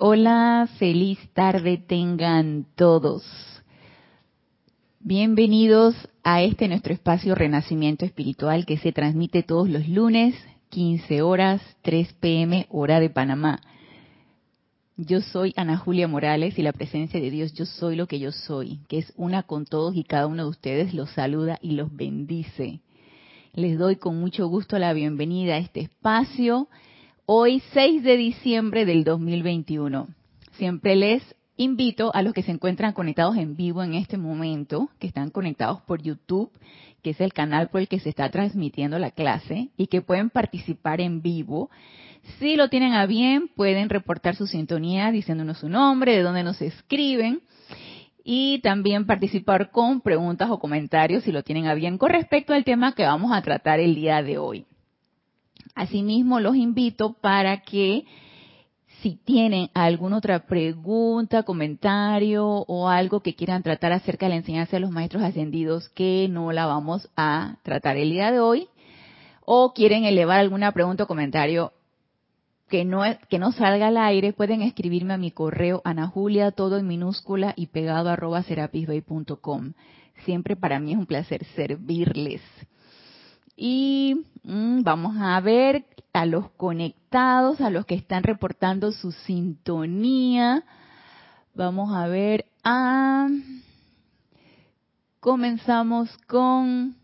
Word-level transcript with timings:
Hola, 0.00 0.68
feliz 0.78 1.18
tarde 1.32 1.76
tengan 1.76 2.66
todos. 2.76 3.24
Bienvenidos 5.00 5.96
a 6.22 6.40
este 6.40 6.68
nuestro 6.68 6.94
espacio 6.94 7.34
Renacimiento 7.34 8.04
Espiritual 8.04 8.64
que 8.64 8.78
se 8.78 8.92
transmite 8.92 9.42
todos 9.42 9.68
los 9.68 9.88
lunes, 9.88 10.36
15 10.68 11.22
horas, 11.22 11.60
3 11.82 12.12
pm, 12.12 12.68
hora 12.70 13.00
de 13.00 13.10
Panamá. 13.10 13.60
Yo 14.96 15.20
soy 15.20 15.52
Ana 15.56 15.76
Julia 15.76 16.06
Morales 16.06 16.56
y 16.60 16.62
la 16.62 16.72
presencia 16.72 17.20
de 17.20 17.32
Dios, 17.32 17.52
yo 17.54 17.66
soy 17.66 17.96
lo 17.96 18.06
que 18.06 18.20
yo 18.20 18.30
soy, 18.30 18.78
que 18.86 18.98
es 18.98 19.12
una 19.16 19.42
con 19.42 19.64
todos 19.64 19.96
y 19.96 20.04
cada 20.04 20.28
uno 20.28 20.44
de 20.44 20.50
ustedes 20.50 20.94
los 20.94 21.10
saluda 21.10 21.58
y 21.60 21.72
los 21.72 21.92
bendice. 21.92 22.82
Les 23.52 23.76
doy 23.76 23.96
con 23.96 24.20
mucho 24.20 24.46
gusto 24.46 24.78
la 24.78 24.92
bienvenida 24.92 25.54
a 25.54 25.58
este 25.58 25.80
espacio 25.80 26.68
hoy 27.30 27.62
6 27.74 28.04
de 28.04 28.16
diciembre 28.16 28.86
del 28.86 29.04
2021. 29.04 30.08
Siempre 30.52 30.96
les 30.96 31.22
invito 31.58 32.10
a 32.14 32.22
los 32.22 32.32
que 32.32 32.42
se 32.42 32.52
encuentran 32.52 32.94
conectados 32.94 33.36
en 33.36 33.54
vivo 33.54 33.82
en 33.82 33.92
este 33.92 34.16
momento, 34.16 34.88
que 34.98 35.08
están 35.08 35.28
conectados 35.28 35.82
por 35.82 36.00
YouTube, 36.00 36.50
que 37.02 37.10
es 37.10 37.20
el 37.20 37.34
canal 37.34 37.68
por 37.68 37.82
el 37.82 37.88
que 37.88 38.00
se 38.00 38.08
está 38.08 38.30
transmitiendo 38.30 38.98
la 38.98 39.10
clase, 39.10 39.68
y 39.76 39.88
que 39.88 40.00
pueden 40.00 40.30
participar 40.30 41.02
en 41.02 41.20
vivo. 41.20 41.68
Si 42.38 42.56
lo 42.56 42.70
tienen 42.70 42.94
a 42.94 43.04
bien, 43.04 43.50
pueden 43.54 43.90
reportar 43.90 44.34
su 44.34 44.46
sintonía 44.46 45.12
diciéndonos 45.12 45.58
su 45.58 45.68
nombre, 45.68 46.16
de 46.16 46.22
dónde 46.22 46.42
nos 46.42 46.62
escriben, 46.62 47.42
y 48.24 48.60
también 48.60 49.04
participar 49.04 49.70
con 49.70 50.00
preguntas 50.00 50.48
o 50.50 50.58
comentarios 50.58 51.24
si 51.24 51.32
lo 51.32 51.42
tienen 51.42 51.66
a 51.66 51.74
bien 51.74 51.98
con 51.98 52.08
respecto 52.08 52.54
al 52.54 52.64
tema 52.64 52.94
que 52.94 53.02
vamos 53.02 53.32
a 53.32 53.42
tratar 53.42 53.80
el 53.80 53.94
día 53.94 54.22
de 54.22 54.38
hoy. 54.38 54.67
Asimismo, 55.78 56.40
los 56.40 56.56
invito 56.56 57.12
para 57.12 57.62
que 57.62 58.04
si 59.00 59.14
tienen 59.14 59.70
alguna 59.74 60.16
otra 60.16 60.40
pregunta, 60.40 61.44
comentario 61.44 62.44
o 62.44 62.88
algo 62.88 63.20
que 63.20 63.36
quieran 63.36 63.62
tratar 63.62 63.92
acerca 63.92 64.26
de 64.26 64.30
la 64.30 64.36
enseñanza 64.38 64.74
de 64.74 64.80
los 64.80 64.90
maestros 64.90 65.22
ascendidos 65.22 65.88
que 65.90 66.26
no 66.28 66.50
la 66.50 66.66
vamos 66.66 67.08
a 67.16 67.58
tratar 67.62 67.96
el 67.96 68.10
día 68.10 68.32
de 68.32 68.40
hoy, 68.40 68.66
o 69.44 69.72
quieren 69.72 70.04
elevar 70.04 70.40
alguna 70.40 70.72
pregunta 70.72 71.04
o 71.04 71.06
comentario 71.06 71.72
que 72.68 72.84
no, 72.84 73.02
que 73.30 73.38
no 73.38 73.52
salga 73.52 73.86
al 73.86 73.98
aire, 73.98 74.32
pueden 74.32 74.62
escribirme 74.62 75.14
a 75.14 75.16
mi 75.16 75.30
correo 75.30 75.80
anajulia, 75.84 76.50
todo 76.50 76.76
en 76.78 76.88
minúscula 76.88 77.54
y 77.54 77.68
pegado 77.68 78.10
arroba 78.10 78.42
serapisbay.com. 78.42 79.74
Siempre 80.24 80.56
para 80.56 80.80
mí 80.80 80.90
es 80.90 80.98
un 80.98 81.06
placer 81.06 81.44
servirles. 81.54 82.42
Y 83.60 84.24
mm, 84.44 84.82
vamos 84.84 85.16
a 85.18 85.40
ver 85.40 85.84
a 86.12 86.26
los 86.26 86.48
conectados, 86.52 87.60
a 87.60 87.70
los 87.70 87.84
que 87.86 87.96
están 87.96 88.22
reportando 88.22 88.92
su 88.92 89.10
sintonía. 89.10 90.62
Vamos 91.54 91.92
a 91.92 92.06
ver 92.06 92.46
a... 92.62 93.26
Comenzamos 95.18 96.16
con 96.28 96.94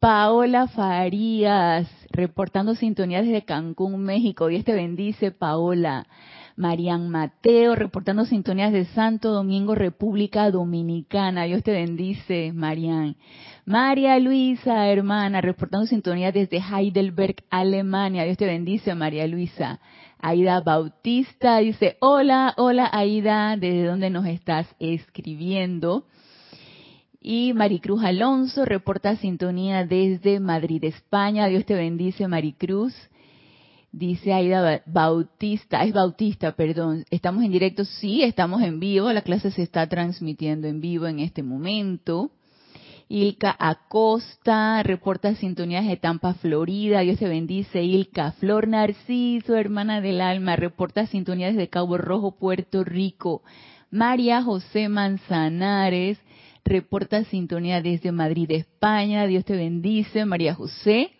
Paola 0.00 0.68
Farías, 0.68 1.88
reportando 2.10 2.74
sintonía 2.74 3.22
desde 3.22 3.46
Cancún, 3.46 4.02
México. 4.02 4.48
Dios 4.48 4.64
te 4.64 4.74
bendice, 4.74 5.30
Paola. 5.30 6.06
Marian 6.56 7.08
Mateo, 7.08 7.74
reportando 7.74 8.24
sintonías 8.24 8.72
de 8.72 8.84
Santo 8.86 9.30
Domingo, 9.30 9.74
República 9.74 10.50
Dominicana. 10.50 11.44
Dios 11.44 11.62
te 11.62 11.72
bendice, 11.72 12.52
Marian. 12.54 13.16
María 13.64 14.18
Luisa, 14.18 14.88
hermana, 14.88 15.40
reportando 15.40 15.86
sintonía 15.86 16.32
desde 16.32 16.58
Heidelberg, 16.58 17.36
Alemania. 17.50 18.24
Dios 18.24 18.36
te 18.36 18.46
bendice, 18.46 18.94
María 18.94 19.26
Luisa. 19.26 19.80
Aida 20.18 20.60
Bautista 20.60 21.58
dice, 21.58 21.96
hola, 22.00 22.54
hola 22.56 22.88
Aida, 22.92 23.56
¿desde 23.56 23.86
dónde 23.86 24.08
nos 24.08 24.26
estás 24.26 24.68
escribiendo? 24.78 26.06
Y 27.20 27.52
Maricruz 27.54 28.04
Alonso 28.04 28.64
reporta 28.64 29.16
sintonía 29.16 29.84
desde 29.84 30.38
Madrid, 30.40 30.82
España. 30.84 31.46
Dios 31.46 31.64
te 31.64 31.74
bendice, 31.74 32.26
Maricruz. 32.28 32.94
Dice 33.92 34.32
Aida 34.32 34.82
Bautista, 34.86 35.84
es 35.84 35.92
Bautista, 35.92 36.52
perdón. 36.52 37.04
¿Estamos 37.10 37.44
en 37.44 37.52
directo? 37.52 37.84
Sí, 37.84 38.22
estamos 38.22 38.62
en 38.62 38.80
vivo. 38.80 39.12
La 39.12 39.20
clase 39.20 39.50
se 39.50 39.62
está 39.62 39.86
transmitiendo 39.86 40.66
en 40.66 40.80
vivo 40.80 41.06
en 41.06 41.18
este 41.18 41.42
momento. 41.42 42.30
Ilka 43.10 43.54
Acosta, 43.58 44.82
reporta 44.82 45.34
sintonías 45.34 45.86
de 45.86 45.98
Tampa, 45.98 46.32
Florida. 46.32 47.00
Dios 47.00 47.18
te 47.18 47.28
bendice, 47.28 47.82
Ilka. 47.82 48.32
Flor 48.32 48.66
Narciso, 48.66 49.56
hermana 49.56 50.00
del 50.00 50.22
alma, 50.22 50.56
reporta 50.56 51.06
sintonías 51.06 51.54
de 51.54 51.68
Cabo 51.68 51.98
Rojo, 51.98 52.38
Puerto 52.38 52.84
Rico. 52.84 53.42
María 53.90 54.42
José 54.42 54.88
Manzanares, 54.88 56.18
reporta 56.64 57.24
sintonía 57.24 57.82
desde 57.82 58.10
Madrid, 58.10 58.50
España. 58.52 59.26
Dios 59.26 59.44
te 59.44 59.54
bendice, 59.54 60.24
María 60.24 60.54
José. 60.54 61.10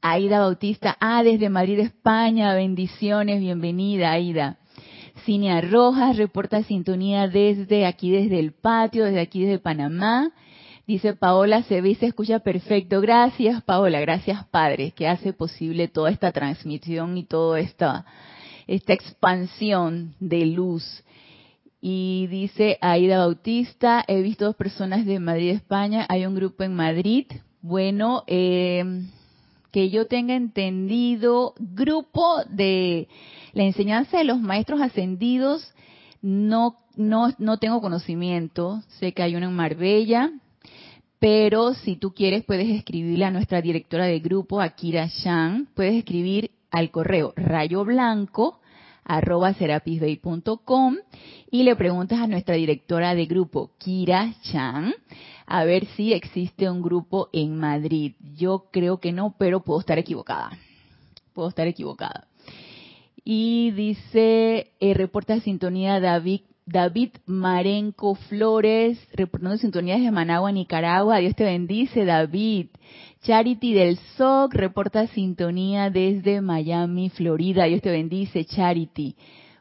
Aida 0.00 0.40
Bautista, 0.40 0.96
ah, 1.00 1.22
desde 1.22 1.48
Madrid, 1.48 1.80
España. 1.80 2.54
Bendiciones, 2.54 3.40
bienvenida, 3.40 4.12
Aida. 4.12 4.58
Cinia 5.24 5.60
Rojas 5.60 6.16
reporta 6.16 6.62
sintonía 6.62 7.28
desde 7.28 7.86
aquí, 7.86 8.10
desde 8.10 8.38
el 8.38 8.52
patio, 8.52 9.04
desde 9.04 9.20
aquí, 9.20 9.44
desde 9.44 9.58
Panamá. 9.58 10.32
Dice 10.86 11.14
Paola, 11.14 11.62
se 11.62 11.80
ve 11.80 11.90
y 11.90 11.94
se 11.94 12.06
escucha 12.06 12.40
perfecto. 12.40 13.00
Gracias, 13.00 13.62
Paola. 13.62 14.00
Gracias, 14.00 14.44
Padre, 14.48 14.90
que 14.90 15.08
hace 15.08 15.32
posible 15.32 15.88
toda 15.88 16.10
esta 16.10 16.30
transmisión 16.30 17.16
y 17.16 17.24
toda 17.24 17.58
esta, 17.58 18.04
esta 18.66 18.92
expansión 18.92 20.14
de 20.20 20.44
luz. 20.46 21.02
Y 21.80 22.26
dice 22.28 22.78
Aida 22.82 23.18
Bautista, 23.18 24.04
he 24.06 24.20
visto 24.20 24.44
dos 24.44 24.56
personas 24.56 25.06
de 25.06 25.18
Madrid, 25.20 25.50
España. 25.50 26.06
Hay 26.08 26.26
un 26.26 26.34
grupo 26.34 26.64
en 26.64 26.74
Madrid. 26.74 27.26
Bueno, 27.62 28.24
eh, 28.26 29.04
que 29.74 29.90
yo 29.90 30.06
tenga 30.06 30.36
entendido, 30.36 31.52
grupo 31.58 32.44
de 32.48 33.08
la 33.54 33.64
enseñanza 33.64 34.18
de 34.18 34.22
los 34.22 34.40
maestros 34.40 34.80
ascendidos, 34.80 35.74
no, 36.22 36.76
no, 36.94 37.34
no 37.38 37.58
tengo 37.58 37.80
conocimiento. 37.80 38.84
Sé 39.00 39.10
que 39.10 39.24
hay 39.24 39.34
uno 39.34 39.46
en 39.46 39.56
Marbella, 39.56 40.30
pero 41.18 41.74
si 41.74 41.96
tú 41.96 42.14
quieres 42.14 42.44
puedes 42.44 42.68
escribirle 42.68 43.24
a 43.24 43.32
nuestra 43.32 43.60
directora 43.60 44.04
de 44.04 44.20
grupo, 44.20 44.60
Akira 44.60 45.08
Shan. 45.08 45.66
Puedes 45.74 45.96
escribir 45.96 46.52
al 46.70 46.92
correo 46.92 47.32
rayo 47.34 47.84
blanco 47.84 48.60
arroba 49.04 49.52
serapisbay.com 49.54 50.96
y 51.50 51.62
le 51.62 51.76
preguntas 51.76 52.20
a 52.20 52.26
nuestra 52.26 52.54
directora 52.54 53.14
de 53.14 53.26
grupo, 53.26 53.72
Kira 53.78 54.34
Chan, 54.42 54.94
a 55.46 55.64
ver 55.64 55.86
si 55.96 56.12
existe 56.12 56.70
un 56.70 56.82
grupo 56.82 57.28
en 57.32 57.56
Madrid. 57.56 58.14
Yo 58.36 58.66
creo 58.70 58.98
que 58.98 59.12
no, 59.12 59.34
pero 59.38 59.60
puedo 59.60 59.80
estar 59.80 59.98
equivocada. 59.98 60.50
Puedo 61.32 61.48
estar 61.48 61.66
equivocada. 61.66 62.26
Y 63.24 63.70
dice, 63.72 64.72
eh, 64.80 64.94
reporta 64.94 65.40
sintonía 65.40 65.98
David, 65.98 66.42
David 66.66 67.10
Marenco 67.26 68.14
Flores, 68.14 68.98
reportando 69.12 69.56
sintonías 69.56 70.00
de 70.00 70.10
Managua, 70.10 70.52
Nicaragua. 70.52 71.18
Dios 71.18 71.34
te 71.34 71.44
bendice, 71.44 72.04
David. 72.04 72.68
Charity 73.22 73.72
del 73.72 73.98
SOC 74.16 74.54
reporta 74.54 75.06
sintonía 75.08 75.90
desde 75.90 76.40
Miami, 76.42 77.10
Florida. 77.10 77.64
Dios 77.64 77.80
te 77.80 77.90
bendice, 77.90 78.44
Charity. 78.44 79.16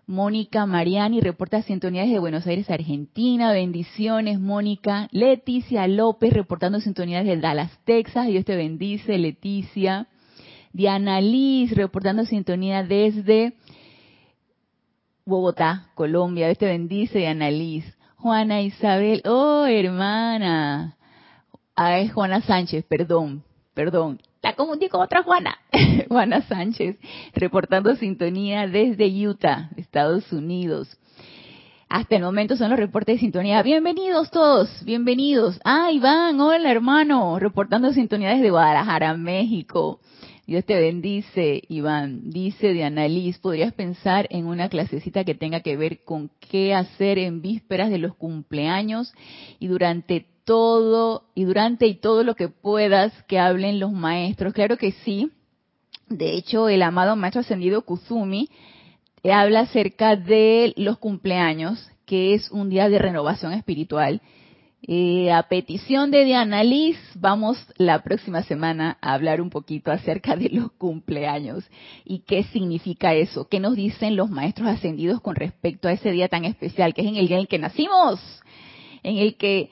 Mónica 0.06 0.66
Mariani 0.66 1.22
reporta 1.22 1.62
sintonía 1.62 2.04
desde 2.04 2.20
Buenos 2.20 2.46
Aires, 2.46 2.70
Argentina. 2.70 3.54
Bendiciones, 3.54 4.40
Mónica. 4.40 5.08
Leticia 5.12 5.88
López 5.88 6.34
reportando 6.34 6.82
sintonías 6.82 7.24
desde 7.26 7.42
Dallas, 7.42 7.72
Texas. 7.86 8.28
Dios 8.28 8.44
te 8.44 8.56
bendice, 8.56 9.18
Leticia. 9.18 10.08
Diana 10.74 11.22
Liz, 11.22 11.74
reportando 11.76 12.26
sintonía 12.26 12.84
desde 12.84 13.54
Bogotá, 15.26 15.90
Colombia. 15.96 16.48
Dios 16.48 16.58
te 16.58 16.66
bendice, 16.66 17.20
Diana 17.20 17.50
Liz. 17.50 17.86
Juana 18.18 18.62
Isabel, 18.62 19.22
oh 19.26 19.66
hermana. 19.66 20.98
Ah, 21.76 22.00
es 22.00 22.12
Juana 22.14 22.42
Sánchez, 22.42 22.84
perdón, 22.86 23.44
perdón. 23.74 24.20
La 24.44 24.56
confundí 24.56 24.90
con 24.90 25.02
otra 25.02 25.24
Juana. 25.24 25.58
Juana 26.10 26.42
Sánchez, 26.42 26.98
reportando 27.34 27.96
sintonía 27.96 28.68
desde 28.68 29.08
Utah, 29.26 29.70
Estados 29.78 30.34
Unidos. 30.34 30.98
Hasta 31.88 32.18
el 32.18 32.24
momento 32.24 32.58
son 32.58 32.70
los 32.70 32.78
reportes 32.78 33.16
de 33.16 33.20
sintonía. 33.22 33.64
Bienvenidos 33.64 34.32
todos, 34.32 34.84
bienvenidos. 34.84 35.62
Ah, 35.64 35.94
Iván, 35.94 36.42
hola 36.42 36.70
hermano, 36.70 37.40
reportando 37.40 37.94
sintonía 37.94 38.32
desde 38.32 38.50
Guadalajara, 38.50 39.16
México. 39.16 40.02
Dios 40.46 40.66
te 40.66 40.78
bendice, 40.78 41.62
Iván. 41.70 42.30
Dice 42.30 42.74
de 42.74 43.10
Liz, 43.10 43.38
¿podrías 43.40 43.72
pensar 43.72 44.28
en 44.30 44.46
una 44.48 44.68
clasecita 44.68 45.24
que 45.24 45.36
tenga 45.36 45.62
que 45.62 45.78
ver 45.78 46.04
con 46.04 46.30
qué 46.52 46.74
hacer 46.74 47.18
en 47.18 47.42
vísperas 47.42 47.90
de 47.90 47.98
los 47.98 48.14
cumpleaños 48.16 49.14
y 49.60 49.68
durante 49.68 50.33
todo, 50.46 51.24
y 51.36 51.46
durante 51.46 51.88
y 51.88 51.96
todo 51.96 52.24
lo 52.24 52.36
que 52.36 52.50
puedas 52.50 53.12
que 53.24 53.40
hablen 53.40 53.80
los 53.80 53.92
maestros? 53.92 54.54
Claro 54.54 54.78
que 54.78 54.92
sí. 54.92 55.32
De 56.10 56.34
hecho, 56.34 56.70
el 56.70 56.82
amado 56.82 57.16
maestro 57.16 57.42
ascendido 57.42 57.84
Kuzumi 57.84 58.50
habla 59.32 59.62
acerca 59.62 60.16
de 60.16 60.74
los 60.76 60.98
cumpleaños, 60.98 61.90
que 62.06 62.34
es 62.34 62.52
un 62.52 62.70
día 62.70 62.90
de 62.90 63.00
renovación 63.00 63.54
espiritual. 63.54 64.22
Eh, 64.86 65.32
a 65.32 65.44
petición 65.44 66.12
de 66.12 66.26
Diana 66.26 66.62
Liz, 66.62 66.98
vamos 67.16 67.58
la 67.78 68.04
próxima 68.04 68.44
semana 68.44 68.98
a 69.00 69.14
hablar 69.14 69.40
un 69.40 69.50
poquito 69.50 69.92
acerca 69.92 70.36
de 70.36 70.50
los 70.50 70.74
cumpleaños 70.74 71.64
y 72.04 72.20
qué 72.20 72.44
significa 72.44 73.14
eso, 73.14 73.48
qué 73.48 73.62
nos 73.62 73.78
dicen 73.78 74.18
los 74.18 74.30
maestros 74.30 74.68
ascendidos 74.68 75.22
con 75.22 75.36
respecto 75.36 75.88
a 75.88 75.94
ese 75.94 76.12
día 76.12 76.28
tan 76.28 76.44
especial, 76.44 76.94
que 76.94 77.00
es 77.02 77.08
en 77.08 77.16
el 77.16 77.30
día 77.30 77.38
en 77.38 77.44
el 77.44 77.48
que 77.48 77.60
nacimos, 77.60 78.20
en 79.04 79.20
el 79.20 79.38
que 79.38 79.70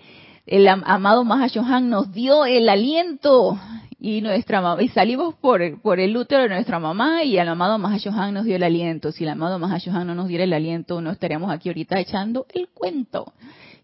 el 0.51 0.67
amado 0.67 1.23
Mahashohan 1.23 1.89
nos 1.89 2.11
dio 2.11 2.43
el 2.43 2.67
aliento 2.67 3.57
y 4.01 4.19
nuestra 4.19 4.75
y 4.81 4.89
salimos 4.89 5.33
por, 5.35 5.79
por 5.81 6.01
el 6.01 6.17
útero 6.17 6.43
de 6.43 6.49
nuestra 6.49 6.77
mamá 6.77 7.23
y 7.23 7.37
el 7.37 7.47
amado 7.47 7.77
Mahashohan 7.77 8.33
nos 8.33 8.43
dio 8.43 8.57
el 8.57 8.63
aliento. 8.63 9.13
Si 9.13 9.23
el 9.23 9.29
amado 9.29 9.59
Mahashohan 9.59 10.05
no 10.05 10.13
nos 10.13 10.27
diera 10.27 10.43
el 10.43 10.51
aliento, 10.51 10.99
no 10.99 11.11
estaríamos 11.11 11.49
aquí 11.51 11.69
ahorita 11.69 12.01
echando 12.01 12.47
el 12.53 12.67
cuento. 12.67 13.31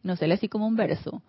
Nos 0.03 0.19
sale 0.19 0.33
así 0.33 0.49
como 0.49 0.67
un 0.67 0.75
verso. 0.75 1.21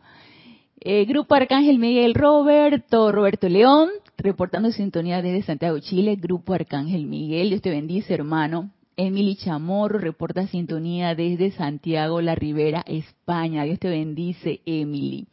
Eh, 0.81 1.05
Grupo 1.05 1.37
Arcángel 1.37 1.79
Miguel 1.79 2.15
Roberto, 2.15 3.13
Roberto 3.13 3.49
León, 3.49 3.91
reportando 4.17 4.73
sintonía 4.73 5.23
desde 5.23 5.43
Santiago, 5.43 5.79
Chile. 5.79 6.17
Grupo 6.17 6.53
Arcángel 6.53 7.07
Miguel, 7.07 7.51
Dios 7.51 7.63
te 7.63 7.71
bendice, 7.71 8.13
hermano. 8.13 8.71
Emily 8.99 9.37
Chamorro 9.37 10.01
reporta 10.01 10.49
sintonía 10.49 11.15
desde 11.15 11.53
Santiago 11.53 12.21
la 12.21 12.35
Ribera, 12.35 12.83
España. 12.85 13.63
Dios 13.63 13.79
te 13.79 13.89
bendice, 13.89 14.61
Emily. 14.67 15.29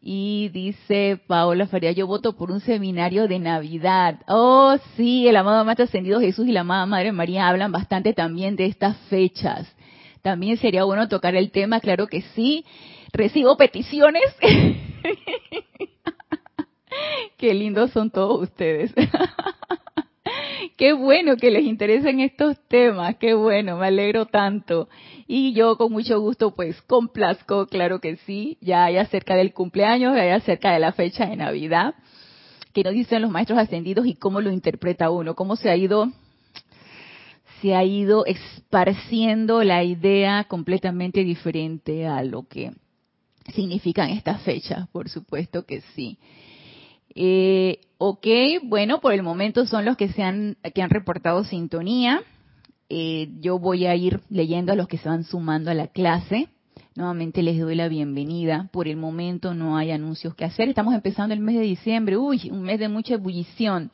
Y 0.00 0.48
dice 0.48 1.20
Paola 1.26 1.66
Faría, 1.66 1.92
yo 1.92 2.06
voto 2.06 2.36
por 2.36 2.50
un 2.50 2.60
seminario 2.60 3.28
de 3.28 3.38
Navidad. 3.38 4.20
Oh, 4.28 4.76
sí, 4.96 5.28
el 5.28 5.36
amado 5.36 5.62
Maestro 5.66 5.84
Ascendido 5.84 6.20
Jesús 6.20 6.48
y 6.48 6.52
la 6.52 6.60
amada 6.60 6.86
Madre 6.86 7.12
María 7.12 7.48
hablan 7.48 7.70
bastante 7.70 8.14
también 8.14 8.56
de 8.56 8.64
estas 8.64 8.96
fechas. 9.10 9.70
También 10.22 10.56
sería 10.56 10.84
bueno 10.84 11.06
tocar 11.06 11.36
el 11.36 11.50
tema, 11.50 11.80
claro 11.80 12.06
que 12.06 12.22
sí. 12.34 12.64
Recibo 13.12 13.58
peticiones. 13.58 14.24
Qué 17.36 17.52
lindos 17.52 17.90
son 17.90 18.10
todos 18.10 18.40
ustedes. 18.40 18.94
Qué 20.76 20.92
bueno 20.92 21.36
que 21.36 21.50
les 21.50 21.64
interesen 21.64 22.20
estos 22.20 22.58
temas, 22.68 23.16
qué 23.16 23.34
bueno, 23.34 23.76
me 23.76 23.86
alegro 23.86 24.26
tanto. 24.26 24.88
Y 25.26 25.52
yo 25.52 25.76
con 25.76 25.92
mucho 25.92 26.20
gusto 26.20 26.54
pues 26.54 26.80
complazco, 26.82 27.66
claro 27.66 28.00
que 28.00 28.16
sí, 28.18 28.58
ya 28.60 28.84
hay 28.84 28.96
acerca 28.96 29.36
del 29.36 29.52
cumpleaños, 29.52 30.14
ya 30.14 30.22
hay 30.22 30.30
acerca 30.30 30.72
de 30.72 30.80
la 30.80 30.92
fecha 30.92 31.26
de 31.26 31.36
Navidad, 31.36 31.94
que 32.72 32.82
nos 32.82 32.92
dicen 32.92 33.22
los 33.22 33.30
maestros 33.30 33.58
ascendidos 33.58 34.06
y 34.06 34.14
cómo 34.14 34.40
lo 34.40 34.50
interpreta 34.50 35.10
uno, 35.10 35.34
cómo 35.34 35.56
se 35.56 35.70
ha 35.70 35.76
ido 35.76 36.10
se 37.62 37.74
ha 37.74 37.82
ido 37.82 38.26
esparciendo 38.26 39.64
la 39.64 39.84
idea 39.84 40.44
completamente 40.44 41.24
diferente 41.24 42.06
a 42.06 42.22
lo 42.22 42.42
que 42.46 42.72
significan 43.54 44.10
estas 44.10 44.42
fechas, 44.42 44.86
por 44.88 45.08
supuesto 45.08 45.64
que 45.64 45.80
sí. 45.94 46.18
Eh, 47.14 47.80
ok, 47.98 48.26
bueno, 48.64 49.00
por 49.00 49.12
el 49.12 49.22
momento 49.22 49.66
son 49.66 49.84
los 49.84 49.96
que 49.96 50.08
se 50.08 50.22
han, 50.22 50.56
que 50.74 50.82
han 50.82 50.90
reportado 50.90 51.44
sintonía. 51.44 52.22
Eh, 52.88 53.28
yo 53.40 53.58
voy 53.58 53.86
a 53.86 53.94
ir 53.94 54.20
leyendo 54.28 54.72
a 54.72 54.76
los 54.76 54.88
que 54.88 54.98
se 54.98 55.08
van 55.08 55.24
sumando 55.24 55.70
a 55.70 55.74
la 55.74 55.86
clase. 55.88 56.48
Nuevamente 56.96 57.42
les 57.42 57.58
doy 57.58 57.74
la 57.74 57.88
bienvenida. 57.88 58.68
Por 58.72 58.88
el 58.88 58.96
momento 58.96 59.54
no 59.54 59.76
hay 59.76 59.90
anuncios 59.90 60.34
que 60.34 60.44
hacer. 60.44 60.68
Estamos 60.68 60.94
empezando 60.94 61.34
el 61.34 61.40
mes 61.40 61.56
de 61.56 61.62
diciembre. 61.62 62.16
Uy, 62.16 62.50
un 62.50 62.62
mes 62.62 62.78
de 62.78 62.88
mucha 62.88 63.14
ebullición, 63.14 63.90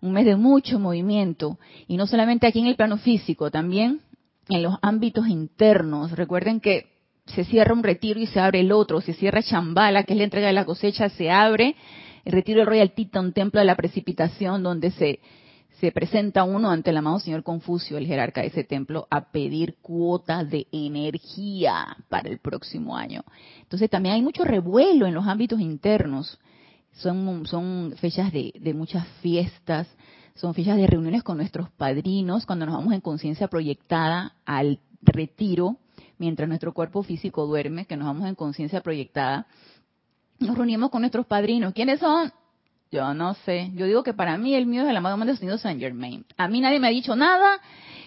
un 0.00 0.12
mes 0.12 0.26
de 0.26 0.36
mucho 0.36 0.78
movimiento. 0.78 1.58
Y 1.88 1.96
no 1.96 2.06
solamente 2.06 2.46
aquí 2.46 2.60
en 2.60 2.66
el 2.66 2.76
plano 2.76 2.98
físico, 2.98 3.50
también 3.50 4.00
en 4.48 4.62
los 4.62 4.76
ámbitos 4.82 5.28
internos. 5.28 6.12
Recuerden 6.12 6.60
que 6.60 6.86
se 7.26 7.44
cierra 7.44 7.74
un 7.74 7.82
retiro 7.82 8.20
y 8.20 8.26
se 8.26 8.40
abre 8.40 8.60
el 8.60 8.72
otro. 8.72 9.00
Se 9.00 9.14
cierra 9.14 9.42
Chambala, 9.42 10.04
que 10.04 10.12
es 10.12 10.18
la 10.18 10.24
entrega 10.24 10.48
de 10.48 10.52
la 10.52 10.64
cosecha, 10.64 11.08
se 11.08 11.30
abre 11.30 11.74
el 12.26 12.32
retiro 12.32 12.58
del 12.58 12.66
Royal 12.66 12.90
Teton, 12.90 13.32
templo 13.32 13.60
de 13.60 13.66
la 13.66 13.76
precipitación, 13.76 14.64
donde 14.64 14.90
se, 14.90 15.20
se 15.80 15.92
presenta 15.92 16.42
uno 16.42 16.70
ante 16.70 16.90
el 16.90 16.96
amado 16.96 17.20
señor 17.20 17.44
Confucio, 17.44 17.96
el 17.96 18.06
jerarca 18.06 18.40
de 18.40 18.48
ese 18.48 18.64
templo, 18.64 19.06
a 19.10 19.30
pedir 19.30 19.76
cuotas 19.80 20.50
de 20.50 20.66
energía 20.72 21.96
para 22.08 22.28
el 22.28 22.40
próximo 22.40 22.96
año. 22.96 23.22
Entonces 23.62 23.88
también 23.88 24.16
hay 24.16 24.22
mucho 24.22 24.42
revuelo 24.42 25.06
en 25.06 25.14
los 25.14 25.24
ámbitos 25.24 25.60
internos. 25.60 26.40
Son, 26.94 27.46
son 27.46 27.94
fechas 28.00 28.32
de, 28.32 28.52
de 28.58 28.74
muchas 28.74 29.06
fiestas, 29.22 29.86
son 30.34 30.52
fechas 30.52 30.76
de 30.78 30.86
reuniones 30.88 31.22
con 31.22 31.36
nuestros 31.36 31.70
padrinos, 31.70 32.44
cuando 32.44 32.66
nos 32.66 32.74
vamos 32.74 32.92
en 32.92 33.00
conciencia 33.00 33.46
proyectada 33.46 34.34
al 34.44 34.80
retiro, 35.00 35.76
mientras 36.18 36.48
nuestro 36.48 36.74
cuerpo 36.74 37.04
físico 37.04 37.46
duerme, 37.46 37.86
que 37.86 37.96
nos 37.96 38.08
vamos 38.08 38.28
en 38.28 38.34
conciencia 38.34 38.80
proyectada 38.80 39.46
nos 40.38 40.56
reunimos 40.56 40.90
con 40.90 41.02
nuestros 41.02 41.26
padrinos. 41.26 41.72
¿Quiénes 41.72 42.00
son? 42.00 42.32
Yo 42.90 43.14
no 43.14 43.34
sé. 43.34 43.70
Yo 43.74 43.86
digo 43.86 44.02
que 44.02 44.14
para 44.14 44.38
mí 44.38 44.54
el 44.54 44.66
mío 44.66 44.82
es 44.82 44.88
el 44.88 44.96
amado 44.96 45.16
Maestro 45.16 45.34
Ascendido 45.34 45.58
Saint 45.58 45.80
Germain. 45.80 46.24
A 46.36 46.48
mí 46.48 46.60
nadie 46.60 46.78
me 46.78 46.88
ha 46.88 46.90
dicho 46.90 47.16
nada. 47.16 47.60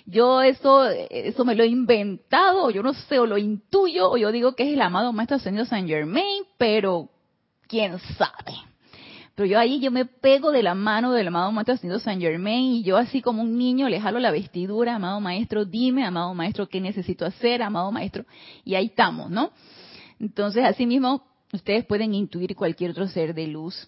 Yo 0.06 0.42
eso, 0.42 0.86
eso 0.88 1.46
me 1.46 1.54
lo 1.54 1.64
he 1.64 1.68
inventado, 1.68 2.64
o 2.64 2.72
yo 2.72 2.82
no 2.82 2.94
sé, 2.94 3.20
o 3.20 3.28
lo 3.28 3.38
intuyo, 3.38 4.10
o 4.10 4.18
yo 4.18 4.32
digo 4.32 4.56
que 4.56 4.64
es 4.64 4.74
el 4.74 4.82
amado 4.82 5.14
Maestro 5.14 5.38
Ascendido 5.38 5.66
Saint 5.66 5.88
Germain, 5.88 6.44
pero 6.58 7.10
quién 7.68 8.00
sabe. 8.18 8.56
Pero 9.36 9.48
yo 9.48 9.60
ahí 9.60 9.80
yo 9.80 9.92
me 9.92 10.06
pego 10.06 10.52
de 10.52 10.64
la 10.64 10.74
mano 10.74 11.12
del 11.12 11.28
amado 11.28 11.52
Maestro 11.52 11.76
Ascendido 11.76 12.00
Saint 12.00 12.22
Germain 12.22 12.72
y 12.72 12.84
yo 12.84 12.98
así 12.98 13.22
como 13.22 13.44
un 13.44 13.58
niño 13.58 13.88
le 13.88 14.02
jalo 14.02 14.20
la 14.20 14.32
vestidura, 14.32 14.96
amado 14.96 15.20
Maestro, 15.20 15.64
dime, 15.64 16.04
amado 16.04 16.34
Maestro, 16.34 16.68
qué 16.68 16.82
necesito 16.82 17.26
hacer, 17.26 17.62
amado 17.62 17.92
Maestro, 17.92 18.26
y 18.66 18.76
ahí 18.76 18.88
estamos, 18.88 19.30
¿no? 19.30 19.52
Entonces, 20.20 20.66
así 20.66 20.86
mismo, 20.86 21.24
ustedes 21.54 21.86
pueden 21.86 22.14
intuir 22.14 22.56
cualquier 22.56 22.92
otro 22.92 23.08
ser 23.08 23.34
de 23.34 23.48
luz. 23.48 23.88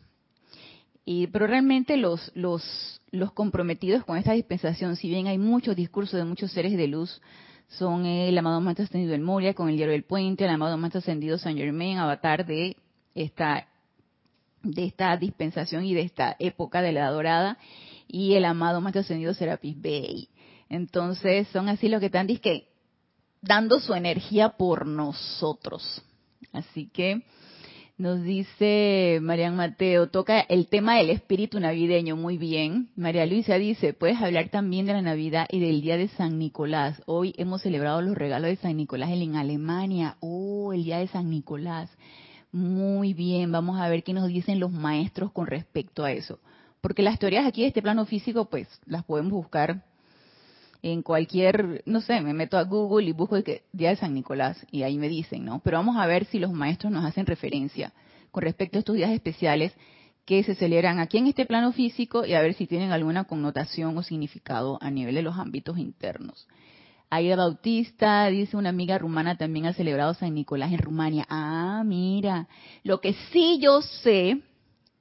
Y, 1.06 1.28
pero 1.28 1.48
realmente 1.48 1.98
los, 1.98 2.32
los, 2.36 3.02
los 3.12 3.32
comprometidos 3.34 4.06
con 4.06 4.18
esta 4.18 4.34
dispensación, 4.34 4.96
si 4.96 5.10
bien 5.10 5.28
hay 5.28 5.38
muchos 5.38 5.76
discursos 5.76 6.20
de 6.20 6.26
muchos 6.26 6.52
seres 6.52 6.78
de 6.78 6.88
luz, 6.88 7.22
son 7.70 8.06
el 8.06 8.38
amado 8.38 8.62
Maestro 8.62 8.86
Ascendido 8.86 9.14
del 9.14 9.22
Moria 9.22 9.54
con 9.54 9.70
el 9.70 9.78
Diario 9.78 9.94
del 9.94 10.04
Puente, 10.04 10.44
el 10.44 10.52
amado 10.52 10.78
Maestro 10.78 11.00
Ascendido 11.00 11.38
San 11.38 11.56
Germain, 11.56 11.98
avatar 11.98 12.46
de 12.46 12.76
esta, 13.16 13.68
de 14.62 14.86
esta 14.86 15.16
dispensación 15.18 15.86
y 15.86 15.94
de 15.94 16.02
esta 16.02 16.36
época 16.40 16.82
de 16.82 16.92
la 16.92 17.10
dorada, 17.10 17.58
y 18.08 18.34
el 18.34 18.46
amado 18.46 18.82
Maestro 18.82 19.02
Ascendido 19.02 19.34
Serapis 19.34 19.80
Bey. 19.82 20.28
Entonces 20.70 21.48
son 21.50 21.70
así 21.70 21.88
los 21.88 22.00
que 22.00 22.08
están 22.08 22.28
dando 23.42 23.80
su 23.80 23.94
energía 23.94 24.50
por 24.50 24.86
nosotros. 24.86 26.04
Así 26.54 26.88
que 26.88 27.24
nos 28.02 28.24
dice 28.24 29.20
Marian 29.22 29.56
Mateo, 29.56 30.10
toca 30.10 30.40
el 30.40 30.66
tema 30.68 30.96
del 30.96 31.12
espíritu 31.12 31.60
navideño, 31.60 32.16
muy 32.16 32.40
bien. 32.40 32.90
María 32.96 33.28
Luisa 33.28 33.60
dice, 33.60 33.94
puedes 33.94 34.20
hablar 34.20 34.50
también 34.50 34.88
de 34.88 34.94
la 34.94 35.04
Navidad 35.04 35.46
y 35.52 35.60
del 35.60 35.82
Día 35.82 35.98
de 35.98 36.08
San 36.08 36.40
Nicolás. 36.40 37.00
Hoy 37.06 37.36
hemos 37.38 37.62
celebrado 37.62 38.02
los 38.02 38.18
regalos 38.18 38.50
de 38.50 38.56
San 38.56 38.76
Nicolás 38.76 39.12
en 39.12 39.36
Alemania. 39.36 40.18
Oh, 40.20 40.74
el 40.74 40.84
Día 40.84 40.98
de 40.98 41.10
San 41.10 41.30
Nicolás. 41.30 41.96
Muy 42.52 43.14
bien, 43.14 43.52
vamos 43.52 43.80
a 43.80 43.88
ver 43.88 44.04
qué 44.04 44.14
nos 44.14 44.28
dicen 44.28 44.60
los 44.60 44.72
maestros 44.72 45.32
con 45.32 45.46
respecto 45.46 46.04
a 46.04 46.12
eso. 46.12 46.40
Porque 46.82 47.04
las 47.04 47.20
teorías 47.20 47.46
aquí 47.46 47.62
de 47.62 47.68
este 47.68 47.84
plano 47.84 48.08
físico, 48.08 48.46
pues 48.46 48.68
las 48.88 49.04
podemos 49.04 49.34
buscar 49.34 49.84
en 50.84 51.04
cualquier, 51.04 51.84
no 51.86 52.02
sé, 52.02 52.22
me 52.22 52.34
meto 52.34 52.58
a 52.58 52.64
Google 52.64 53.08
y 53.08 53.12
busco 53.12 53.36
el 53.36 53.44
Día 53.72 53.90
de 53.90 53.96
San 53.96 54.14
Nicolás 54.14 54.66
y 54.72 54.84
ahí 54.84 54.98
me 54.98 55.10
dicen, 55.10 55.46
¿no? 55.46 55.60
Pero 55.64 55.78
vamos 55.78 55.98
a 55.98 56.08
ver 56.08 56.26
si 56.26 56.40
los 56.40 56.52
maestros 56.52 56.92
nos 56.92 57.06
hacen 57.06 57.26
referencia 57.26 57.94
con 58.32 58.44
respecto 58.44 58.78
a 58.78 58.80
estos 58.80 58.96
días 58.96 59.12
especiales 59.12 59.74
que 60.26 60.44
se 60.44 60.56
celebran 60.56 61.00
aquí 61.00 61.18
en 61.18 61.28
este 61.28 61.46
plano 61.46 61.72
físico 61.72 62.26
y 62.26 62.34
a 62.34 62.42
ver 62.42 62.54
si 62.54 62.68
tienen 62.68 62.92
alguna 62.92 63.26
connotación 63.26 63.98
o 63.98 64.04
significado 64.04 64.78
a 64.82 64.90
nivel 64.90 65.16
de 65.16 65.22
los 65.22 65.38
ámbitos 65.38 65.78
internos. 65.78 66.48
Aida 67.10 67.36
Bautista 67.36 68.28
dice 68.28 68.56
una 68.56 68.70
amiga 68.70 68.98
rumana 68.98 69.38
también 69.38 69.66
ha 69.66 69.74
celebrado 69.74 70.14
San 70.14 70.34
Nicolás 70.34 70.72
en 70.72 70.78
Rumania. 70.78 71.26
Ah, 71.30 71.84
mira, 71.86 72.48
lo 72.84 73.02
que 73.02 73.14
sí 73.32 73.60
yo 73.62 73.82
sé 73.82 74.42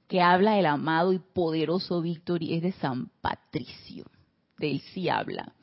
que 0.09 0.21
habla 0.21 0.59
el 0.59 0.65
amado 0.65 1.13
y 1.13 1.19
poderoso 1.19 2.01
Víctor 2.01 2.41
es 2.43 2.61
de 2.61 2.73
San 2.73 3.09
Patricio. 3.21 4.05
De 4.57 4.71
él 4.71 4.81
sí 4.93 5.07
habla. 5.07 5.53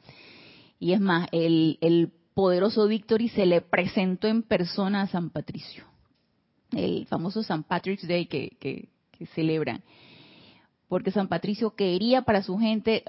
Y 0.79 0.93
es 0.93 1.01
más, 1.01 1.29
el, 1.33 1.79
el 1.81 2.13
poderoso 2.39 2.87
Victory 2.87 3.31
se 3.31 3.47
le 3.47 3.63
presentó 3.63 4.29
en 4.29 4.45
persona 4.45 5.03
a 5.03 5.09
San 5.09 5.31
Patricio, 5.31 5.83
el 6.71 7.05
famoso 7.07 7.43
San 7.43 7.65
Patrick's 7.65 8.07
Day 8.07 8.27
que, 8.27 8.57
que, 8.61 8.89
celebran. 9.35 9.83
Porque 10.87 11.11
San 11.11 11.27
Patricio 11.27 11.75
quería 11.75 12.23
para 12.23 12.45
su 12.45 12.57
gente, 12.57 13.03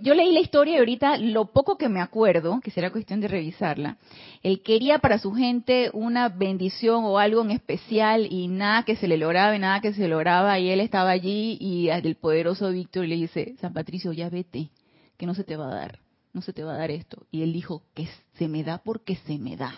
yo 0.00 0.14
leí 0.14 0.32
la 0.32 0.38
historia 0.38 0.76
y 0.76 0.78
ahorita 0.78 1.18
lo 1.18 1.46
poco 1.46 1.76
que 1.76 1.88
me 1.88 2.00
acuerdo, 2.00 2.60
que 2.60 2.70
será 2.70 2.92
cuestión 2.92 3.20
de 3.20 3.26
revisarla, 3.26 3.98
él 4.44 4.62
quería 4.62 5.00
para 5.00 5.18
su 5.18 5.32
gente 5.32 5.90
una 5.92 6.28
bendición 6.28 7.04
o 7.04 7.18
algo 7.18 7.42
en 7.42 7.50
especial 7.50 8.28
y 8.30 8.46
nada 8.46 8.84
que 8.84 8.94
se 8.94 9.08
le 9.08 9.18
lograba 9.18 9.56
y 9.56 9.58
nada 9.58 9.80
que 9.80 9.92
se 9.92 10.06
lograba 10.06 10.60
y 10.60 10.70
él 10.70 10.78
estaba 10.78 11.10
allí 11.10 11.58
y 11.60 11.88
el 11.88 12.14
poderoso 12.14 12.70
Víctor 12.70 13.06
le 13.06 13.16
dice, 13.16 13.56
San 13.60 13.72
Patricio, 13.72 14.12
ya 14.12 14.30
vete, 14.30 14.70
que 15.16 15.26
no 15.26 15.34
se 15.34 15.42
te 15.42 15.56
va 15.56 15.66
a 15.66 15.74
dar 15.74 16.07
no 16.32 16.42
se 16.42 16.52
te 16.52 16.64
va 16.64 16.74
a 16.74 16.78
dar 16.78 16.90
esto. 16.90 17.26
Y 17.30 17.42
él 17.42 17.52
dijo 17.52 17.82
que 17.94 18.08
se 18.34 18.48
me 18.48 18.64
da 18.64 18.78
porque 18.78 19.16
se 19.16 19.38
me 19.38 19.56
da. 19.56 19.74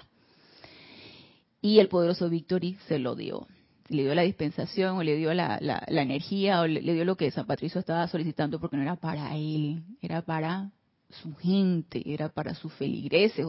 Y 1.62 1.78
el 1.78 1.88
poderoso 1.88 2.28
Victory 2.28 2.76
se 2.86 2.98
lo 2.98 3.14
dio. 3.14 3.46
Le 3.88 4.02
dio 4.02 4.14
la 4.14 4.22
dispensación 4.22 4.96
o 4.96 5.02
le 5.02 5.16
dio 5.16 5.34
la, 5.34 5.58
energía 5.88 6.60
o 6.60 6.66
le, 6.66 6.80
dio 6.80 7.04
lo 7.04 7.16
que 7.16 7.30
San 7.30 7.46
Patricio 7.46 7.80
estaba 7.80 8.06
solicitando 8.06 8.60
porque 8.60 8.76
no 8.76 8.82
era 8.82 8.96
para 8.96 9.36
él, 9.36 9.82
era 10.00 10.22
para 10.22 10.70
su 11.08 11.34
gente, 11.36 12.02
era 12.06 12.28
para 12.28 12.54
sus 12.54 12.72
feligreses. 12.74 13.44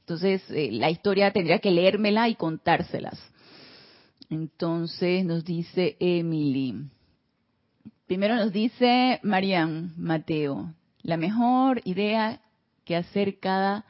Entonces, 0.00 0.42
eh, 0.50 0.70
la 0.72 0.90
historia 0.90 1.30
tendría 1.32 1.58
que 1.58 1.70
leérmela 1.70 2.28
y 2.28 2.34
contárselas. 2.34 3.20
Entonces 4.30 5.24
nos 5.24 5.44
dice 5.44 5.96
Emily. 6.00 6.74
Primero 8.06 8.36
nos 8.36 8.52
dice 8.52 9.20
Marian 9.22 9.92
Mateo, 9.96 10.74
la 11.02 11.16
mejor 11.16 11.80
idea 11.84 12.40
que 12.84 12.96
hacer 12.96 13.38
cada 13.38 13.84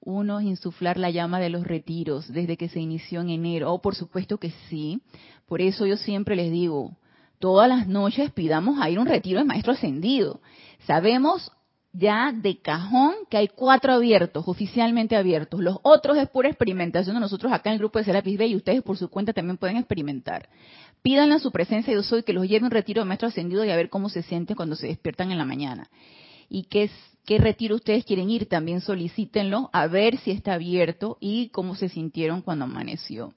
uno 0.00 0.40
es 0.40 0.46
insuflar 0.46 0.98
la 0.98 1.10
llama 1.10 1.40
de 1.40 1.48
los 1.48 1.64
retiros 1.64 2.32
desde 2.32 2.56
que 2.56 2.68
se 2.68 2.80
inició 2.80 3.20
en 3.20 3.30
enero. 3.30 3.72
Oh, 3.72 3.80
por 3.80 3.94
supuesto 3.94 4.38
que 4.38 4.52
sí. 4.68 5.00
Por 5.46 5.60
eso 5.60 5.86
yo 5.86 5.96
siempre 5.96 6.34
les 6.34 6.50
digo, 6.50 6.96
todas 7.38 7.68
las 7.68 7.86
noches 7.86 8.30
pidamos 8.32 8.80
a 8.80 8.90
ir 8.90 8.98
a 8.98 9.00
un 9.00 9.06
retiro 9.06 9.38
de 9.38 9.44
maestro 9.44 9.72
ascendido. 9.72 10.40
Sabemos 10.86 11.52
ya 11.92 12.32
de 12.32 12.58
cajón 12.58 13.14
que 13.28 13.36
hay 13.36 13.48
cuatro 13.48 13.92
abiertos, 13.92 14.44
oficialmente 14.46 15.14
abiertos. 15.14 15.60
Los 15.60 15.78
otros 15.82 16.16
es 16.16 16.28
pura 16.28 16.48
experimentación 16.48 17.14
de 17.14 17.20
nosotros 17.20 17.52
acá 17.52 17.70
en 17.70 17.74
el 17.74 17.78
grupo 17.78 17.98
de 17.98 18.06
Serapis 18.06 18.38
Bay 18.38 18.52
y 18.52 18.56
ustedes 18.56 18.82
por 18.82 18.96
su 18.96 19.08
cuenta 19.08 19.32
también 19.32 19.58
pueden 19.58 19.76
experimentar. 19.76 20.48
Pídanle 21.02 21.34
a 21.34 21.38
su 21.38 21.52
presencia 21.52 21.92
yo 21.92 22.02
soy 22.02 22.22
que 22.22 22.32
los 22.32 22.48
lleve 22.48 22.64
un 22.64 22.70
retiro 22.70 23.02
de 23.02 23.04
maestro 23.06 23.28
ascendido 23.28 23.64
y 23.64 23.70
a 23.70 23.76
ver 23.76 23.90
cómo 23.90 24.08
se 24.08 24.22
sienten 24.22 24.56
cuando 24.56 24.74
se 24.74 24.86
despiertan 24.86 25.30
en 25.30 25.38
la 25.38 25.44
mañana. 25.44 25.90
Y 26.54 26.64
qué, 26.64 26.90
retiro 27.38 27.76
ustedes 27.76 28.04
quieren 28.04 28.28
ir, 28.28 28.44
también 28.44 28.82
solicítenlo 28.82 29.70
a 29.72 29.86
ver 29.86 30.18
si 30.18 30.32
está 30.32 30.52
abierto 30.52 31.16
y 31.18 31.48
cómo 31.48 31.74
se 31.74 31.88
sintieron 31.88 32.42
cuando 32.42 32.66
amaneció. 32.66 33.32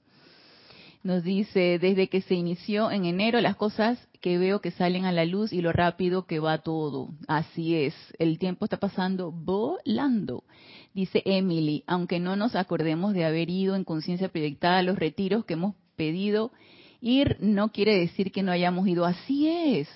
Nos 1.02 1.24
dice, 1.24 1.78
desde 1.78 2.08
que 2.08 2.20
se 2.20 2.34
inició 2.34 2.90
en 2.90 3.06
enero, 3.06 3.40
las 3.40 3.56
cosas 3.56 4.06
que 4.20 4.36
veo 4.36 4.60
que 4.60 4.70
salen 4.70 5.06
a 5.06 5.12
la 5.12 5.24
luz 5.24 5.54
y 5.54 5.62
lo 5.62 5.72
rápido 5.72 6.26
que 6.26 6.40
va 6.40 6.58
todo. 6.58 7.08
Así 7.26 7.74
es, 7.74 7.94
el 8.18 8.38
tiempo 8.38 8.66
está 8.66 8.76
pasando 8.76 9.32
volando. 9.32 10.44
Dice 10.92 11.22
Emily, 11.24 11.84
aunque 11.86 12.20
no 12.20 12.36
nos 12.36 12.54
acordemos 12.54 13.14
de 13.14 13.24
haber 13.24 13.48
ido 13.48 13.76
en 13.76 13.84
conciencia 13.84 14.28
proyectada 14.28 14.80
a 14.80 14.82
los 14.82 14.98
retiros 14.98 15.46
que 15.46 15.54
hemos 15.54 15.74
pedido 15.96 16.52
ir, 17.00 17.38
no 17.40 17.72
quiere 17.72 17.98
decir 17.98 18.30
que 18.30 18.42
no 18.42 18.52
hayamos 18.52 18.86
ido. 18.86 19.06
Así 19.06 19.48
es. 19.48 19.88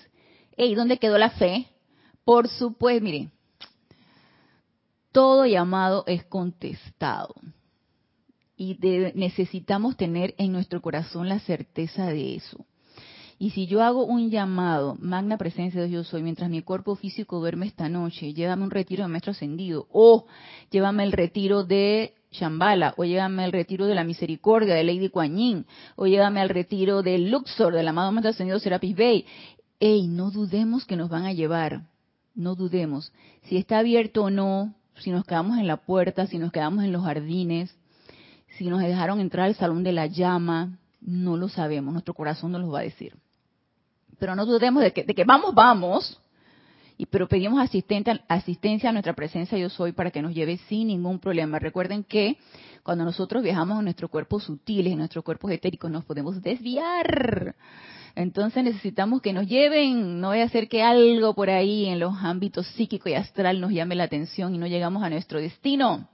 ¿Y 0.57 0.73
¿dónde 0.73 0.97
quedó 0.97 1.19
la 1.19 1.29
fe? 1.29 1.67
Por 2.23 2.47
supuesto, 2.47 3.03
mire, 3.03 3.29
todo 5.11 5.45
llamado 5.45 6.03
es 6.07 6.23
contestado 6.25 7.35
y 8.55 8.77
necesitamos 9.15 9.97
tener 9.97 10.35
en 10.37 10.51
nuestro 10.51 10.81
corazón 10.81 11.27
la 11.27 11.39
certeza 11.39 12.07
de 12.07 12.35
eso. 12.35 12.65
Y 13.39 13.49
si 13.49 13.65
yo 13.65 13.81
hago 13.81 14.05
un 14.05 14.29
llamado, 14.29 14.97
magna 14.99 15.35
presencia 15.35 15.81
de 15.81 15.87
Dios 15.87 16.05
yo 16.05 16.11
soy, 16.11 16.21
mientras 16.21 16.47
mi 16.47 16.61
cuerpo 16.61 16.95
físico 16.95 17.39
duerme 17.39 17.65
esta 17.65 17.89
noche, 17.89 18.35
llévame 18.35 18.63
un 18.63 18.69
retiro 18.69 19.01
de 19.01 19.09
maestro 19.09 19.31
ascendido, 19.31 19.87
o 19.91 20.27
llévame 20.69 21.03
el 21.03 21.11
retiro 21.11 21.63
de 21.63 22.13
Shambhala, 22.29 22.93
o 22.97 23.03
llévame 23.03 23.43
al 23.43 23.51
retiro 23.51 23.87
de 23.87 23.95
la 23.95 24.03
misericordia 24.03 24.75
de 24.75 24.83
Lady 24.83 25.09
Kuan 25.09 25.35
Yin, 25.35 25.65
o 25.95 26.05
llévame 26.05 26.39
al 26.39 26.49
retiro 26.49 27.01
de 27.01 27.17
Luxor, 27.17 27.73
del 27.73 27.87
amado 27.87 28.11
maestro 28.11 28.29
ascendido 28.29 28.59
Serapis 28.59 28.95
Bey. 28.95 29.25
Ey, 29.79 30.05
no 30.05 30.29
dudemos 30.29 30.85
que 30.85 30.95
nos 30.95 31.09
van 31.09 31.25
a 31.25 31.33
llevar, 31.33 31.81
no 32.35 32.55
dudemos. 32.55 33.11
Si 33.43 33.57
está 33.57 33.79
abierto 33.79 34.23
o 34.23 34.29
no, 34.29 34.73
si 34.95 35.11
nos 35.11 35.25
quedamos 35.25 35.57
en 35.57 35.67
la 35.67 35.77
puerta, 35.77 36.27
si 36.27 36.37
nos 36.37 36.51
quedamos 36.51 36.83
en 36.83 36.91
los 36.91 37.03
jardines, 37.03 37.75
si 38.57 38.67
nos 38.67 38.81
dejaron 38.81 39.19
entrar 39.19 39.47
al 39.47 39.55
salón 39.55 39.83
de 39.83 39.91
la 39.91 40.07
llama, 40.07 40.77
no 41.01 41.37
lo 41.37 41.49
sabemos, 41.49 41.93
nuestro 41.93 42.13
corazón 42.13 42.51
nos 42.51 42.61
lo 42.61 42.69
va 42.69 42.79
a 42.79 42.83
decir. 42.83 43.15
Pero 44.19 44.35
no 44.35 44.45
dudemos 44.45 44.83
de 44.83 44.93
que, 44.93 45.03
de 45.03 45.15
que 45.15 45.23
vamos, 45.23 45.55
vamos, 45.55 46.20
y, 47.01 47.07
pero 47.07 47.27
pedimos 47.27 47.59
asistencia 47.59 48.89
a 48.89 48.91
nuestra 48.91 49.15
presencia 49.15 49.57
yo 49.57 49.69
soy 49.69 49.91
para 49.91 50.11
que 50.11 50.21
nos 50.21 50.35
lleve 50.35 50.57
sin 50.69 50.89
ningún 50.89 51.17
problema. 51.17 51.57
Recuerden 51.57 52.03
que 52.03 52.37
cuando 52.83 53.03
nosotros 53.03 53.41
viajamos 53.41 53.79
en 53.79 53.85
nuestros 53.85 54.11
cuerpos 54.11 54.43
sutiles, 54.43 54.93
en 54.93 54.99
nuestros 54.99 55.25
cuerpos 55.25 55.49
etéricos, 55.49 55.89
nos 55.89 56.05
podemos 56.05 56.39
desviar. 56.43 57.55
Entonces 58.13 58.63
necesitamos 58.63 59.19
que 59.23 59.33
nos 59.33 59.47
lleven, 59.47 60.21
no 60.21 60.27
vaya 60.27 60.43
a 60.43 60.49
ser 60.49 60.69
que 60.69 60.83
algo 60.83 61.33
por 61.33 61.49
ahí 61.49 61.87
en 61.87 61.99
los 61.99 62.13
ámbitos 62.19 62.67
psíquico 62.67 63.09
y 63.09 63.15
astral 63.15 63.59
nos 63.59 63.71
llame 63.71 63.95
la 63.95 64.03
atención 64.03 64.53
y 64.53 64.59
no 64.59 64.67
llegamos 64.67 65.01
a 65.01 65.09
nuestro 65.09 65.41
destino. 65.41 66.07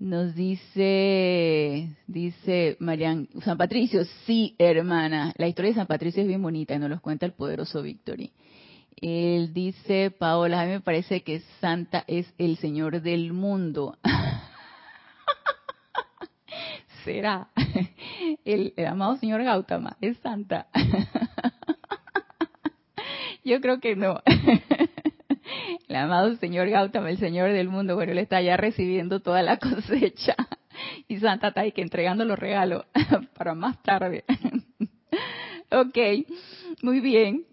Nos 0.00 0.34
dice, 0.34 1.96
dice 2.08 2.76
Marian, 2.80 3.28
San 3.44 3.56
Patricio, 3.56 4.04
sí, 4.26 4.56
hermana. 4.58 5.32
La 5.38 5.46
historia 5.46 5.70
de 5.70 5.76
San 5.76 5.86
Patricio 5.86 6.22
es 6.22 6.26
bien 6.26 6.42
bonita 6.42 6.74
y 6.74 6.80
nos 6.80 6.90
lo 6.90 7.00
cuenta 7.00 7.24
el 7.24 7.34
poderoso 7.34 7.82
Victory. 7.82 8.32
Él 9.00 9.52
dice, 9.52 10.10
Paola, 10.10 10.62
a 10.62 10.66
mí 10.66 10.72
me 10.72 10.80
parece 10.80 11.22
que 11.22 11.40
Santa 11.60 12.04
es 12.06 12.32
el 12.38 12.56
Señor 12.58 13.02
del 13.02 13.32
mundo. 13.32 13.98
Será. 17.04 17.48
El, 18.44 18.72
amado 18.86 19.16
señor 19.16 19.42
Gautama 19.42 19.96
es 20.00 20.16
Santa. 20.18 20.66
Yo 23.44 23.60
creo 23.60 23.78
que 23.78 23.94
no. 23.94 24.22
El 25.88 25.96
amado 25.96 26.34
señor 26.36 26.70
Gautama, 26.70 27.10
el 27.10 27.18
señor 27.18 27.52
del 27.52 27.68
mundo, 27.68 27.94
bueno, 27.94 28.12
él 28.12 28.18
está 28.18 28.40
ya 28.40 28.56
recibiendo 28.56 29.20
toda 29.20 29.42
la 29.42 29.58
cosecha. 29.58 30.34
Y 31.06 31.18
Santa 31.18 31.48
está 31.48 31.60
ahí 31.60 31.72
que 31.72 31.82
entregando 31.82 32.24
los 32.24 32.38
regalos 32.38 32.86
para 33.36 33.54
más 33.54 33.82
tarde. 33.82 34.24
ok, 35.70 35.98
muy 36.82 37.00
bien. 37.00 37.44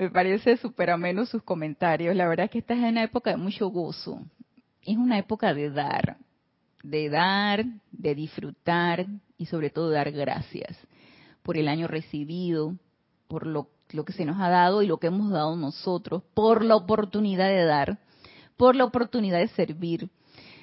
Me 0.00 0.08
parece 0.08 0.56
súper 0.56 0.88
ameno 0.88 1.26
sus 1.26 1.42
comentarios. 1.42 2.16
La 2.16 2.26
verdad 2.26 2.46
es 2.46 2.50
que 2.50 2.60
esta 2.60 2.72
es 2.72 2.80
una 2.80 3.02
época 3.02 3.32
de 3.32 3.36
mucho 3.36 3.68
gozo. 3.68 4.18
Es 4.80 4.96
una 4.96 5.18
época 5.18 5.52
de 5.52 5.68
dar, 5.68 6.16
de 6.82 7.10
dar, 7.10 7.66
de 7.92 8.14
disfrutar 8.14 9.04
y 9.36 9.44
sobre 9.44 9.68
todo 9.68 9.90
dar 9.90 10.10
gracias 10.10 10.78
por 11.42 11.58
el 11.58 11.68
año 11.68 11.86
recibido, 11.86 12.76
por 13.28 13.46
lo 13.46 13.68
que 14.06 14.14
se 14.14 14.24
nos 14.24 14.40
ha 14.40 14.48
dado 14.48 14.80
y 14.80 14.86
lo 14.86 14.96
que 14.96 15.08
hemos 15.08 15.30
dado 15.30 15.54
nosotros, 15.54 16.22
por 16.32 16.64
la 16.64 16.76
oportunidad 16.76 17.48
de 17.48 17.64
dar, 17.66 17.98
por 18.56 18.76
la 18.76 18.86
oportunidad 18.86 19.40
de 19.40 19.48
servir. 19.48 20.08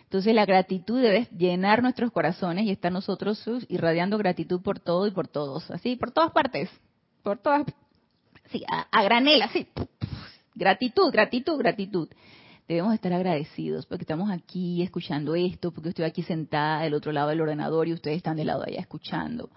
Entonces 0.05 0.33
la 0.33 0.47
gratitud 0.47 0.99
debe 0.99 1.27
llenar 1.37 1.83
nuestros 1.83 2.11
corazones 2.11 2.65
y 2.65 2.71
estar 2.71 2.91
nosotros 2.91 3.47
irradiando 3.69 4.17
gratitud 4.17 4.63
por 4.63 4.79
todo 4.79 5.05
y 5.05 5.11
por 5.11 5.27
todos, 5.27 5.69
así, 5.69 5.95
por 5.95 6.09
todas 6.09 6.31
partes, 6.31 6.71
por 7.21 7.37
todas, 7.37 7.67
sí, 8.51 8.63
a, 8.71 8.87
a 8.91 9.03
granel, 9.03 9.41
así, 9.41 9.67
gratitud, 10.55 11.11
gratitud, 11.11 11.57
gratitud. 11.57 12.09
Debemos 12.67 12.93
estar 12.93 13.13
agradecidos 13.13 13.85
porque 13.85 14.03
estamos 14.03 14.29
aquí 14.29 14.81
escuchando 14.81 15.35
esto, 15.35 15.71
porque 15.71 15.89
estoy 15.89 16.05
aquí 16.05 16.23
sentada 16.23 16.81
del 16.81 16.93
otro 16.93 17.11
lado 17.11 17.29
del 17.29 17.41
ordenador 17.41 17.87
y 17.87 17.93
ustedes 17.93 18.17
están 18.17 18.35
del 18.37 18.47
lado 18.47 18.63
de 18.63 18.71
allá 18.71 18.81
escuchando 18.81 19.49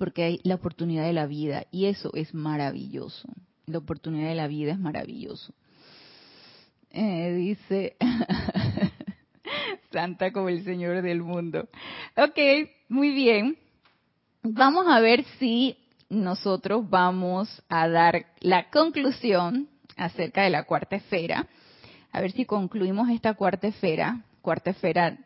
porque 0.00 0.22
hay 0.24 0.40
la 0.44 0.54
oportunidad 0.54 1.04
de 1.04 1.12
la 1.12 1.26
vida 1.26 1.66
y 1.70 1.84
eso 1.84 2.10
es 2.14 2.32
maravilloso. 2.32 3.28
La 3.66 3.76
oportunidad 3.76 4.30
de 4.30 4.34
la 4.34 4.46
vida 4.46 4.72
es 4.72 4.78
maravilloso. 4.78 5.52
Eh, 6.90 7.34
dice 7.34 7.96
Santa 9.92 10.32
como 10.32 10.48
el 10.48 10.64
Señor 10.64 11.02
del 11.02 11.20
mundo. 11.20 11.68
Ok, 12.16 12.38
muy 12.88 13.10
bien. 13.10 13.58
Vamos 14.42 14.86
a 14.88 15.00
ver 15.00 15.24
si 15.38 15.76
nosotros 16.10 16.90
vamos 16.90 17.62
a 17.68 17.88
dar 17.88 18.26
la 18.40 18.68
conclusión 18.68 19.68
acerca 19.96 20.42
de 20.42 20.50
la 20.50 20.64
cuarta 20.64 20.96
esfera. 20.96 21.46
A 22.12 22.20
ver 22.20 22.32
si 22.32 22.44
concluimos 22.44 23.08
esta 23.08 23.34
cuarta 23.34 23.68
esfera, 23.68 24.24
cuarta 24.42 24.70
esfera, 24.70 25.16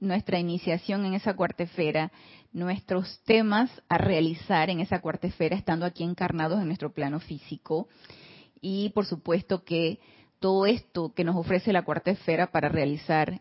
nuestra 0.00 0.38
iniciación 0.38 1.04
en 1.04 1.14
esa 1.14 1.34
cuarta 1.34 1.62
esfera 1.62 2.10
nuestros 2.52 3.20
temas 3.24 3.70
a 3.88 3.98
realizar 3.98 4.70
en 4.70 4.80
esa 4.80 5.00
cuarta 5.00 5.26
esfera, 5.26 5.56
estando 5.56 5.84
aquí 5.84 6.04
encarnados 6.04 6.60
en 6.60 6.66
nuestro 6.66 6.92
plano 6.92 7.20
físico. 7.20 7.88
Y 8.60 8.90
por 8.90 9.06
supuesto 9.06 9.64
que 9.64 9.98
todo 10.38 10.64
esto 10.64 11.12
que 11.14 11.24
nos 11.24 11.36
ofrece 11.36 11.72
la 11.72 11.82
cuarta 11.82 12.12
esfera 12.12 12.52
para 12.52 12.68
realizar 12.68 13.40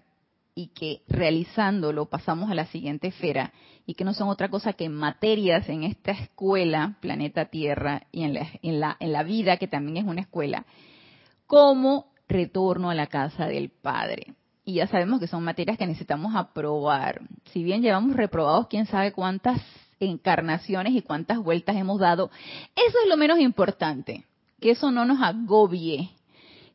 y 0.56 0.68
que 0.68 1.02
realizándolo 1.08 2.06
pasamos 2.06 2.52
a 2.52 2.56
la 2.56 2.66
siguiente 2.68 3.08
esfera 3.08 3.54
y 3.86 3.96
que 3.96 4.04
no 4.04 4.14
son 4.14 4.30
otra 4.30 4.50
cosa 4.50 4.74
que 4.74 4.90
materias 4.90 5.68
en 5.70 5.84
esta 5.84 6.12
escuela, 6.12 6.98
planeta 7.02 7.46
Tierra, 7.46 8.08
y 8.12 8.24
en 8.24 8.34
la, 8.36 8.48
en 8.62 8.80
la, 8.80 8.98
en 9.00 9.12
la 9.12 9.24
vida, 9.24 9.58
que 9.58 9.68
también 9.68 9.98
es 9.98 10.04
una 10.06 10.22
escuela, 10.22 10.66
como 11.48 12.14
retorno 12.28 12.90
a 12.90 12.96
la 12.96 13.08
casa 13.08 13.48
del 13.48 13.70
Padre 13.70 14.36
y 14.66 14.76
ya 14.76 14.88
sabemos 14.88 15.20
que 15.20 15.28
son 15.28 15.44
materias 15.44 15.78
que 15.78 15.86
necesitamos 15.86 16.36
aprobar. 16.36 17.22
Si 17.52 17.64
bien 17.64 17.82
llevamos 17.82 18.16
reprobados 18.16 18.68
quién 18.68 18.86
sabe 18.86 19.12
cuántas 19.12 19.62
encarnaciones 20.00 20.94
y 20.94 21.02
cuántas 21.02 21.40
vueltas 21.40 21.76
hemos 21.76 22.00
dado, 22.00 22.32
eso 22.76 22.98
es 23.04 23.10
lo 23.10 23.18
menos 23.18 23.40
importante, 23.40 24.26
que 24.60 24.72
eso 24.72 24.92
no 24.92 25.06
nos 25.06 25.22
agobie, 25.22 26.12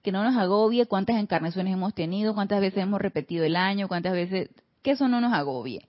que 0.08 0.12
no 0.12 0.24
nos 0.24 0.38
agobie 0.38 0.86
cuántas 0.86 1.16
encarnaciones 1.16 1.74
hemos 1.74 1.92
tenido, 1.92 2.32
cuántas 2.32 2.62
veces 2.62 2.82
hemos 2.82 2.98
repetido 2.98 3.44
el 3.44 3.56
año, 3.56 3.88
cuántas 3.88 4.14
veces, 4.14 4.48
que 4.80 4.92
eso 4.92 5.06
no 5.06 5.20
nos 5.20 5.34
agobie. 5.34 5.86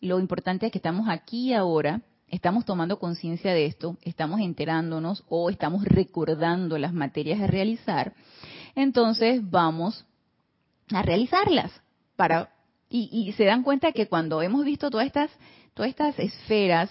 Lo 0.00 0.20
importante 0.20 0.66
es 0.66 0.72
que 0.72 0.78
estamos 0.78 1.08
aquí 1.08 1.52
ahora, 1.52 2.00
estamos 2.28 2.64
tomando 2.64 3.00
conciencia 3.00 3.52
de 3.52 3.66
esto, 3.66 3.96
estamos 4.02 4.38
enterándonos 4.38 5.24
o 5.28 5.50
estamos 5.50 5.84
recordando 5.84 6.78
las 6.78 6.92
materias 6.92 7.40
a 7.40 7.48
realizar, 7.48 8.12
entonces 8.76 9.40
vamos 9.50 10.06
a 10.92 11.02
realizarlas 11.02 11.72
para 12.14 12.50
y, 12.88 13.32
se 13.36 13.46
dan 13.46 13.64
cuenta 13.64 13.90
que 13.90 14.06
cuando 14.06 14.42
hemos 14.42 14.64
visto 14.64 14.90
todas 14.90 15.08
estas 15.08 15.32
todas 15.74 15.90
estas 15.90 16.16
esferas 16.20 16.88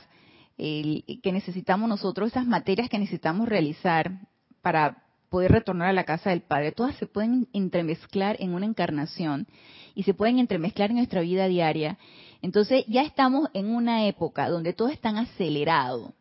que 0.57 1.31
necesitamos 1.31 1.87
nosotros, 1.87 2.31
esas 2.31 2.45
materias 2.45 2.89
que 2.89 2.99
necesitamos 2.99 3.47
realizar 3.47 4.19
para 4.61 5.04
poder 5.29 5.51
retornar 5.51 5.89
a 5.89 5.93
la 5.93 6.03
casa 6.03 6.29
del 6.29 6.41
Padre, 6.41 6.71
todas 6.71 6.95
se 6.95 7.07
pueden 7.07 7.47
entremezclar 7.53 8.37
en 8.39 8.53
una 8.53 8.65
encarnación 8.65 9.47
y 9.93 10.03
se 10.03 10.13
pueden 10.13 10.39
entremezclar 10.39 10.89
en 10.89 10.97
nuestra 10.97 11.21
vida 11.21 11.47
diaria. 11.47 11.97
Entonces 12.41 12.85
ya 12.87 13.01
estamos 13.01 13.49
en 13.53 13.67
una 13.73 14.05
época 14.07 14.49
donde 14.49 14.73
todo 14.73 14.89
es 14.89 14.99
tan 14.99 15.17
acelerado, 15.17 16.13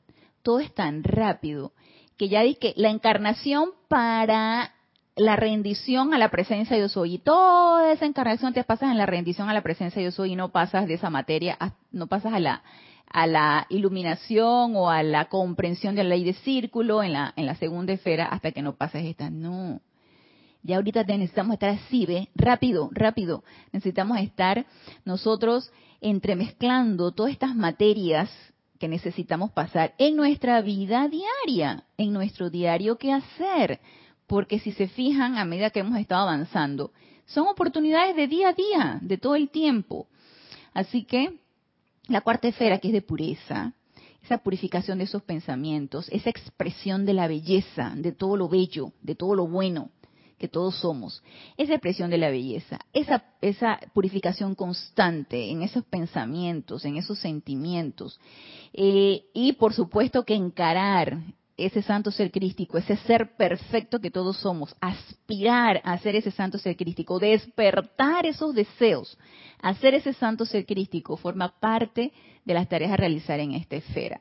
todo 0.42 0.60
es 0.60 0.72
tan 0.74 1.02
rápido, 1.04 1.72
que 2.16 2.28
ya 2.28 2.42
di 2.42 2.54
que 2.54 2.74
la 2.76 2.90
encarnación 2.90 3.70
para 3.88 4.72
la 5.16 5.36
rendición 5.36 6.12
a 6.12 6.18
la 6.18 6.30
presencia 6.30 6.76
de 6.76 6.82
yo 6.82 6.88
soy. 6.88 7.14
Y 7.14 7.18
toda 7.18 7.92
esa 7.92 8.06
encarnación 8.06 8.52
te 8.52 8.64
pasas 8.64 8.90
en 8.90 8.98
la 8.98 9.06
rendición 9.06 9.48
a 9.48 9.54
la 9.54 9.62
presencia 9.62 10.00
de 10.00 10.06
yo 10.06 10.12
soy 10.12 10.32
y 10.32 10.36
no 10.36 10.50
pasas 10.50 10.86
de 10.86 10.94
esa 10.94 11.10
materia, 11.10 11.58
no 11.92 12.06
pasas 12.06 12.32
a 12.32 12.40
la, 12.40 12.62
a 13.06 13.26
la 13.26 13.66
iluminación 13.68 14.76
o 14.76 14.90
a 14.90 15.02
la 15.02 15.26
comprensión 15.26 15.94
de 15.94 16.02
la 16.02 16.10
ley 16.10 16.24
de 16.24 16.34
círculo 16.34 17.02
en 17.02 17.12
la, 17.12 17.32
en 17.36 17.46
la 17.46 17.54
segunda 17.56 17.92
esfera 17.92 18.26
hasta 18.26 18.52
que 18.52 18.62
no 18.62 18.76
pases 18.76 19.04
esta. 19.04 19.30
No. 19.30 19.80
Ya 20.62 20.76
ahorita 20.76 21.04
necesitamos 21.04 21.54
estar 21.54 21.70
así, 21.70 22.06
¿ve? 22.06 22.28
Rápido, 22.34 22.88
rápido. 22.92 23.44
Necesitamos 23.72 24.18
estar 24.18 24.66
nosotros 25.04 25.70
entremezclando 26.00 27.12
todas 27.12 27.32
estas 27.32 27.54
materias 27.54 28.30
que 28.78 28.88
necesitamos 28.88 29.52
pasar 29.52 29.94
en 29.98 30.16
nuestra 30.16 30.60
vida 30.60 31.08
diaria, 31.08 31.84
en 31.96 32.12
nuestro 32.12 32.50
diario 32.50 32.98
que 32.98 33.12
hacer 33.12 33.80
porque 34.26 34.58
si 34.58 34.72
se 34.72 34.88
fijan 34.88 35.38
a 35.38 35.44
medida 35.44 35.70
que 35.70 35.80
hemos 35.80 35.98
estado 35.98 36.22
avanzando, 36.22 36.92
son 37.26 37.46
oportunidades 37.46 38.16
de 38.16 38.26
día 38.26 38.48
a 38.48 38.52
día, 38.52 38.98
de 39.00 39.18
todo 39.18 39.34
el 39.36 39.50
tiempo. 39.50 40.08
Así 40.72 41.04
que 41.04 41.38
la 42.08 42.20
cuarta 42.20 42.48
esfera, 42.48 42.78
que 42.78 42.88
es 42.88 42.94
de 42.94 43.02
pureza, 43.02 43.72
esa 44.22 44.38
purificación 44.38 44.98
de 44.98 45.04
esos 45.04 45.22
pensamientos, 45.22 46.08
esa 46.10 46.30
expresión 46.30 47.04
de 47.04 47.14
la 47.14 47.28
belleza, 47.28 47.92
de 47.96 48.12
todo 48.12 48.36
lo 48.36 48.48
bello, 48.48 48.92
de 49.02 49.14
todo 49.14 49.34
lo 49.34 49.46
bueno 49.46 49.90
que 50.38 50.48
todos 50.48 50.76
somos, 50.76 51.22
esa 51.56 51.74
expresión 51.74 52.10
de 52.10 52.18
la 52.18 52.28
belleza, 52.28 52.80
esa, 52.92 53.24
esa 53.40 53.78
purificación 53.92 54.54
constante 54.54 55.50
en 55.50 55.62
esos 55.62 55.84
pensamientos, 55.84 56.84
en 56.84 56.96
esos 56.96 57.18
sentimientos, 57.20 58.18
eh, 58.72 59.26
y 59.32 59.52
por 59.52 59.74
supuesto 59.74 60.24
que 60.24 60.34
encarar 60.34 61.18
ese 61.56 61.82
santo 61.82 62.10
ser 62.10 62.30
crístico, 62.30 62.78
ese 62.78 62.96
ser 62.98 63.36
perfecto 63.36 64.00
que 64.00 64.10
todos 64.10 64.38
somos, 64.38 64.74
aspirar 64.80 65.80
a 65.84 65.96
ser 65.98 66.16
ese 66.16 66.30
santo 66.30 66.58
ser 66.58 66.76
crístico, 66.76 67.18
despertar 67.18 68.26
esos 68.26 68.54
deseos, 68.54 69.16
hacer 69.60 69.94
ese 69.94 70.12
santo 70.14 70.44
ser 70.44 70.66
crístico, 70.66 71.16
forma 71.16 71.60
parte 71.60 72.12
de 72.44 72.54
las 72.54 72.68
tareas 72.68 72.92
a 72.92 72.96
realizar 72.96 73.38
en 73.38 73.52
esta 73.52 73.76
esfera. 73.76 74.20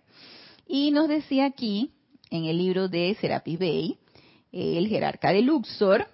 Y 0.67 0.91
nos 0.91 1.07
decía 1.07 1.45
aquí, 1.45 1.91
en 2.29 2.45
el 2.45 2.57
libro 2.57 2.87
de 2.87 3.15
Serapis 3.19 3.59
Bey, 3.59 3.97
el 4.51 4.87
jerarca 4.87 5.31
de 5.31 5.41
Luxor, 5.41 6.07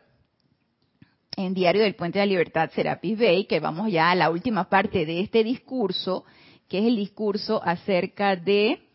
en 1.36 1.54
Diario 1.54 1.84
del 1.84 1.96
Puente 1.96 2.20
de 2.20 2.26
la 2.26 2.30
Libertad, 2.30 2.72
Serapis 2.74 3.18
Bey, 3.18 3.46
que 3.46 3.60
vamos 3.60 3.92
ya 3.92 4.12
a 4.12 4.16
la 4.16 4.30
última 4.30 4.70
parte 4.70 5.06
de 5.06 5.22
este 5.22 5.44
discurso, 5.44 6.24
que 6.68 6.80
es 6.80 6.86
el 6.86 6.96
discurso 6.96 7.62
acerca 7.64 8.36
de 8.36 8.89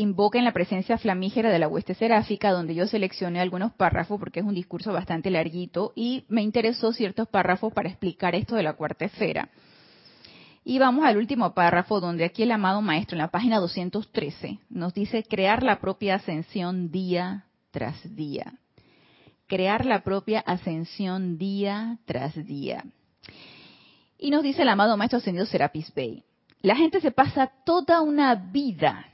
invoca 0.00 0.38
en 0.38 0.44
la 0.44 0.52
presencia 0.52 0.96
flamígera 0.96 1.50
de 1.50 1.58
la 1.58 1.66
hueste 1.66 1.92
seráfica, 1.92 2.52
donde 2.52 2.72
yo 2.72 2.86
seleccioné 2.86 3.40
algunos 3.40 3.72
párrafos 3.72 4.20
porque 4.20 4.38
es 4.38 4.46
un 4.46 4.54
discurso 4.54 4.92
bastante 4.92 5.28
larguito 5.28 5.92
y 5.96 6.24
me 6.28 6.40
interesó 6.42 6.92
ciertos 6.92 7.26
párrafos 7.26 7.72
para 7.72 7.88
explicar 7.88 8.36
esto 8.36 8.54
de 8.54 8.62
la 8.62 8.74
cuarta 8.74 9.06
esfera. 9.06 9.48
Y 10.64 10.78
vamos 10.78 11.04
al 11.04 11.16
último 11.16 11.52
párrafo, 11.52 11.98
donde 11.98 12.24
aquí 12.24 12.44
el 12.44 12.52
amado 12.52 12.80
maestro, 12.80 13.16
en 13.16 13.22
la 13.22 13.32
página 13.32 13.58
213, 13.58 14.60
nos 14.70 14.94
dice 14.94 15.24
crear 15.24 15.64
la 15.64 15.80
propia 15.80 16.14
ascensión 16.14 16.92
día 16.92 17.46
tras 17.72 18.14
día. 18.14 18.52
Crear 19.48 19.84
la 19.84 20.04
propia 20.04 20.38
ascensión 20.40 21.38
día 21.38 21.98
tras 22.04 22.36
día. 22.46 22.84
Y 24.16 24.30
nos 24.30 24.44
dice 24.44 24.62
el 24.62 24.68
amado 24.68 24.96
maestro 24.96 25.18
ascendido 25.18 25.44
Serapis 25.46 25.92
Bey, 25.92 26.22
la 26.62 26.76
gente 26.76 27.00
se 27.00 27.10
pasa 27.10 27.50
toda 27.64 28.00
una 28.00 28.36
vida 28.36 29.06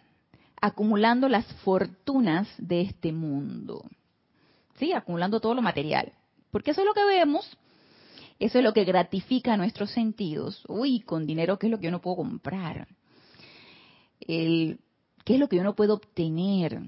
acumulando 0.64 1.28
las 1.28 1.44
fortunas 1.62 2.48
de 2.56 2.80
este 2.80 3.12
mundo. 3.12 3.84
¿Sí? 4.78 4.94
Acumulando 4.94 5.38
todo 5.38 5.54
lo 5.54 5.60
material. 5.60 6.14
Porque 6.50 6.70
eso 6.70 6.80
es 6.80 6.86
lo 6.86 6.94
que 6.94 7.04
vemos, 7.04 7.58
eso 8.38 8.58
es 8.58 8.64
lo 8.64 8.72
que 8.72 8.84
gratifica 8.84 9.58
nuestros 9.58 9.90
sentidos. 9.90 10.64
Uy, 10.66 11.00
con 11.00 11.26
dinero, 11.26 11.58
¿qué 11.58 11.66
es 11.66 11.70
lo 11.70 11.78
que 11.78 11.84
yo 11.84 11.90
no 11.90 12.00
puedo 12.00 12.16
comprar? 12.16 12.88
¿Qué 14.18 14.78
es 15.26 15.38
lo 15.38 15.48
que 15.50 15.56
yo 15.56 15.64
no 15.64 15.74
puedo 15.74 15.94
obtener? 15.94 16.80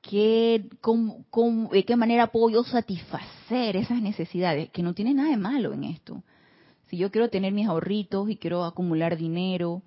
¿Qué, 0.00 0.68
¿De 1.72 1.84
qué 1.84 1.96
manera 1.96 2.28
puedo 2.28 2.50
yo 2.50 2.62
satisfacer 2.62 3.76
esas 3.76 4.00
necesidades? 4.00 4.70
Que 4.70 4.84
no 4.84 4.94
tiene 4.94 5.14
nada 5.14 5.30
de 5.30 5.36
malo 5.36 5.72
en 5.72 5.82
esto. 5.82 6.22
Si 6.90 6.96
yo 6.96 7.10
quiero 7.10 7.28
tener 7.28 7.52
mis 7.52 7.66
ahorritos 7.66 8.30
y 8.30 8.36
quiero 8.36 8.62
acumular 8.62 9.16
dinero, 9.16 9.82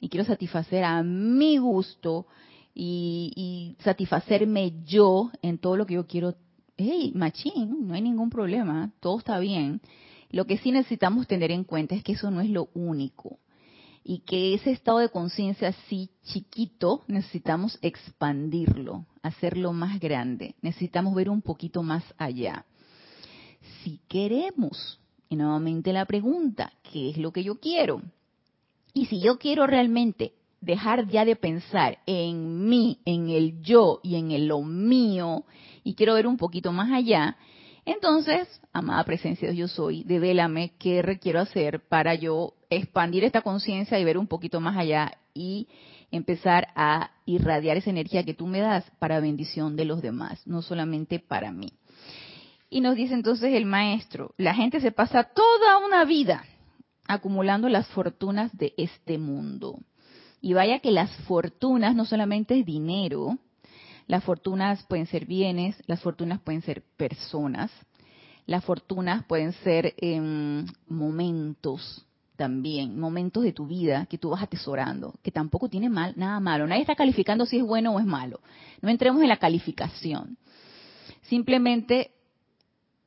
y 0.00 0.08
quiero 0.08 0.24
satisfacer 0.24 0.84
a 0.84 1.02
mi 1.02 1.58
gusto 1.58 2.26
y, 2.74 3.76
satisfacerme 3.80 4.72
yo 4.84 5.30
en 5.42 5.58
todo 5.58 5.76
lo 5.76 5.86
que 5.86 5.94
yo 5.94 6.06
quiero, 6.06 6.34
hey, 6.76 7.12
machín, 7.14 7.86
no 7.86 7.94
hay 7.94 8.00
ningún 8.00 8.30
problema, 8.30 8.92
todo 9.00 9.18
está 9.18 9.38
bien. 9.38 9.80
Lo 10.30 10.46
que 10.46 10.58
sí 10.58 10.70
necesitamos 10.70 11.26
tener 11.26 11.50
en 11.50 11.64
cuenta 11.64 11.94
es 11.94 12.02
que 12.02 12.12
eso 12.12 12.30
no 12.30 12.40
es 12.40 12.48
lo 12.48 12.68
único 12.74 13.38
y 14.02 14.20
que 14.20 14.54
ese 14.54 14.70
estado 14.70 14.98
de 14.98 15.10
conciencia 15.10 15.68
así 15.68 16.10
chiquito 16.24 17.02
necesitamos 17.06 17.78
expandirlo, 17.82 19.06
hacerlo 19.22 19.72
más 19.72 20.00
grande, 20.00 20.54
necesitamos 20.62 21.14
ver 21.14 21.28
un 21.28 21.42
poquito 21.42 21.82
más 21.82 22.02
allá. 22.16 22.64
Si 23.82 24.00
queremos, 24.08 25.00
y 25.28 25.36
nuevamente 25.36 25.92
la 25.92 26.06
pregunta, 26.06 26.72
¿qué 26.90 27.10
es 27.10 27.18
lo 27.18 27.32
que 27.32 27.44
yo 27.44 27.60
quiero? 27.60 28.00
Y 28.92 29.06
si 29.06 29.20
yo 29.20 29.38
quiero 29.38 29.66
realmente 29.66 30.32
dejar 30.60 31.08
ya 31.08 31.24
de 31.24 31.36
pensar 31.36 31.98
en 32.06 32.68
mí, 32.68 32.98
en 33.04 33.30
el 33.30 33.62
yo 33.62 34.00
y 34.02 34.16
en 34.16 34.30
el 34.30 34.46
lo 34.46 34.62
mío, 34.62 35.44
y 35.82 35.94
quiero 35.94 36.14
ver 36.14 36.26
un 36.26 36.36
poquito 36.36 36.72
más 36.72 36.90
allá, 36.90 37.36
entonces, 37.86 38.46
amada 38.72 39.04
presencia 39.04 39.48
de 39.48 39.56
yo 39.56 39.68
soy, 39.68 40.04
devélame 40.04 40.72
qué 40.78 41.02
requiero 41.02 41.40
hacer 41.40 41.80
para 41.88 42.14
yo 42.14 42.54
expandir 42.68 43.24
esta 43.24 43.42
conciencia 43.42 43.98
y 43.98 44.04
ver 44.04 44.18
un 44.18 44.26
poquito 44.26 44.60
más 44.60 44.76
allá 44.76 45.12
y 45.34 45.66
empezar 46.10 46.68
a 46.74 47.10
irradiar 47.24 47.76
esa 47.76 47.90
energía 47.90 48.24
que 48.24 48.34
tú 48.34 48.46
me 48.46 48.60
das 48.60 48.84
para 48.98 49.20
bendición 49.20 49.76
de 49.76 49.86
los 49.86 50.02
demás, 50.02 50.46
no 50.46 50.60
solamente 50.60 51.18
para 51.20 51.52
mí. 51.52 51.72
Y 52.68 52.80
nos 52.80 52.96
dice 52.96 53.14
entonces 53.14 53.54
el 53.54 53.64
maestro, 53.64 54.34
la 54.36 54.54
gente 54.54 54.80
se 54.80 54.92
pasa 54.92 55.24
toda 55.24 55.78
una 55.84 56.04
vida 56.04 56.44
acumulando 57.10 57.68
las 57.68 57.86
fortunas 57.88 58.56
de 58.56 58.74
este 58.76 59.18
mundo. 59.18 59.78
Y 60.40 60.54
vaya 60.54 60.78
que 60.78 60.90
las 60.90 61.14
fortunas 61.26 61.94
no 61.94 62.04
solamente 62.04 62.58
es 62.58 62.64
dinero, 62.64 63.38
las 64.06 64.24
fortunas 64.24 64.82
pueden 64.84 65.06
ser 65.06 65.26
bienes, 65.26 65.76
las 65.86 66.00
fortunas 66.00 66.40
pueden 66.40 66.62
ser 66.62 66.82
personas, 66.96 67.70
las 68.46 68.64
fortunas 68.64 69.24
pueden 69.24 69.52
ser 69.52 69.94
em, 69.98 70.66
momentos 70.88 72.06
también, 72.36 72.98
momentos 72.98 73.42
de 73.42 73.52
tu 73.52 73.66
vida 73.66 74.06
que 74.06 74.16
tú 74.16 74.30
vas 74.30 74.42
atesorando, 74.42 75.14
que 75.22 75.30
tampoco 75.30 75.68
tiene 75.68 75.90
mal, 75.90 76.14
nada 76.16 76.40
malo. 76.40 76.66
Nadie 76.66 76.80
está 76.80 76.94
calificando 76.94 77.44
si 77.44 77.58
es 77.58 77.62
bueno 77.62 77.94
o 77.94 78.00
es 78.00 78.06
malo. 78.06 78.40
No 78.80 78.88
entremos 78.88 79.20
en 79.22 79.28
la 79.28 79.36
calificación. 79.36 80.38
Simplemente 81.22 82.12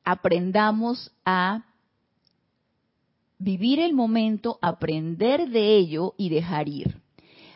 aprendamos 0.03 1.11
a 1.25 1.65
vivir 3.43 3.79
el 3.79 3.93
momento, 3.93 4.57
aprender 4.61 5.49
de 5.49 5.75
ello 5.75 6.13
y 6.17 6.29
dejar 6.29 6.69
ir. 6.69 7.01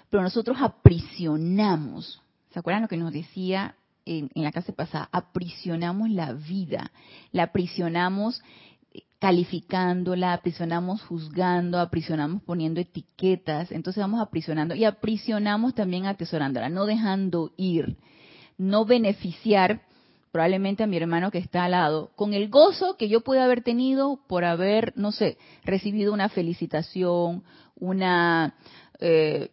Pero 0.09 0.23
nosotros 0.23 0.57
aprisionamos, 0.59 2.21
¿se 2.51 2.59
acuerdan 2.59 2.83
lo 2.83 2.87
que 2.87 2.97
nos 2.97 3.13
decía 3.13 3.75
en, 4.05 4.29
la 4.35 4.51
clase 4.51 4.73
pasada? 4.73 5.09
Aprisionamos 5.11 6.09
la 6.09 6.33
vida, 6.33 6.91
la 7.31 7.43
aprisionamos 7.43 8.41
calificándola, 9.19 10.33
aprisionamos 10.33 11.01
juzgando, 11.03 11.79
aprisionamos 11.79 12.43
poniendo 12.43 12.79
etiquetas, 12.79 13.71
entonces 13.71 14.01
vamos 14.01 14.21
aprisionando 14.21 14.75
y 14.75 14.85
aprisionamos 14.85 15.73
también 15.73 16.05
atesorándola, 16.05 16.69
no 16.69 16.85
dejando 16.85 17.51
ir, 17.57 17.97
no 18.57 18.85
beneficiar 18.85 19.81
probablemente 20.37 20.83
a 20.83 20.87
mi 20.87 20.97
hermano 20.97 21.31
que 21.31 21.39
está 21.39 21.65
al 21.65 21.71
lado, 21.71 22.11
con 22.15 22.35
el 22.35 22.49
gozo 22.49 22.95
que 22.95 23.09
yo 23.09 23.21
pude 23.21 23.39
haber 23.39 23.63
tenido 23.63 24.19
por 24.27 24.45
haber, 24.45 24.93
no 24.95 25.11
sé, 25.11 25.39
recibido 25.63 26.13
una 26.13 26.29
felicitación, 26.29 27.43
una, 27.79 28.53
eh, 28.99 29.49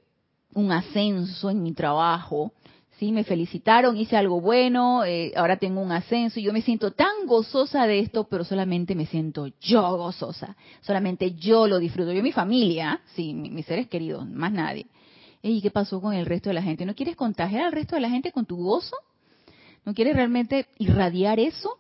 un 0.53 0.71
ascenso 0.73 1.49
en 1.49 1.63
mi 1.63 1.73
trabajo, 1.73 2.53
¿sí? 2.99 3.13
Me 3.13 3.25
felicitaron, 3.25 3.97
hice 3.97 4.19
algo 4.19 4.43
bueno, 4.43 5.07
eh, 5.07 5.33
ahora 5.37 5.57
tengo 5.57 5.81
un 5.81 5.91
ascenso, 5.91 6.39
y 6.39 6.43
yo 6.43 6.53
me 6.53 6.61
siento 6.61 6.91
tan 6.91 7.25
gozosa 7.25 7.87
de 7.87 8.01
esto, 8.01 8.25
pero 8.25 8.45
solamente 8.45 8.95
me 8.95 9.07
siento 9.07 9.47
yo 9.63 9.97
gozosa, 9.97 10.55
solamente 10.83 11.33
yo 11.33 11.67
lo 11.67 11.79
disfruto, 11.79 12.13
yo 12.13 12.23
mi 12.23 12.33
familia, 12.33 13.01
sí, 13.15 13.33
mis 13.33 13.65
seres 13.65 13.89
queridos, 13.89 14.29
más 14.29 14.53
nadie. 14.53 14.85
¿Y 15.41 15.63
qué 15.63 15.71
pasó 15.71 16.03
con 16.03 16.13
el 16.13 16.27
resto 16.27 16.51
de 16.51 16.55
la 16.55 16.63
gente? 16.63 16.85
¿No 16.85 16.95
quieres 16.95 17.17
contagiar 17.17 17.65
al 17.65 17.73
resto 17.73 17.95
de 17.95 18.03
la 18.03 18.11
gente 18.11 18.33
con 18.33 18.45
tu 18.45 18.57
gozo? 18.57 18.97
¿No 19.85 19.95
quieres 19.95 20.17
realmente 20.17 20.67
irradiar 20.79 21.39
eso? 21.39 21.79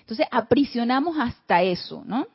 Entonces 0.00 0.26
aprisionamos 0.30 1.16
hasta 1.18 1.62
eso, 1.62 2.02
¿no? 2.04 2.26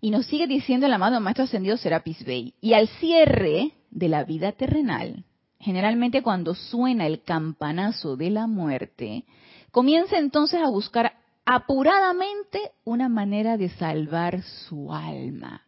Y 0.00 0.10
nos 0.10 0.26
sigue 0.26 0.46
diciendo 0.46 0.86
el 0.86 0.92
amado 0.92 1.20
Maestro 1.20 1.44
Ascendido 1.44 1.76
Serapis 1.76 2.24
Bey. 2.24 2.54
Y 2.60 2.74
al 2.74 2.88
cierre 3.00 3.72
de 3.90 4.08
la 4.08 4.24
vida 4.24 4.52
terrenal, 4.52 5.24
generalmente 5.58 6.22
cuando 6.22 6.54
suena 6.54 7.06
el 7.06 7.22
campanazo 7.22 8.16
de 8.16 8.30
la 8.30 8.46
muerte, 8.46 9.24
comienza 9.72 10.18
entonces 10.18 10.60
a 10.62 10.70
buscar 10.70 11.14
apuradamente 11.44 12.72
una 12.84 13.08
manera 13.08 13.56
de 13.56 13.70
salvar 13.70 14.42
su 14.42 14.92
alma. 14.92 15.62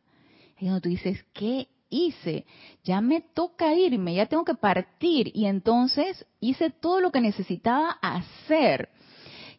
Y 0.59 0.67
cuando 0.67 0.83
tú 0.83 0.91
dices, 0.91 1.25
¿qué 1.33 1.69
hice? 1.91 2.47
Ya 2.85 3.01
me 3.01 3.21
toca 3.21 3.75
irme, 3.75 4.15
ya 4.15 4.27
tengo 4.27 4.45
que 4.45 4.55
partir. 4.55 5.31
Y 5.35 5.47
entonces 5.47 6.25
hice 6.41 6.71
todo 6.71 7.01
lo 7.01 7.11
que 7.13 7.21
necesitaba 7.21 7.91
hacer. 8.01 8.89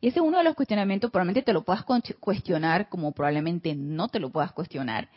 Y 0.02 0.08
ese 0.08 0.20
es 0.20 0.26
uno 0.26 0.39
de 0.39 0.44
los 0.44 0.56
cuestionamientos, 0.56 1.12
probablemente 1.12 1.44
te 1.44 1.54
lo 1.54 1.63
puedas 1.63 1.84
cuestionar, 2.20 2.89
como 2.89 3.12
probablemente 3.12 3.76
no 3.76 4.08
te 4.08 4.20
lo 4.20 4.32
puedas 4.32 4.52
cuestionar. 4.52 5.10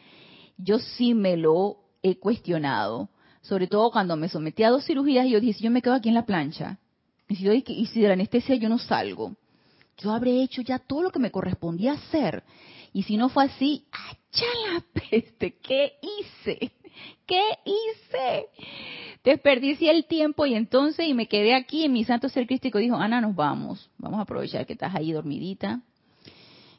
Yo 0.58 0.78
sí 0.78 1.14
me 1.14 1.38
lo 1.38 1.78
he 2.02 2.18
cuestionado, 2.18 3.08
sobre 3.40 3.66
todo 3.66 3.90
cuando 3.90 4.16
me 4.16 4.28
sometí 4.28 4.62
a 4.62 4.70
dos 4.70 4.84
cirugías 4.84 5.26
y 5.26 5.30
yo 5.30 5.40
dije, 5.40 5.62
yo 5.62 5.70
me 5.70 5.80
quedo 5.80 5.94
aquí 5.94 6.10
en 6.10 6.14
la 6.14 6.26
plancha, 6.26 6.78
y 7.28 7.36
si, 7.36 7.44
yo, 7.44 7.52
y 7.54 7.86
si 7.86 8.00
de 8.00 8.08
la 8.08 8.12
anestesia 8.12 8.56
yo 8.56 8.68
no 8.68 8.78
salgo, 8.78 9.34
yo 9.96 10.12
habré 10.12 10.42
hecho 10.42 10.60
ya 10.60 10.78
todo 10.78 11.02
lo 11.02 11.10
que 11.10 11.18
me 11.18 11.30
correspondía 11.30 11.92
hacer. 11.92 12.42
Y 12.92 13.04
si 13.04 13.16
no 13.16 13.28
fue 13.28 13.44
así, 13.44 13.86
¡acha 13.90 14.44
la 14.70 14.84
peste! 15.10 15.58
¿Qué 15.58 15.94
hice? 16.02 16.72
¿Qué 17.26 17.42
hice? 17.64 18.48
Desperdicié 19.24 19.90
el 19.90 20.04
tiempo 20.04 20.44
y 20.44 20.54
entonces 20.54 21.08
y 21.08 21.14
me 21.14 21.26
quedé 21.26 21.54
aquí 21.54 21.84
en 21.84 21.92
mi 21.92 22.04
santo 22.04 22.28
ser 22.28 22.46
crístico 22.46 22.78
dijo, 22.78 22.96
Ana, 22.96 23.20
nos 23.20 23.34
vamos. 23.34 23.90
Vamos 23.96 24.18
a 24.18 24.22
aprovechar 24.22 24.66
que 24.66 24.74
estás 24.74 24.94
ahí 24.94 25.12
dormidita 25.12 25.80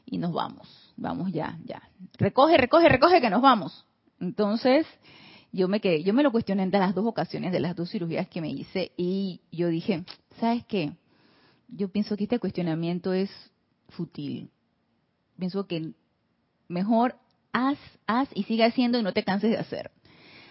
y 0.04 0.18
nos 0.18 0.32
vamos. 0.32 0.68
Vamos 0.96 1.32
ya, 1.32 1.58
ya. 1.64 1.82
Recoge, 2.18 2.56
recoge, 2.56 2.88
recoge 2.88 3.20
que 3.20 3.30
nos 3.30 3.42
vamos. 3.42 3.84
Entonces, 4.20 4.86
yo 5.52 5.66
me 5.66 5.80
quedé, 5.80 6.04
yo 6.04 6.14
me 6.14 6.22
lo 6.22 6.30
cuestioné 6.30 6.62
en 6.62 6.70
las 6.70 6.94
dos 6.94 7.06
ocasiones 7.06 7.50
de 7.50 7.60
las 7.60 7.74
dos 7.74 7.90
cirugías 7.90 8.28
que 8.28 8.40
me 8.40 8.48
hice 8.48 8.92
y 8.96 9.40
yo 9.50 9.68
dije, 9.68 10.04
¿sabes 10.38 10.64
qué? 10.66 10.92
Yo 11.68 11.88
pienso 11.88 12.16
que 12.16 12.24
este 12.24 12.38
cuestionamiento 12.38 13.12
es 13.12 13.30
fútil. 13.88 14.50
Pienso 15.36 15.66
que 15.66 15.92
mejor 16.68 17.16
haz, 17.52 17.78
haz 18.06 18.28
y 18.34 18.44
sigue 18.44 18.64
haciendo 18.64 18.98
y 18.98 19.02
no 19.02 19.12
te 19.12 19.24
canses 19.24 19.50
de 19.50 19.58
hacer 19.58 19.90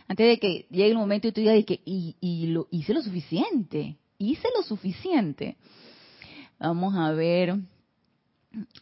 antes 0.07 0.27
de 0.27 0.37
que 0.37 0.67
llegue 0.69 0.91
el 0.91 0.97
momento 0.97 1.27
y 1.27 1.31
tú 1.31 1.41
digas 1.41 1.63
que 1.65 1.81
y, 1.85 2.15
y 2.19 2.47
lo 2.47 2.67
hice 2.71 2.93
lo 2.93 3.01
suficiente, 3.01 3.97
hice 4.17 4.47
lo 4.55 4.63
suficiente. 4.63 5.57
Vamos 6.59 6.95
a 6.95 7.11
ver, 7.11 7.55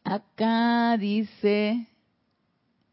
acá 0.04 0.98
dice 0.98 1.88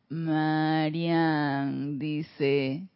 Marian, 0.08 1.98
dice 1.98 2.88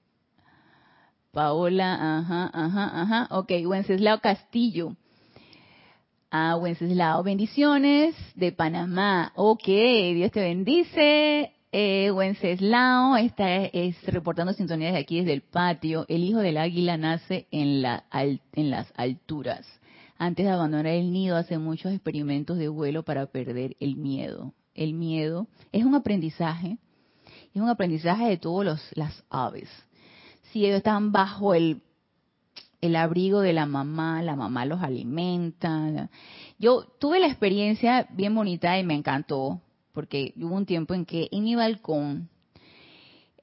Paola, 1.33 2.19
ajá, 2.19 2.51
ajá, 2.53 3.03
ajá, 3.03 3.29
ok, 3.31 3.51
Wenceslao 3.67 4.21
Castillo. 4.21 4.97
Ah, 6.31 6.57
Wenceslao, 6.57 7.23
bendiciones 7.23 8.17
de 8.35 8.51
Panamá. 8.51 9.33
Ok, 9.37 9.67
Dios 9.67 10.33
te 10.33 10.41
bendice. 10.41 11.53
Eh, 11.77 12.13
Wenceslao 12.13 13.17
está 13.17 13.65
es, 13.65 14.01
reportando 14.05 14.53
sintonía 14.53 14.93
de 14.93 14.99
aquí 14.99 15.19
desde 15.19 15.33
el 15.33 15.41
patio. 15.41 16.07
El 16.09 16.23
hijo 16.23 16.39
del 16.39 16.57
águila 16.57 16.97
nace 16.97 17.49
en, 17.51 17.83
la, 17.83 18.05
en 18.13 18.71
las 18.71 18.93
alturas. 18.95 19.67
Antes 20.17 20.47
de 20.47 20.53
abandonar 20.53 20.87
el 20.87 21.11
nido 21.11 21.37
hace 21.37 21.59
muchos 21.59 21.93
experimentos 21.93 22.59
de 22.59 22.69
vuelo 22.69 23.03
para 23.03 23.27
perder 23.27 23.75
el 23.81 23.97
miedo. 23.97 24.55
El 24.73 24.95
miedo 24.95 25.49
es 25.73 25.85
un 25.85 25.97
aprendizaje, 25.97 26.79
es 27.53 27.61
un 27.61 27.69
aprendizaje 27.69 28.29
de 28.29 28.37
todas 28.37 28.93
las 28.95 29.25
aves. 29.29 29.69
Si 30.53 30.65
ellos 30.65 30.77
están 30.77 31.11
bajo 31.11 31.55
el, 31.55 31.83
el 32.83 32.95
abrigo 32.95 33.41
de 33.41 33.53
la 33.53 33.67
mamá, 33.67 34.23
la 34.23 34.37
mamá 34.37 34.65
los 34.65 34.81
alimenta. 34.81 36.09
Yo 36.57 36.85
tuve 37.01 37.19
la 37.19 37.27
experiencia 37.27 38.07
bien 38.13 38.33
bonita 38.33 38.79
y 38.79 38.85
me 38.85 38.95
encantó 38.95 39.61
porque 39.95 40.35
hubo 40.37 40.55
un 40.55 40.67
tiempo 40.67 40.93
en 40.93 41.07
que 41.07 41.29
en 41.31 41.45
mi 41.45 41.55
balcón, 41.55 42.29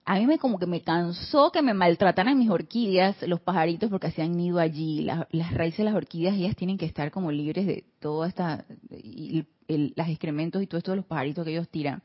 a 0.03 0.19
mí 0.19 0.25
me 0.25 0.37
como 0.37 0.59
que 0.59 0.65
me 0.65 0.81
cansó 0.81 1.51
que 1.51 1.61
me 1.61 1.73
maltrataran 1.73 2.37
mis 2.37 2.49
orquídeas, 2.49 3.21
los 3.23 3.39
pajaritos, 3.39 3.89
porque 3.89 4.07
hacían 4.07 4.35
nido 4.35 4.59
allí. 4.59 5.01
las 5.01 5.53
raíces 5.53 5.79
de 5.79 5.83
las 5.85 5.95
orquídeas, 5.95 6.35
ellas 6.35 6.55
tienen 6.55 6.77
que 6.77 6.85
estar 6.85 7.11
como 7.11 7.31
libres 7.31 7.65
de 7.65 7.85
todo 7.99 8.25
esta, 8.25 8.65
y, 8.91 9.45
las 9.67 10.09
excrementos 10.09 10.61
y 10.61 10.67
todo 10.67 10.79
esto 10.79 10.91
de 10.91 10.97
los 10.97 11.05
pajaritos 11.05 11.45
que 11.45 11.51
ellos 11.51 11.69
tiran. 11.69 12.03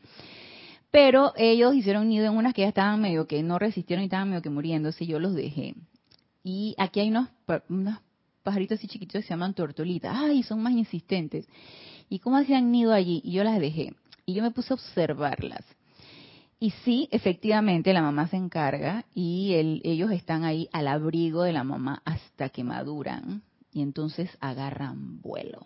Pero 0.93 1.33
ellos 1.37 1.75
hicieron 1.75 2.09
nido 2.09 2.27
en 2.27 2.37
unas 2.37 2.55
que 2.55 2.63
ya 2.63 2.69
estaban 2.69 3.01
medio 3.01 3.27
que 3.27 3.43
no 3.43 3.59
resistieron 3.59 4.05
y 4.05 4.07
estaban 4.07 4.29
medio 4.29 4.43
que 4.43 4.51
muriéndose, 4.51 5.05
yo 5.05 5.19
los 5.19 5.35
dejé. 5.35 5.75
Y 6.45 6.77
aquí 6.79 7.01
hay 7.01 7.09
unos, 7.09 7.29
unos 7.69 7.99
pajaritos 8.45 8.79
así 8.79 8.87
chiquitos 8.87 9.23
que 9.23 9.23
se 9.23 9.31
llaman 9.31 9.55
tortolitas. 9.55 10.15
Ay, 10.17 10.45
son 10.45 10.63
más 10.63 10.73
insistentes. 10.75 11.49
¿Y 12.09 12.21
cómo 12.21 12.37
hacían 12.37 12.71
nido 12.71 12.93
allí? 12.93 13.21
Y 13.25 13.33
yo 13.33 13.43
las 13.43 13.59
dejé 13.59 13.95
y 14.27 14.35
yo 14.35 14.43
me 14.43 14.51
puse 14.51 14.73
a 14.73 14.75
observarlas. 14.75 15.65
Y 16.59 16.71
sí, 16.85 17.09
efectivamente, 17.12 17.93
la 17.93 18.03
mamá 18.03 18.29
se 18.29 18.37
encarga 18.37 19.05
y 19.15 19.55
ellos 19.85 20.11
están 20.11 20.45
ahí 20.45 20.69
al 20.73 20.89
abrigo 20.89 21.43
de 21.43 21.53
la 21.53 21.65
mamá 21.65 22.03
hasta 22.05 22.49
que 22.49 22.65
maduran 22.65 23.43
y 23.73 23.83
entonces 23.83 24.31
agarran 24.41 25.21
vuelo. 25.21 25.61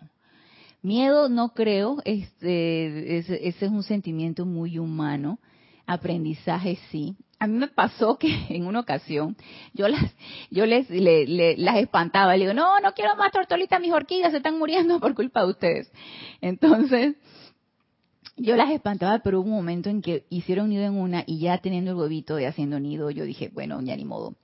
Miedo 0.81 1.29
no 1.29 1.53
creo, 1.53 2.01
este, 2.05 3.17
ese, 3.17 3.47
es 3.47 3.61
un 3.61 3.83
sentimiento 3.83 4.45
muy 4.45 4.79
humano. 4.79 5.39
Aprendizaje 5.85 6.77
sí. 6.91 7.15
A 7.39 7.47
mí 7.47 7.57
me 7.57 7.67
pasó 7.69 8.17
que 8.17 8.27
en 8.49 8.65
una 8.65 8.81
ocasión 8.81 9.37
yo 9.73 9.87
las, 9.87 10.13
yo 10.49 10.65
les, 10.65 10.87
las 10.89 11.77
espantaba. 11.77 12.35
Le 12.35 12.45
digo, 12.45 12.53
no, 12.53 12.79
no 12.81 12.93
quiero 12.93 13.15
más 13.15 13.31
tortolitas, 13.31 13.79
mis 13.79 13.93
orquídeas 13.93 14.31
se 14.31 14.37
están 14.37 14.59
muriendo 14.59 14.99
por 14.99 15.15
culpa 15.15 15.43
de 15.45 15.51
ustedes. 15.51 15.91
Entonces, 16.41 17.15
yo 18.41 18.55
las 18.55 18.71
espantaba, 18.71 19.19
pero 19.19 19.39
hubo 19.39 19.49
un 19.49 19.55
momento 19.55 19.89
en 19.89 20.01
que 20.01 20.25
hicieron 20.29 20.69
nido 20.69 20.83
en 20.83 20.97
una 20.97 21.23
y 21.25 21.39
ya 21.39 21.57
teniendo 21.59 21.91
el 21.91 21.97
huevito 21.97 22.35
de 22.35 22.47
haciendo 22.47 22.79
nido, 22.79 23.11
yo 23.11 23.23
dije, 23.23 23.49
bueno, 23.53 23.79
ya 23.81 23.95
ni 23.95 24.05
modo. 24.05 24.35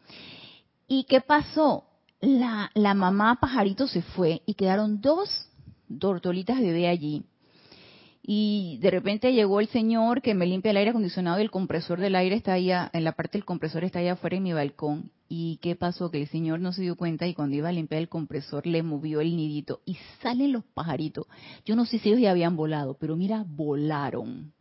¿Y 0.88 1.06
qué 1.06 1.22
pasó? 1.22 1.86
La, 2.20 2.72
la 2.74 2.94
mamá 2.94 3.40
pajarito 3.40 3.88
se 3.88 4.02
fue 4.02 4.42
y 4.46 4.56
quedaron 4.56 5.02
dos 5.02 5.50
tortolitas 6.00 6.60
bebé 6.60 6.88
allí. 6.88 7.26
Y 8.30 8.78
de 8.82 8.92
repente 8.92 9.32
llegó 9.32 9.62
el 9.62 9.70
señor 9.70 10.22
que 10.22 10.34
me 10.34 10.46
limpia 10.46 10.72
el 10.72 10.78
aire 10.78 10.90
acondicionado 10.90 11.40
y 11.40 11.44
el 11.44 11.50
compresor 11.50 12.02
del 12.02 12.14
aire 12.14 12.36
está 12.36 12.52
allá, 12.52 12.90
en 12.92 13.06
la 13.06 13.14
parte 13.14 13.38
del 13.38 13.46
compresor 13.46 13.86
está 13.86 14.00
allá 14.00 14.14
afuera 14.14 14.36
en 14.36 14.44
mi 14.44 14.52
balcón. 14.52 15.12
¿Y 15.30 15.60
qué 15.62 15.78
pasó? 15.78 16.12
Que 16.12 16.22
el 16.22 16.28
señor 16.28 16.60
no 16.60 16.74
se 16.74 16.82
dio 16.82 16.98
cuenta 16.98 17.26
y 17.26 17.34
cuando 17.34 17.56
iba 17.56 17.70
a 17.70 17.72
limpiar 17.72 18.02
el 18.02 18.10
compresor 18.10 18.68
le 18.68 18.84
movió 18.84 19.22
el 19.22 19.34
nidito 19.38 19.80
y 19.86 19.98
salen 20.22 20.52
los 20.52 20.66
pajaritos. 20.66 21.26
Yo 21.64 21.78
no 21.78 21.86
sé 21.86 22.00
si 22.00 22.10
ellos 22.10 22.20
ya 22.20 22.32
habían 22.32 22.58
volado, 22.58 22.98
pero 23.00 23.16
mira, 23.16 23.46
volaron. 23.48 24.52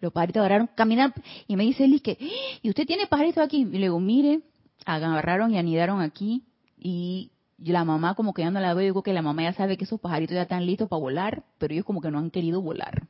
Los 0.00 0.10
pajaritos 0.10 0.40
agarraron, 0.40 0.70
caminaron 0.74 1.12
y 1.46 1.56
me 1.56 1.64
dice 1.64 1.84
Eli 1.84 2.00
que, 2.00 2.16
¡Ah! 2.18 2.58
¿y 2.62 2.70
usted 2.70 2.86
tiene 2.86 3.06
pajaritos 3.08 3.44
aquí? 3.44 3.58
Y 3.58 3.76
le 3.76 3.80
digo, 3.80 4.00
mire, 4.00 4.40
agarraron 4.86 5.52
y 5.52 5.58
anidaron 5.58 6.00
aquí 6.00 6.44
y 6.78 7.31
la 7.70 7.84
mamá 7.84 8.14
como 8.14 8.34
que 8.34 8.42
ya 8.42 8.50
no 8.50 8.60
la 8.60 8.74
veo, 8.74 8.84
digo 8.84 9.02
que 9.02 9.12
la 9.12 9.22
mamá 9.22 9.42
ya 9.44 9.52
sabe 9.52 9.76
que 9.76 9.84
esos 9.84 10.00
pajaritos 10.00 10.34
ya 10.34 10.42
están 10.42 10.66
listos 10.66 10.88
para 10.88 11.00
volar, 11.00 11.44
pero 11.58 11.72
ellos 11.72 11.86
como 11.86 12.00
que 12.00 12.10
no 12.10 12.18
han 12.18 12.30
querido 12.30 12.60
volar. 12.60 13.08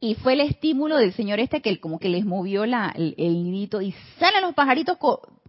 Y 0.00 0.14
fue 0.16 0.34
el 0.34 0.40
estímulo 0.40 0.98
del 0.98 1.12
señor 1.14 1.40
este 1.40 1.62
que 1.62 1.80
como 1.80 1.98
que 1.98 2.08
les 2.08 2.24
movió 2.24 2.66
la, 2.66 2.92
el, 2.96 3.14
nidito 3.16 3.80
y 3.80 3.94
salen 4.18 4.42
los 4.42 4.54
pajaritos 4.54 4.98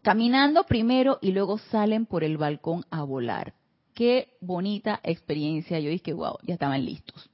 caminando 0.02 0.64
primero 0.64 1.20
y 1.22 1.32
luego 1.32 1.58
salen 1.58 2.06
por 2.06 2.24
el 2.24 2.38
balcón 2.38 2.86
a 2.90 3.04
volar. 3.04 3.54
Qué 3.94 4.30
bonita 4.40 5.00
experiencia. 5.04 5.80
Yo 5.80 5.90
dije, 5.90 6.14
wow, 6.14 6.38
ya 6.44 6.54
estaban 6.54 6.86
listos. 6.86 7.30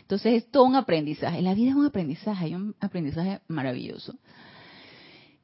Entonces 0.00 0.34
es 0.34 0.50
todo 0.50 0.64
un 0.64 0.76
aprendizaje. 0.76 1.42
La 1.42 1.54
vida 1.54 1.70
es 1.70 1.76
un 1.76 1.86
aprendizaje, 1.86 2.44
hay 2.44 2.54
un 2.54 2.76
aprendizaje 2.78 3.40
maravilloso. 3.48 4.14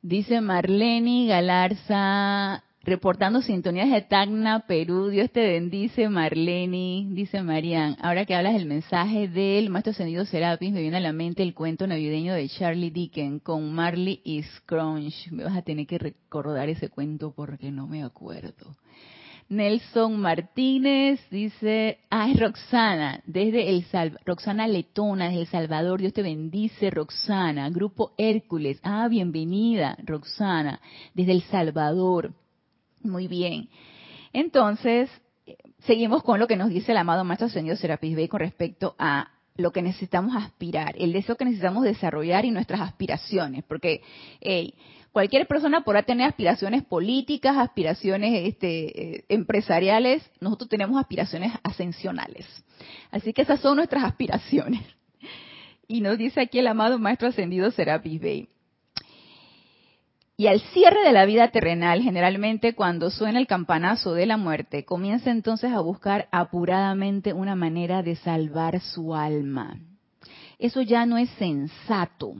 Dice 0.02 0.40
Marlene 0.40 1.26
Galarza, 1.26 2.62
reportando 2.82 3.42
sintonías 3.42 3.90
de 3.90 4.00
Tacna, 4.02 4.60
Perú. 4.66 5.08
Dios 5.08 5.30
te 5.30 5.40
bendice, 5.40 6.08
Marlene. 6.08 7.06
Dice 7.10 7.42
Marian, 7.42 7.96
ahora 8.00 8.24
que 8.24 8.34
hablas 8.34 8.54
del 8.54 8.66
mensaje 8.66 9.28
del 9.28 9.70
Maestro 9.70 9.92
Ascendido 9.92 10.24
Serapis, 10.24 10.72
me 10.72 10.80
viene 10.80 10.96
a 10.96 11.00
la 11.00 11.12
mente 11.12 11.42
el 11.42 11.54
cuento 11.54 11.86
navideño 11.86 12.34
de 12.34 12.48
Charlie 12.48 12.90
Dickens 12.90 13.42
con 13.42 13.72
Marley 13.72 14.20
y 14.24 14.42
Scrunch. 14.42 15.30
Me 15.30 15.44
vas 15.44 15.56
a 15.56 15.62
tener 15.62 15.86
que 15.86 15.98
recordar 15.98 16.68
ese 16.68 16.88
cuento 16.88 17.32
porque 17.34 17.70
no 17.70 17.86
me 17.86 18.02
acuerdo. 18.02 18.76
Nelson 19.50 20.20
Martínez 20.20 21.20
dice, 21.28 21.98
es 22.08 22.40
Roxana, 22.40 23.20
desde 23.26 23.68
el 23.68 23.84
Roxana 24.24 24.68
Letona, 24.68 25.26
desde 25.26 25.40
El 25.40 25.46
Salvador, 25.48 26.00
Dios 26.00 26.12
te 26.12 26.22
bendice, 26.22 26.88
Roxana, 26.88 27.68
Grupo 27.68 28.12
Hércules, 28.16 28.78
ah, 28.84 29.08
bienvenida, 29.08 29.98
Roxana, 30.04 30.80
desde 31.14 31.32
El 31.32 31.42
Salvador. 31.42 32.32
Muy 33.02 33.28
bien. 33.28 33.68
Entonces, 34.32 35.10
seguimos 35.80 36.22
con 36.22 36.38
lo 36.38 36.46
que 36.46 36.56
nos 36.56 36.70
dice 36.70 36.92
el 36.92 36.98
amado 36.98 37.24
Maestro 37.24 37.48
Señor 37.48 37.76
Serapis 37.76 38.16
Bey 38.16 38.28
con 38.28 38.40
respecto 38.40 38.94
a 38.98 39.30
lo 39.56 39.72
que 39.72 39.82
necesitamos 39.82 40.34
aspirar, 40.36 40.94
el 40.98 41.12
deseo 41.12 41.36
que 41.36 41.44
necesitamos 41.44 41.84
desarrollar 41.84 42.44
y 42.44 42.50
nuestras 42.50 42.80
aspiraciones, 42.80 43.64
porque 43.64 44.02
cualquier 45.12 45.46
persona 45.46 45.82
podrá 45.82 46.02
tener 46.02 46.28
aspiraciones 46.28 46.82
políticas, 46.84 47.56
aspiraciones 47.58 48.48
este, 48.48 49.16
eh, 49.16 49.24
empresariales, 49.28 50.28
nosotros 50.40 50.68
tenemos 50.68 50.98
aspiraciones 50.98 51.52
ascensionales. 51.62 52.46
Así 53.10 53.32
que 53.32 53.42
esas 53.42 53.60
son 53.60 53.76
nuestras 53.76 54.04
aspiraciones. 54.04 54.82
Y 55.92 56.02
nos 56.02 56.18
dice 56.18 56.40
aquí 56.40 56.60
el 56.60 56.68
amado 56.68 57.00
Maestro 57.00 57.26
Ascendido 57.26 57.68
Serapis 57.72 58.20
Bey. 58.20 58.48
Y 60.40 60.46
al 60.46 60.62
cierre 60.72 61.02
de 61.04 61.12
la 61.12 61.26
vida 61.26 61.48
terrenal, 61.48 62.00
generalmente 62.00 62.74
cuando 62.74 63.10
suena 63.10 63.38
el 63.38 63.46
campanazo 63.46 64.14
de 64.14 64.24
la 64.24 64.38
muerte, 64.38 64.86
comienza 64.86 65.30
entonces 65.30 65.70
a 65.70 65.80
buscar 65.80 66.30
apuradamente 66.32 67.34
una 67.34 67.54
manera 67.54 68.02
de 68.02 68.16
salvar 68.16 68.80
su 68.80 69.14
alma. 69.14 69.78
Eso 70.58 70.80
ya 70.80 71.04
no 71.04 71.18
es 71.18 71.28
sensato, 71.32 72.36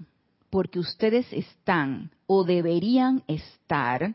porque 0.49 0.79
ustedes 0.79 1.31
están 1.31 2.11
o 2.27 2.45
deberían 2.45 3.23
estar 3.29 4.15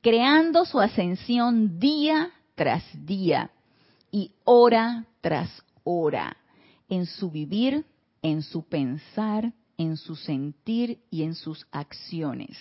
creando 0.00 0.64
su 0.64 0.80
ascensión 0.80 1.78
día 1.78 2.30
tras 2.54 2.82
día 2.94 3.50
y 4.10 4.32
hora 4.44 5.04
tras 5.20 5.50
hora 5.84 6.34
en 6.88 7.04
su 7.04 7.30
vivir, 7.30 7.84
en 8.22 8.40
su 8.40 8.62
pensar, 8.66 9.52
en 9.76 9.98
su 9.98 10.16
sentir 10.16 11.00
y 11.10 11.24
en 11.24 11.34
sus 11.34 11.66
acciones. 11.72 12.56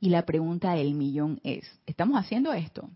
Y 0.00 0.08
la 0.08 0.24
pregunta 0.24 0.72
del 0.72 0.94
millón 0.94 1.40
es, 1.44 1.78
¿estamos 1.86 2.18
haciendo 2.18 2.54
esto? 2.54 2.88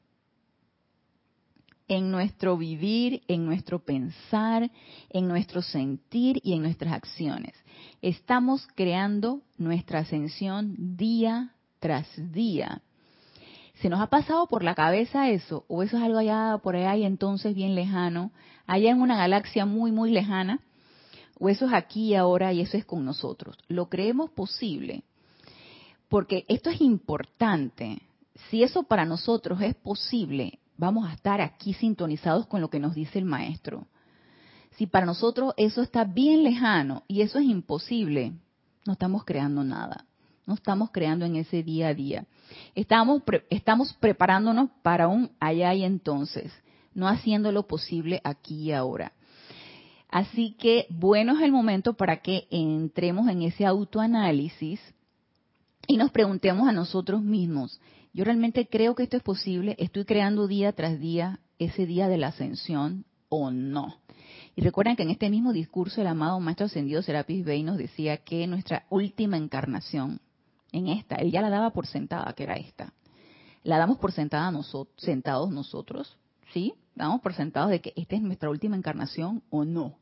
En 1.87 2.11
nuestro 2.11 2.57
vivir, 2.57 3.23
en 3.29 3.45
nuestro 3.45 3.85
pensar, 3.85 4.71
en 5.11 5.29
nuestro 5.29 5.61
sentir 5.61 6.41
y 6.43 6.55
en 6.55 6.63
nuestras 6.63 6.95
acciones. 6.95 7.53
Estamos 8.01 8.67
creando 8.75 9.43
nuestra 9.59 9.99
ascensión 10.01 10.97
día 10.97 11.53
tras 11.79 12.09
día. 12.33 12.81
¿Se 13.83 13.91
nos 13.91 14.01
ha 14.01 14.07
pasado 14.07 14.47
por 14.47 14.65
la 14.65 14.75
cabeza 14.75 15.29
eso? 15.29 15.67
¿O 15.69 15.83
eso 15.83 15.99
es 15.99 16.03
algo 16.03 16.19
allá 16.19 16.59
por 16.63 16.75
allá 16.75 16.97
y 16.97 17.05
entonces 17.05 17.55
bien 17.55 17.75
lejano? 17.75 18.31
Allá 18.67 18.91
en 18.91 19.03
una 19.03 19.19
galaxia 19.19 19.67
muy, 19.67 19.93
muy 19.93 20.11
lejana. 20.11 20.61
¿O 21.39 21.51
eso 21.51 21.67
es 21.67 21.75
aquí 21.75 22.13
y 22.13 22.15
ahora 22.15 22.55
y 22.55 22.63
eso 22.63 22.79
es 22.79 22.87
con 22.87 23.05
nosotros? 23.05 23.59
¿Lo 23.69 23.91
creemos 23.91 24.31
posible? 24.31 25.03
Porque 26.15 26.45
esto 26.47 26.71
es 26.71 26.81
importante. 26.81 28.01
Si 28.49 28.63
eso 28.63 28.85
para 28.85 29.05
nosotros 29.05 29.61
es 29.61 29.75
posible, 29.75 30.61
vamos 30.77 31.09
a 31.09 31.13
estar 31.13 31.41
aquí 31.41 31.73
sintonizados 31.75 32.47
con 32.47 32.61
lo 32.61 32.71
que 32.71 32.79
nos 32.79 32.95
dice 32.95 33.19
el 33.19 33.25
maestro. 33.25 33.89
Si 34.77 34.87
para 34.87 35.07
nosotros 35.07 35.55
eso 35.57 35.83
está 35.83 36.05
bien 36.05 36.45
lejano 36.45 37.03
y 37.09 37.23
eso 37.23 37.41
es 37.41 37.47
imposible, 37.47 38.33
no 38.87 38.93
estamos 38.93 39.25
creando 39.25 39.65
nada. 39.65 40.05
No 40.47 40.55
estamos 40.55 40.93
creando 40.93 41.25
en 41.25 41.35
ese 41.35 41.65
día 41.65 41.89
a 41.89 41.95
día. 41.95 42.27
Estamos, 42.77 43.21
estamos 43.51 43.93
preparándonos 43.95 44.71
para 44.85 45.09
un 45.09 45.33
allá 45.41 45.75
y 45.75 45.83
entonces, 45.83 46.53
no 46.95 47.09
haciendo 47.09 47.51
lo 47.51 47.67
posible 47.67 48.21
aquí 48.23 48.67
y 48.67 48.73
ahora. 48.73 49.15
Así 50.09 50.53
que 50.61 50.87
bueno 50.91 51.37
es 51.37 51.43
el 51.43 51.51
momento 51.51 51.95
para 51.95 52.19
que 52.19 52.47
entremos 52.53 53.29
en 53.29 53.43
ese 53.43 53.67
autoanálisis 53.67 54.94
y 55.87 55.97
nos 55.97 56.11
preguntemos 56.11 56.69
a 56.69 56.73
nosotros 56.73 57.23
mismos, 57.23 57.81
¿yo 58.13 58.25
realmente 58.25 58.67
creo 58.67 58.95
que 58.95 59.05
esto 59.05 59.17
es 59.17 59.23
posible? 59.23 59.77
¿Estoy 59.79 60.05
creando 60.05 60.47
día 60.47 60.73
tras 60.73 60.99
día 60.99 61.41
ese 61.59 61.87
día 61.87 62.09
de 62.09 62.19
la 62.19 62.29
ascensión 62.29 63.05
o 63.29 63.51
no? 63.51 63.97
Y 64.57 64.63
recuerden 64.63 64.97
que 64.97 65.03
en 65.03 65.11
este 65.11 65.31
mismo 65.31 65.53
discurso 65.53 66.01
el 66.01 66.07
amado 66.07 66.39
Maestro 66.41 66.67
Ascendido 66.67 67.03
Serapis 67.03 67.45
Bey 67.45 67.63
nos 67.63 67.77
decía 67.77 68.19
que 68.19 68.47
nuestra 68.47 68.87
última 68.89 69.37
encarnación, 69.37 70.21
en 70.73 70.89
esta, 70.89 71.17
él 71.17 71.31
ya 71.33 71.43
la 71.43 71.51
daba 71.51 71.71
por 71.71 71.87
sentada, 71.87 72.33
que 72.35 72.45
era 72.45 72.55
esta. 72.55 72.93
La 73.63 73.79
damos 73.79 73.99
por 73.99 74.13
sentada 74.13 74.51
nosotros, 74.51 74.95
sentados 74.99 75.51
nosotros, 75.51 76.17
¿sí? 76.53 76.75
Damos 76.95 77.21
por 77.21 77.35
sentados 77.35 77.71
de 77.71 77.81
que 77.81 77.93
esta 77.97 78.15
es 78.15 78.23
nuestra 78.23 78.51
última 78.51 78.77
encarnación 78.77 79.43
o 79.51 79.65
no. 79.65 79.97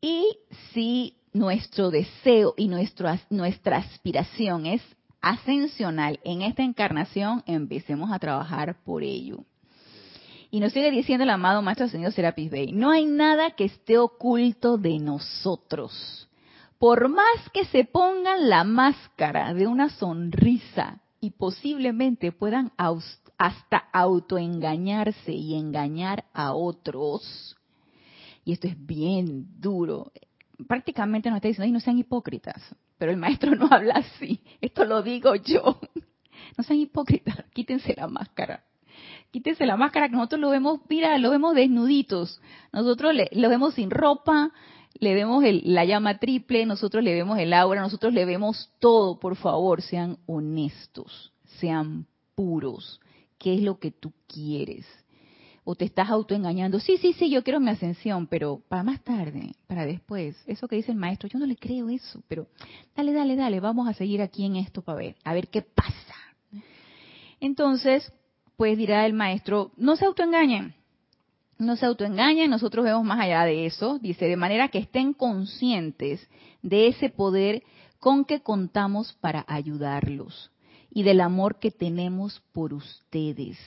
Y 0.00 0.38
si 0.72 1.17
nuestro 1.32 1.90
deseo 1.90 2.54
y 2.56 2.68
nuestra 2.68 3.76
aspiración 3.76 4.66
es 4.66 4.82
ascensional 5.20 6.20
en 6.24 6.42
esta 6.42 6.62
encarnación, 6.62 7.42
empecemos 7.46 8.12
a 8.12 8.18
trabajar 8.18 8.82
por 8.84 9.02
ello. 9.02 9.44
Y 10.50 10.60
nos 10.60 10.72
sigue 10.72 10.90
diciendo 10.90 11.24
el 11.24 11.30
amado 11.30 11.60
Maestro 11.60 11.88
Señor 11.88 12.12
Serapis 12.12 12.50
Bey, 12.50 12.72
no 12.72 12.90
hay 12.90 13.04
nada 13.04 13.50
que 13.50 13.64
esté 13.64 13.98
oculto 13.98 14.78
de 14.78 14.98
nosotros. 14.98 16.28
Por 16.78 17.08
más 17.08 17.50
que 17.52 17.64
se 17.66 17.84
pongan 17.84 18.48
la 18.48 18.64
máscara 18.64 19.52
de 19.52 19.66
una 19.66 19.90
sonrisa 19.90 21.02
y 21.20 21.30
posiblemente 21.30 22.32
puedan 22.32 22.72
hasta 23.36 23.76
autoengañarse 23.92 25.32
y 25.32 25.54
engañar 25.56 26.24
a 26.32 26.54
otros, 26.54 27.56
y 28.44 28.52
esto 28.52 28.68
es 28.68 28.86
bien 28.86 29.60
duro, 29.60 30.12
prácticamente 30.66 31.28
nos 31.28 31.36
está 31.36 31.48
diciendo, 31.48 31.72
no 31.72 31.80
sean 31.80 31.98
hipócritas, 31.98 32.62
pero 32.98 33.10
el 33.12 33.16
maestro 33.16 33.54
no 33.54 33.68
habla 33.70 33.94
así, 33.94 34.40
esto 34.60 34.84
lo 34.84 35.02
digo 35.02 35.34
yo. 35.34 35.78
No 36.56 36.62
sean 36.62 36.78
hipócritas, 36.78 37.44
quítense 37.52 37.94
la 37.96 38.06
máscara. 38.06 38.62
Quítense 39.32 39.66
la 39.66 39.76
máscara 39.76 40.08
que 40.08 40.14
nosotros 40.14 40.40
lo 40.40 40.50
vemos, 40.50 40.80
mira, 40.88 41.18
lo 41.18 41.30
vemos 41.30 41.54
desnuditos. 41.54 42.40
Nosotros 42.72 43.14
lo 43.32 43.48
vemos 43.48 43.74
sin 43.74 43.90
ropa, 43.90 44.52
le 44.98 45.14
vemos 45.14 45.44
la 45.64 45.84
llama 45.84 46.18
triple, 46.18 46.64
nosotros 46.64 47.04
le 47.04 47.12
vemos 47.12 47.38
el 47.38 47.52
aura, 47.52 47.80
nosotros 47.80 48.12
le 48.12 48.24
vemos 48.24 48.70
todo. 48.78 49.18
Por 49.18 49.36
favor, 49.36 49.82
sean 49.82 50.18
honestos, 50.26 51.32
sean 51.60 52.06
puros. 52.34 53.00
¿Qué 53.38 53.54
es 53.54 53.62
lo 53.62 53.78
que 53.78 53.90
tú 53.90 54.12
quieres? 54.26 54.86
O 55.70 55.74
te 55.74 55.84
estás 55.84 56.08
autoengañando. 56.08 56.80
Sí, 56.80 56.96
sí, 56.96 57.12
sí, 57.12 57.28
yo 57.28 57.44
quiero 57.44 57.60
mi 57.60 57.68
ascensión, 57.68 58.26
pero 58.26 58.62
para 58.70 58.82
más 58.82 59.04
tarde, 59.04 59.54
para 59.66 59.84
después. 59.84 60.34
Eso 60.46 60.66
que 60.66 60.76
dice 60.76 60.92
el 60.92 60.96
maestro, 60.96 61.28
yo 61.28 61.38
no 61.38 61.44
le 61.44 61.56
creo 61.56 61.90
eso, 61.90 62.22
pero 62.26 62.46
dale, 62.96 63.12
dale, 63.12 63.36
dale, 63.36 63.60
vamos 63.60 63.86
a 63.86 63.92
seguir 63.92 64.22
aquí 64.22 64.46
en 64.46 64.56
esto 64.56 64.80
para 64.80 64.96
ver, 64.96 65.16
a 65.24 65.34
ver 65.34 65.48
qué 65.48 65.60
pasa. 65.60 66.14
Entonces, 67.38 68.10
pues 68.56 68.78
dirá 68.78 69.04
el 69.04 69.12
maestro, 69.12 69.72
no 69.76 69.96
se 69.96 70.06
autoengañen, 70.06 70.74
no 71.58 71.76
se 71.76 71.84
autoengañen, 71.84 72.48
nosotros 72.48 72.82
vemos 72.82 73.04
más 73.04 73.20
allá 73.20 73.44
de 73.44 73.66
eso, 73.66 73.98
dice, 73.98 74.24
de 74.24 74.36
manera 74.38 74.68
que 74.68 74.78
estén 74.78 75.12
conscientes 75.12 76.26
de 76.62 76.86
ese 76.86 77.10
poder 77.10 77.62
con 78.00 78.24
que 78.24 78.40
contamos 78.40 79.12
para 79.20 79.44
ayudarlos 79.46 80.50
y 80.90 81.02
del 81.02 81.20
amor 81.20 81.58
que 81.58 81.70
tenemos 81.70 82.40
por 82.54 82.72
ustedes 82.72 83.58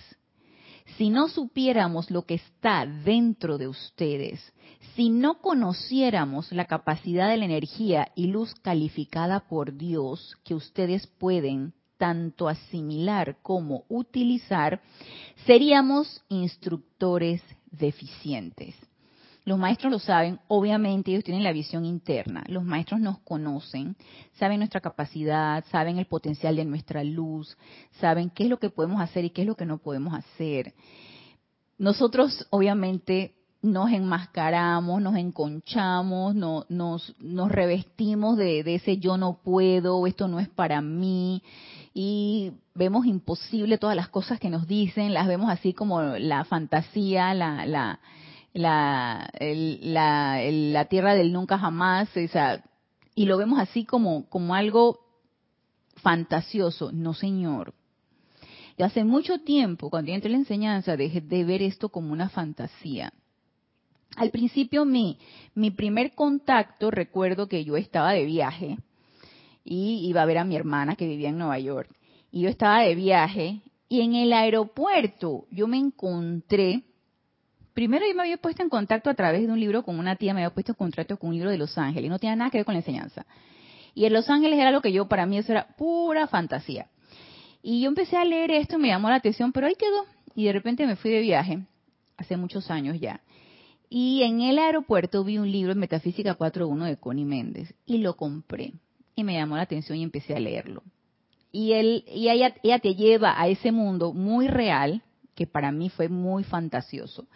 si 0.98 1.10
no 1.10 1.28
supiéramos 1.28 2.12
lo 2.12 2.24
que 2.24 2.36
está 2.36 2.86
dentro 2.86 3.58
de 3.58 3.68
ustedes, 3.68 4.42
si 4.96 5.10
no 5.10 5.40
conociéramos 5.42 6.52
la 6.52 6.66
capacidad 6.66 7.30
de 7.30 7.38
la 7.38 7.46
energía 7.46 8.12
y 8.16 8.28
luz 8.28 8.54
calificada 8.62 9.42
por 9.42 9.78
Dios 9.78 10.38
que 10.44 10.56
ustedes 10.56 11.08
pueden 11.08 11.74
tanto 11.98 12.48
asimilar 12.50 13.38
como 13.44 13.84
utilizar, 13.88 14.82
seríamos 15.46 16.24
instructores 16.30 17.42
deficientes. 17.70 18.76
Los 19.44 19.58
maestros 19.58 19.92
lo 19.92 20.00
saben, 20.00 20.40
obviamente 20.48 21.12
ellos 21.12 21.24
tienen 21.24 21.44
la 21.44 21.52
visión 21.52 21.84
interna. 21.84 22.44
Los 22.48 22.64
maestros 22.64 23.00
nos 23.00 23.20
conocen, 23.20 23.96
saben 24.34 24.60
nuestra 24.60 24.82
capacidad, 24.82 25.64
saben 25.72 25.98
el 25.98 26.06
potencial 26.06 26.56
de 26.56 26.66
nuestra 26.66 27.04
luz, 27.04 27.58
saben 28.00 28.30
qué 28.30 28.44
es 28.44 28.50
lo 28.50 28.60
que 28.60 28.70
podemos 28.70 29.02
hacer 29.02 29.26
y 29.26 29.32
qué 29.32 29.42
es 29.42 29.48
lo 29.48 29.56
que 29.56 29.66
no 29.66 29.80
podemos 29.80 30.14
hacer. 30.14 30.74
Nosotros, 31.80 32.46
obviamente, 32.52 33.34
nos 33.64 33.92
enmascaramos, 33.92 35.02
nos 35.02 35.16
enconchamos, 35.16 36.36
no, 36.36 36.66
nos, 36.70 37.16
nos 37.20 37.52
revestimos 37.52 38.38
de, 38.38 38.64
de, 38.64 38.76
ese 38.76 38.98
yo 38.98 39.18
no 39.18 39.40
puedo, 39.44 40.06
esto 40.08 40.28
no 40.28 40.40
es 40.40 40.50
para 40.50 40.82
mí, 40.82 41.44
y 41.94 42.54
vemos 42.74 43.06
imposible 43.06 43.78
todas 43.78 43.96
las 43.96 44.10
cosas 44.10 44.40
que 44.40 44.50
nos 44.50 44.68
dicen, 44.68 45.14
las 45.14 45.28
vemos 45.28 45.50
así 45.50 45.74
como 45.74 46.02
la 46.02 46.44
fantasía, 46.46 47.34
la, 47.34 47.66
la, 47.66 48.00
la, 48.54 49.30
tierra 50.90 51.16
del 51.16 51.34
nunca 51.34 51.58
jamás, 51.58 52.10
o 52.16 52.28
sea, 52.28 52.64
y 53.16 53.26
lo 53.26 53.38
vemos 53.38 53.60
así 53.60 53.86
como, 53.86 54.28
como 54.30 54.56
algo 54.56 55.00
fantasioso. 55.96 56.92
No, 56.92 57.14
señor. 57.14 57.74
Y 58.78 58.84
hace 58.84 59.04
mucho 59.04 59.40
tiempo, 59.40 59.90
cuando 59.90 60.10
yo 60.10 60.16
entré 60.16 60.30
en 60.30 60.34
la 60.34 60.40
enseñanza, 60.40 60.98
dejé 60.98 61.22
de 61.22 61.44
ver 61.44 61.62
esto 61.62 61.90
como 61.90 62.14
una 62.14 62.30
fantasía. 62.30 63.14
Al 64.16 64.30
principio 64.32 64.86
mi, 64.86 65.18
mi 65.56 65.72
primer 65.72 66.14
contacto, 66.14 66.92
recuerdo 66.92 67.48
que 67.48 67.64
yo 67.64 67.78
estaba 67.78 68.12
de 68.12 68.26
viaje 68.26 68.78
y 69.64 70.08
iba 70.08 70.22
a 70.22 70.26
ver 70.26 70.40
a 70.40 70.44
mi 70.44 70.56
hermana 70.56 70.96
que 70.96 71.08
vivía 71.08 71.30
en 71.30 71.38
Nueva 71.38 71.60
York. 71.60 71.90
Y 72.32 72.42
yo 72.42 72.50
estaba 72.50 72.82
de 72.82 72.96
viaje 72.96 73.62
y 73.88 74.02
en 74.02 74.16
el 74.16 74.34
aeropuerto 74.34 75.46
yo 75.52 75.68
me 75.68 75.78
encontré, 75.78 76.84
primero 77.74 78.06
yo 78.08 78.16
me 78.16 78.24
había 78.24 78.38
puesto 78.38 78.64
en 78.64 78.70
contacto 78.70 79.10
a 79.10 79.14
través 79.14 79.46
de 79.46 79.52
un 79.52 79.60
libro 79.60 79.84
con 79.84 79.98
una 80.00 80.16
tía, 80.16 80.34
me 80.34 80.42
había 80.42 80.54
puesto 80.54 80.74
en 80.74 80.78
contacto 80.78 81.18
con 81.18 81.30
un 81.30 81.36
libro 81.36 81.52
de 81.52 81.58
Los 81.58 81.78
Ángeles, 81.78 82.10
no 82.10 82.20
tenía 82.20 82.36
nada 82.36 82.52
que 82.52 82.58
ver 82.58 82.66
con 82.66 82.74
la 82.74 82.80
enseñanza. 82.80 83.26
Y 83.94 84.06
en 84.06 84.14
Los 84.14 84.30
Ángeles 84.30 84.60
era 84.60 84.72
lo 84.72 84.82
que 84.82 84.92
yo, 84.92 85.08
para 85.08 85.26
mí 85.26 85.38
eso 85.38 85.52
era 85.52 85.68
pura 85.78 86.28
fantasía. 86.28 86.88
Y 87.62 87.82
yo 87.82 87.90
empecé 87.90 88.18
a 88.18 88.26
leer 88.26 88.52
esto, 88.52 88.80
me 88.80 88.88
llamó 88.88 89.10
la 89.10 89.16
atención, 89.16 89.52
pero 89.52 89.68
ahí 89.68 89.76
quedó. 89.76 90.06
Y 90.36 90.46
de 90.46 90.54
repente 90.54 90.88
me 90.88 90.96
fui 90.96 91.12
de 91.12 91.20
viaje, 91.20 91.60
hace 92.18 92.38
muchos 92.38 92.72
años 92.72 93.00
ya. 93.00 93.22
Y 93.90 94.24
en 94.24 94.42
el 94.42 94.58
aeropuerto 94.58 95.24
vi 95.24 95.38
un 95.38 95.52
libro, 95.52 95.76
Metafísica 95.76 96.38
4.1 96.38 96.86
de 96.86 96.98
Connie 96.98 97.26
Méndez, 97.26 97.74
y 97.86 97.98
lo 97.98 98.16
compré. 98.16 98.74
Y 99.16 99.24
me 99.24 99.34
llamó 99.34 99.58
la 99.58 99.64
atención 99.64 99.98
y 99.98 100.04
empecé 100.04 100.34
a 100.34 100.40
leerlo. 100.40 100.84
Y, 101.52 101.74
él, 101.74 102.06
y 102.08 102.30
ella 102.30 102.80
te 102.80 102.96
lleva 102.96 103.40
a 103.40 103.50
ese 103.50 103.74
mundo 103.74 104.14
muy 104.14 104.48
real, 104.48 105.04
que 105.36 105.46
para 105.46 105.74
mí 105.74 105.90
fue 105.90 106.08
muy 106.08 106.46
fantasioso. 106.46 107.28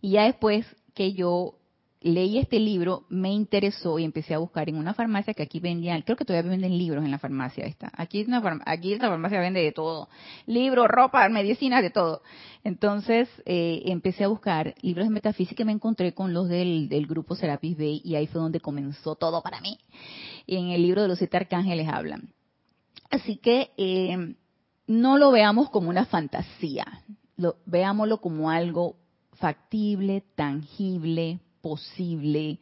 Y 0.00 0.12
ya 0.12 0.24
después 0.24 0.66
que 0.94 1.12
yo 1.12 1.60
leí 2.02 2.38
este 2.38 2.58
libro, 2.58 3.04
me 3.10 3.30
interesó 3.30 3.98
y 3.98 4.04
empecé 4.04 4.34
a 4.34 4.38
buscar 4.38 4.68
en 4.70 4.76
una 4.76 4.94
farmacia 4.94 5.34
que 5.34 5.42
aquí 5.42 5.60
vendían, 5.60 6.00
creo 6.02 6.16
que 6.16 6.24
todavía 6.24 6.50
venden 6.50 6.78
libros 6.78 7.04
en 7.04 7.10
la 7.10 7.18
farmacia 7.18 7.66
esta. 7.66 7.90
Aquí, 7.94 8.24
una, 8.26 8.42
aquí 8.64 8.94
esta 8.94 9.08
farmacia 9.08 9.38
vende 9.38 9.60
de 9.60 9.72
todo, 9.72 10.08
libros, 10.46 10.88
ropa, 10.88 11.28
medicinas, 11.28 11.82
de 11.82 11.90
todo. 11.90 12.22
Entonces 12.64 13.28
eh, 13.44 13.82
empecé 13.86 14.24
a 14.24 14.28
buscar 14.28 14.74
libros 14.80 15.06
de 15.06 15.10
metafísica 15.10 15.62
y 15.62 15.66
me 15.66 15.72
encontré 15.72 16.14
con 16.14 16.32
los 16.32 16.48
del, 16.48 16.88
del 16.88 17.06
grupo 17.06 17.36
Serapis 17.36 17.76
Bay 17.76 18.00
y 18.02 18.14
ahí 18.14 18.26
fue 18.26 18.40
donde 18.40 18.60
comenzó 18.60 19.14
todo 19.16 19.42
para 19.42 19.60
mí. 19.60 19.78
Y 20.46 20.56
en 20.56 20.70
el 20.70 20.82
libro 20.82 21.02
de 21.02 21.08
los 21.08 21.18
siete 21.18 21.36
arcángeles 21.36 21.86
hablan. 21.88 22.32
Así 23.10 23.36
que 23.36 23.72
eh, 23.76 24.36
no 24.86 25.18
lo 25.18 25.32
veamos 25.32 25.68
como 25.68 25.90
una 25.90 26.06
fantasía, 26.06 26.86
lo, 27.36 27.56
veámoslo 27.66 28.20
como 28.20 28.50
algo 28.50 28.96
factible, 29.40 30.22
tangible, 30.36 31.40
posible, 31.60 32.58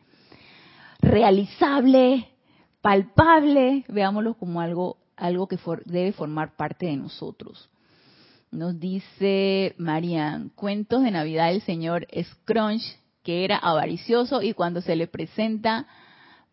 realizable, 1.00 2.28
palpable, 2.80 3.84
veámoslo 3.88 4.34
como 4.34 4.60
algo, 4.60 4.96
algo 5.16 5.48
que 5.48 5.58
debe 5.84 6.12
formar 6.12 6.56
parte 6.56 6.86
de 6.86 6.96
nosotros. 6.96 7.68
Nos 8.50 8.80
dice 8.80 9.74
Marian, 9.76 10.48
cuentos 10.54 11.02
de 11.02 11.10
Navidad 11.10 11.48
del 11.48 11.60
señor 11.62 12.06
Scrunch, 12.18 12.82
que 13.22 13.44
era 13.44 13.58
avaricioso 13.58 14.40
y 14.40 14.54
cuando 14.54 14.80
se 14.80 14.96
le 14.96 15.06
presenta 15.06 15.86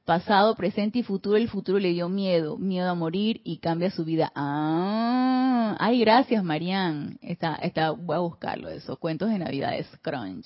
pasado, 0.05 0.55
presente 0.55 0.99
y 0.99 1.03
futuro, 1.03 1.35
el 1.35 1.49
futuro 1.49 1.79
le 1.79 1.91
dio 1.91 2.07
miedo, 2.07 2.57
miedo 2.57 2.89
a 2.89 2.95
morir 2.95 3.41
y 3.43 3.57
cambia 3.57 3.89
su 3.89 4.05
vida. 4.05 4.31
Ah, 4.35 5.75
ay, 5.79 5.99
gracias, 5.99 6.43
Marian. 6.43 7.17
Está, 7.21 7.55
está, 7.55 7.91
voy 7.91 8.15
a 8.15 8.19
buscarlo 8.19 8.69
eso, 8.69 8.97
cuentos 8.97 9.29
de 9.29 9.39
Navidad 9.39 9.71
de 9.71 9.83
Scrunch. 9.83 10.45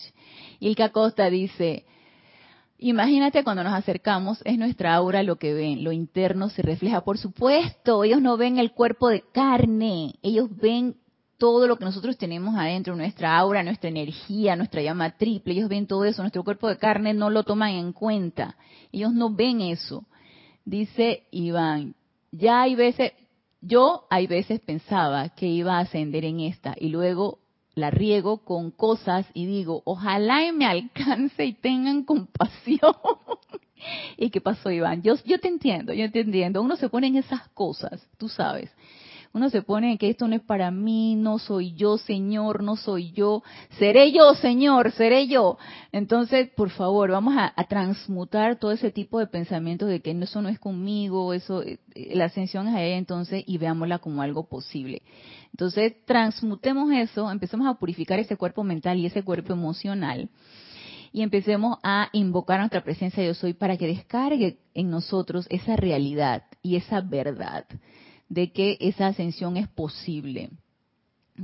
Ilka 0.59 0.89
Costa 0.89 1.29
dice, 1.29 1.85
imagínate 2.77 3.43
cuando 3.43 3.63
nos 3.63 3.73
acercamos, 3.73 4.41
es 4.45 4.57
nuestra 4.57 4.95
aura 4.95 5.21
lo 5.23 5.35
que 5.35 5.53
ven, 5.53 5.83
lo 5.83 5.91
interno 5.91 6.49
se 6.49 6.61
refleja. 6.61 7.01
Por 7.01 7.17
supuesto, 7.17 8.03
ellos 8.05 8.21
no 8.21 8.37
ven 8.37 8.57
el 8.57 8.71
cuerpo 8.71 9.09
de 9.09 9.23
carne, 9.33 10.15
ellos 10.21 10.49
ven 10.55 10.95
todo 11.39 11.67
lo 11.67 11.77
que 11.77 11.85
nosotros 11.85 12.17
tenemos 12.17 12.55
adentro, 12.55 12.95
nuestra 12.95 13.37
aura, 13.37 13.63
nuestra 13.63 13.89
energía, 13.89 14.57
nuestra 14.57 14.81
llama 14.81 15.17
triple, 15.17 15.53
ellos 15.53 15.69
ven 15.69 15.87
todo 15.87 16.03
eso, 16.03 16.21
nuestro 16.21 16.43
cuerpo 16.43 16.67
de 16.67 16.77
carne 16.77 17.13
no 17.13 17.29
lo 17.29 17.43
toman 17.43 17.71
en 17.71 17.93
cuenta, 17.93 18.57
ellos 18.91 19.13
no 19.13 19.33
ven 19.33 19.61
eso. 19.61 20.05
Dice 20.65 21.23
Iván, 21.31 21.95
ya 22.31 22.61
hay 22.61 22.75
veces, 22.75 23.13
yo 23.61 24.05
hay 24.09 24.27
veces 24.27 24.59
pensaba 24.59 25.29
que 25.29 25.47
iba 25.47 25.77
a 25.77 25.81
ascender 25.81 26.25
en 26.25 26.41
esta 26.41 26.75
y 26.77 26.89
luego 26.89 27.39
la 27.73 27.89
riego 27.89 28.43
con 28.43 28.69
cosas 28.71 29.25
y 29.33 29.45
digo, 29.45 29.81
ojalá 29.85 30.45
y 30.45 30.51
me 30.51 30.65
alcance 30.67 31.45
y 31.45 31.53
tengan 31.53 32.03
compasión. 32.03 32.95
¿Y 34.17 34.29
qué 34.29 34.41
pasó, 34.41 34.69
Iván? 34.69 35.01
Yo, 35.03 35.15
te 35.15 35.47
entiendo, 35.47 35.93
yo 35.93 36.11
te 36.11 36.19
entiendo. 36.19 36.61
Uno 36.61 36.75
se 36.75 36.89
pone 36.89 37.07
en 37.07 37.15
esas 37.15 37.47
cosas, 37.49 38.05
tú 38.17 38.27
sabes 38.27 38.69
uno 39.31 39.49
se 39.49 39.61
pone 39.61 39.97
que 39.97 40.09
esto 40.09 40.27
no 40.27 40.35
es 40.35 40.41
para 40.41 40.71
mí, 40.71 41.15
no 41.15 41.37
soy 41.37 41.73
yo, 41.73 41.97
Señor, 41.97 42.63
no 42.63 42.75
soy 42.75 43.11
yo, 43.11 43.43
seré 43.77 44.11
yo, 44.11 44.33
Señor, 44.33 44.91
seré 44.91 45.27
yo. 45.27 45.57
Entonces, 45.91 46.49
por 46.55 46.71
favor, 46.71 47.11
vamos 47.11 47.35
a, 47.37 47.53
transmutar 47.69 48.57
todo 48.57 48.71
ese 48.71 48.89
tipo 48.89 49.19
de 49.19 49.27
pensamientos 49.27 49.87
de 49.87 50.01
que 50.01 50.11
eso 50.11 50.41
no 50.41 50.49
es 50.49 50.57
conmigo, 50.57 51.33
eso, 51.33 51.61
eh, 51.61 51.79
la 52.13 52.25
ascensión 52.25 52.67
es 52.67 52.73
allá 52.73 52.97
entonces 52.97 53.43
y 53.45 53.59
veámosla 53.59 53.99
como 53.99 54.23
algo 54.23 54.47
posible. 54.47 55.03
Entonces, 55.51 55.93
transmutemos 56.05 56.91
eso, 56.91 57.29
empecemos 57.29 57.67
a 57.67 57.75
purificar 57.75 58.19
ese 58.19 58.37
cuerpo 58.37 58.63
mental 58.63 58.97
y 58.97 59.05
ese 59.05 59.23
cuerpo 59.23 59.53
emocional 59.53 60.29
y 61.11 61.21
empecemos 61.21 61.77
a 61.83 62.09
invocar 62.13 62.59
nuestra 62.59 62.83
presencia 62.83 63.23
yo 63.23 63.33
soy 63.33 63.53
para 63.53 63.77
que 63.77 63.87
descargue 63.87 64.59
en 64.73 64.89
nosotros 64.89 65.47
esa 65.49 65.75
realidad 65.75 66.43
y 66.61 66.75
esa 66.75 67.01
verdad 67.01 67.65
de 68.29 68.51
que 68.51 68.77
esa 68.79 69.07
ascensión 69.07 69.57
es 69.57 69.67
posible. 69.67 70.49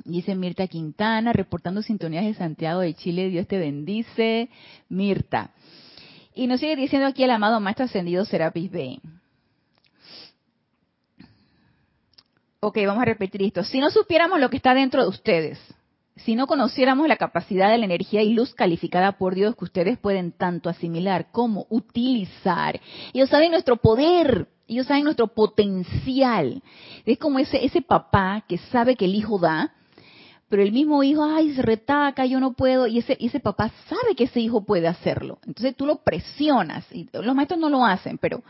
Dice 0.04 0.36
Mirta 0.36 0.68
Quintana, 0.68 1.34
reportando 1.34 1.82
sintonías 1.82 2.26
de 2.26 2.34
Santiago 2.34 2.82
de 2.82 2.94
Chile, 2.94 3.30
Dios 3.30 3.48
te 3.48 3.58
bendice. 3.58 4.50
Mirta. 4.90 5.52
Y 6.34 6.48
nos 6.48 6.60
sigue 6.60 6.76
diciendo 6.76 7.08
aquí 7.08 7.24
el 7.24 7.32
amado 7.32 7.60
Maestro 7.60 7.86
Ascendido 7.86 8.26
Serapis 8.26 8.70
B. 8.70 9.00
Ok, 12.60 12.78
vamos 12.86 13.04
a 13.04 13.06
repetir 13.06 13.44
esto. 13.44 13.64
Si 13.64 13.80
no 13.80 13.90
supiéramos 13.90 14.40
lo 14.40 14.50
que 14.50 14.58
está 14.58 14.74
dentro 14.74 15.02
de 15.04 15.08
ustedes, 15.08 15.60
si 16.18 16.36
no 16.36 16.48
conociéramos 16.48 17.08
la 17.08 17.18
capacidad 17.18 17.70
de 17.70 17.78
la 17.78 17.86
energía 17.86 18.22
y 18.22 18.34
luz 18.34 18.54
calificada 18.54 19.14
por 19.14 19.36
Dios 19.36 19.56
que 19.56 19.66
ustedes 19.66 19.98
pueden 19.98 20.32
tanto 20.32 20.70
asimilar 20.70 21.28
como 21.32 21.68
utilizar, 21.70 22.80
ellos 23.14 23.30
saben 23.30 23.52
nuestro 23.52 23.78
poder, 23.78 24.48
ellos 24.68 24.88
saben 24.88 25.04
nuestro 25.04 25.28
potencial. 25.28 26.62
Es 27.06 27.18
como 27.18 27.40
ese, 27.40 27.64
ese 27.66 27.82
papá 27.82 28.44
que 28.48 28.58
sabe 28.58 28.96
que 28.96 29.06
el 29.06 29.16
hijo 29.16 29.40
da, 29.40 29.74
pero 30.48 30.62
el 30.62 30.72
mismo 30.72 31.02
hijo, 31.04 31.24
ay, 31.24 31.54
se 31.56 31.62
retaca, 31.62 32.26
yo 32.26 32.40
no 32.40 32.54
puedo, 32.54 32.86
y 32.86 33.00
ese, 33.00 33.18
ese 33.20 33.40
papá 33.40 33.72
sabe 33.90 34.16
que 34.16 34.26
ese 34.26 34.40
hijo 34.40 34.64
puede 34.64 34.88
hacerlo. 34.88 35.40
Entonces 35.46 35.76
tú 35.76 35.86
lo 35.86 35.98
presionas, 35.98 36.86
y 36.92 37.10
los 37.12 37.36
maestros 37.36 37.60
no 37.60 37.70
lo 37.70 37.84
hacen, 37.84 38.20
pero 38.20 38.44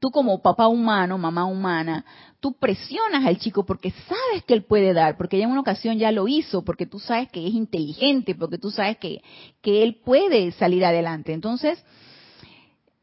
tú 0.00 0.10
como 0.10 0.42
papá 0.42 0.66
humano, 0.66 1.18
mamá 1.18 1.44
humana, 1.44 2.04
tú 2.40 2.52
presionas 2.54 3.24
al 3.24 3.38
chico 3.38 3.64
porque 3.64 3.92
sabes 4.08 4.44
que 4.44 4.54
él 4.54 4.64
puede 4.64 4.92
dar, 4.92 5.16
porque 5.16 5.38
ya 5.38 5.44
en 5.44 5.52
una 5.52 5.60
ocasión 5.60 5.98
ya 5.98 6.10
lo 6.10 6.26
hizo, 6.26 6.62
porque 6.62 6.84
tú 6.84 6.98
sabes 6.98 7.30
que 7.30 7.46
es 7.46 7.54
inteligente, 7.54 8.34
porque 8.34 8.58
tú 8.58 8.70
sabes 8.70 8.98
que, 8.98 9.22
que 9.62 9.84
él 9.84 10.00
puede 10.04 10.50
salir 10.52 10.84
adelante. 10.84 11.32
Entonces, 11.32 11.82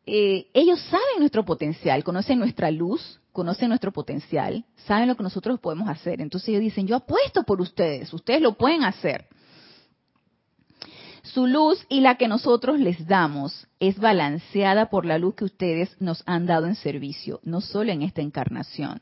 eh, 0.06 0.48
ellos 0.54 0.82
saben 0.82 1.20
nuestro 1.20 1.46
potencial, 1.46 2.04
conocen 2.04 2.40
nuestra 2.40 2.72
luz, 2.72 3.22
conocen 3.32 3.70
nuestro 3.70 3.92
potencial, 3.92 4.66
saben 4.86 5.08
lo 5.08 5.16
que 5.16 5.24
nosotros 5.24 5.60
podemos 5.60 5.90
hacer. 5.90 6.22
Entonces 6.22 6.50
ellos 6.50 6.62
dicen, 6.62 6.88
yo 6.88 6.98
apuesto 6.98 7.44
por 7.44 7.62
ustedes, 7.62 8.14
ustedes 8.14 8.42
lo 8.42 8.54
pueden 8.54 8.84
hacer. 8.84 9.28
Su 11.24 11.48
luz 11.48 11.86
y 11.88 12.02
la 12.02 12.16
que 12.16 12.28
nosotros 12.28 12.80
les 12.80 13.08
damos 13.08 13.68
es 13.80 13.98
balanceada 13.98 14.90
por 14.90 15.06
la 15.06 15.18
luz 15.18 15.36
que 15.36 15.46
ustedes 15.46 15.96
nos 16.02 16.22
han 16.26 16.46
dado 16.46 16.68
en 16.68 16.76
servicio, 16.76 17.40
no 17.44 17.62
solo 17.62 17.94
en 17.94 18.02
esta 18.02 18.22
encarnación, 18.22 19.02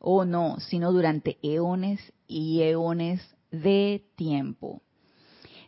o 0.00 0.24
no, 0.24 0.58
sino 0.58 0.92
durante 0.92 1.38
eones 1.42 2.00
y 2.26 2.62
eones 2.62 3.22
de 3.52 4.04
tiempo. 4.16 4.82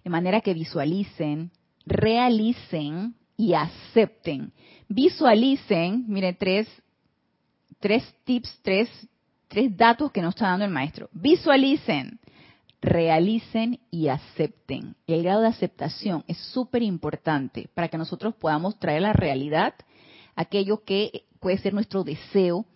De 0.02 0.10
manera 0.10 0.40
que 0.40 0.54
visualicen, 0.54 1.52
realicen 1.86 3.14
y 3.36 3.54
acepten. 3.54 4.52
Visualicen, 4.88 6.04
mire, 6.08 6.32
tres, 6.32 6.68
tres 7.80 8.04
tips, 8.24 8.58
tres, 8.62 8.88
tres 9.48 9.76
datos 9.76 10.12
que 10.12 10.22
nos 10.22 10.34
está 10.34 10.48
dando 10.48 10.64
el 10.64 10.70
maestro. 10.70 11.08
Visualicen, 11.12 12.18
realicen 12.80 13.80
y 13.90 14.08
acepten. 14.08 14.96
El 15.06 15.22
grado 15.22 15.42
de 15.42 15.48
aceptación 15.48 16.24
es 16.28 16.38
súper 16.38 16.82
importante 16.82 17.68
para 17.74 17.88
que 17.88 17.98
nosotros 17.98 18.34
podamos 18.34 18.78
traer 18.78 18.98
a 18.98 19.08
la 19.08 19.12
realidad 19.12 19.74
aquello 20.34 20.84
que 20.84 21.24
puede 21.40 21.58
ser 21.58 21.74
nuestro 21.74 22.04
deseo, 22.04 22.66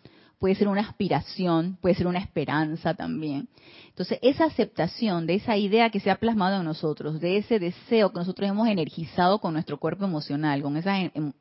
puede 0.41 0.55
ser 0.55 0.69
una 0.69 0.81
aspiración, 0.81 1.77
puede 1.83 1.95
ser 1.95 2.07
una 2.07 2.19
esperanza 2.19 2.95
también. 2.95 3.49
Entonces, 3.89 4.19
esa 4.23 4.47
aceptación 4.47 5.27
de 5.27 5.35
esa 5.35 5.59
idea 5.59 5.91
que 5.91 6.01
se 6.01 6.11
ha 6.11 6.17
plasmado 6.17 6.59
en 6.59 6.65
nosotros, 6.65 7.21
de 7.21 7.37
ese 7.37 7.59
deseo 7.59 8.11
que 8.11 8.21
nosotros 8.21 8.49
hemos 8.49 8.67
energizado 8.67 9.39
con 9.39 9.53
nuestro 9.53 9.79
cuerpo 9.79 10.07
emocional, 10.07 10.63
con 10.63 10.79
esas, 10.79 11.11
em, 11.15 11.33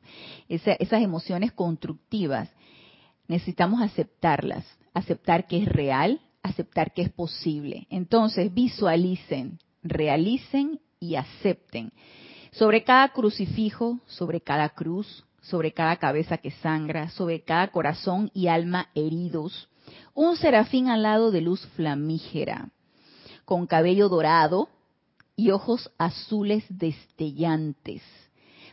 esas 0.48 1.02
emociones 1.02 1.50
constructivas, 1.52 2.50
necesitamos 3.26 3.80
aceptarlas, 3.80 4.66
aceptar 4.92 5.46
que 5.46 5.62
es 5.62 5.66
real, 5.66 6.20
aceptar 6.42 6.92
que 6.92 7.00
es 7.00 7.10
posible. 7.10 7.86
Entonces, 7.88 8.52
visualicen, 8.52 9.58
realicen 9.82 10.78
y 11.00 11.14
acepten. 11.14 11.90
Sobre 12.52 12.84
cada 12.84 13.08
crucifijo, 13.08 13.98
sobre 14.04 14.42
cada 14.42 14.68
cruz, 14.68 15.24
sobre 15.40 15.72
cada 15.72 15.96
cabeza 15.96 16.38
que 16.38 16.50
sangra, 16.50 17.08
sobre 17.10 17.42
cada 17.42 17.68
corazón 17.68 18.30
y 18.34 18.48
alma 18.48 18.88
heridos, 18.94 19.68
un 20.14 20.36
serafín 20.36 20.88
alado 20.88 21.30
de 21.30 21.40
luz 21.40 21.66
flamígera, 21.76 22.70
con 23.44 23.66
cabello 23.66 24.08
dorado 24.08 24.68
y 25.36 25.50
ojos 25.50 25.90
azules 25.98 26.64
destellantes, 26.68 28.02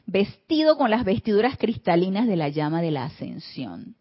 vestido 0.06 0.78
con 0.78 0.92
las 0.92 1.06
vestiduras 1.06 1.58
cristalinas 1.58 2.28
de 2.28 2.36
la 2.36 2.50
llama 2.50 2.82
de 2.82 2.92
la 2.92 3.06
ascensión, 3.06 3.96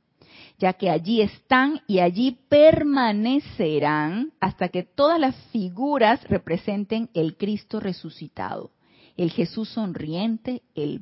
ya 0.59 0.73
que 0.73 0.91
allí 0.91 1.21
están 1.21 1.83
y 1.87 2.01
allí 2.01 2.39
permanecerán 2.49 4.33
hasta 4.41 4.69
que 4.69 4.83
todas 4.83 5.21
las 5.21 5.37
figuras 5.53 6.23
representen 6.25 7.11
el 7.14 7.37
Cristo 7.37 7.81
resucitado, 7.81 8.71
el 9.17 9.31
Jesús 9.31 9.69
sonriente, 9.69 10.62
el 10.75 10.99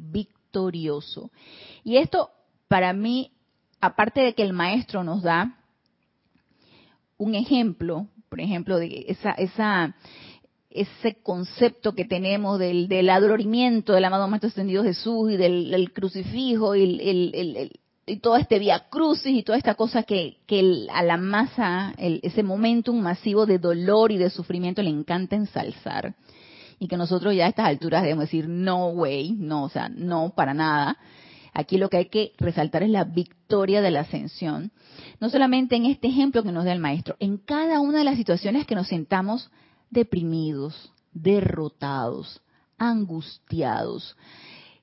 y 1.84 1.96
esto, 1.96 2.30
para 2.68 2.92
mí, 2.92 3.32
aparte 3.80 4.20
de 4.20 4.34
que 4.34 4.42
el 4.42 4.52
maestro 4.52 5.04
nos 5.04 5.22
da 5.22 5.58
un 7.18 7.34
ejemplo, 7.34 8.06
por 8.28 8.40
ejemplo, 8.40 8.78
de 8.78 9.06
esa, 9.08 9.32
esa, 9.32 9.96
ese 10.70 11.16
concepto 11.22 11.94
que 11.94 12.04
tenemos 12.04 12.58
del, 12.58 12.88
del 12.88 13.10
adoramiento 13.10 13.92
del 13.92 14.04
amado 14.04 14.28
Maestro 14.28 14.48
Ascendido 14.48 14.82
Jesús 14.82 15.32
y 15.32 15.36
del, 15.36 15.92
crucifijo 15.92 16.74
y, 16.76 17.70
todo 18.20 18.36
este 18.36 18.58
vía 18.58 18.86
crucis 18.90 19.34
y 19.34 19.42
toda 19.42 19.56
esta 19.56 19.76
cosa 19.76 20.02
que, 20.02 20.36
que 20.46 20.86
a 20.92 21.02
la 21.02 21.16
masa, 21.16 21.94
ese 21.96 22.42
momentum 22.42 23.00
masivo 23.00 23.46
de 23.46 23.58
dolor 23.58 24.12
y 24.12 24.18
de 24.18 24.28
sufrimiento 24.28 24.82
le 24.82 24.90
encanta 24.90 25.36
ensalzar 25.36 26.14
y 26.78 26.88
que 26.88 26.96
nosotros 26.96 27.34
ya 27.34 27.46
a 27.46 27.48
estas 27.48 27.66
alturas 27.66 28.02
debemos 28.02 28.24
decir 28.24 28.48
no 28.48 28.88
way, 28.88 29.32
no, 29.32 29.64
o 29.64 29.68
sea, 29.68 29.88
no 29.88 30.34
para 30.34 30.54
nada. 30.54 30.98
Aquí 31.52 31.78
lo 31.78 31.88
que 31.88 31.98
hay 31.98 32.06
que 32.06 32.32
resaltar 32.38 32.82
es 32.82 32.90
la 32.90 33.04
victoria 33.04 33.80
de 33.80 33.92
la 33.92 34.00
ascensión. 34.00 34.72
No 35.20 35.30
solamente 35.30 35.76
en 35.76 35.86
este 35.86 36.08
ejemplo 36.08 36.42
que 36.42 36.50
nos 36.50 36.64
da 36.64 36.72
el 36.72 36.80
maestro, 36.80 37.16
en 37.20 37.38
cada 37.38 37.80
una 37.80 37.98
de 37.98 38.04
las 38.04 38.16
situaciones 38.16 38.66
que 38.66 38.74
nos 38.74 38.88
sentamos 38.88 39.50
deprimidos, 39.90 40.92
derrotados, 41.12 42.42
angustiados, 42.76 44.16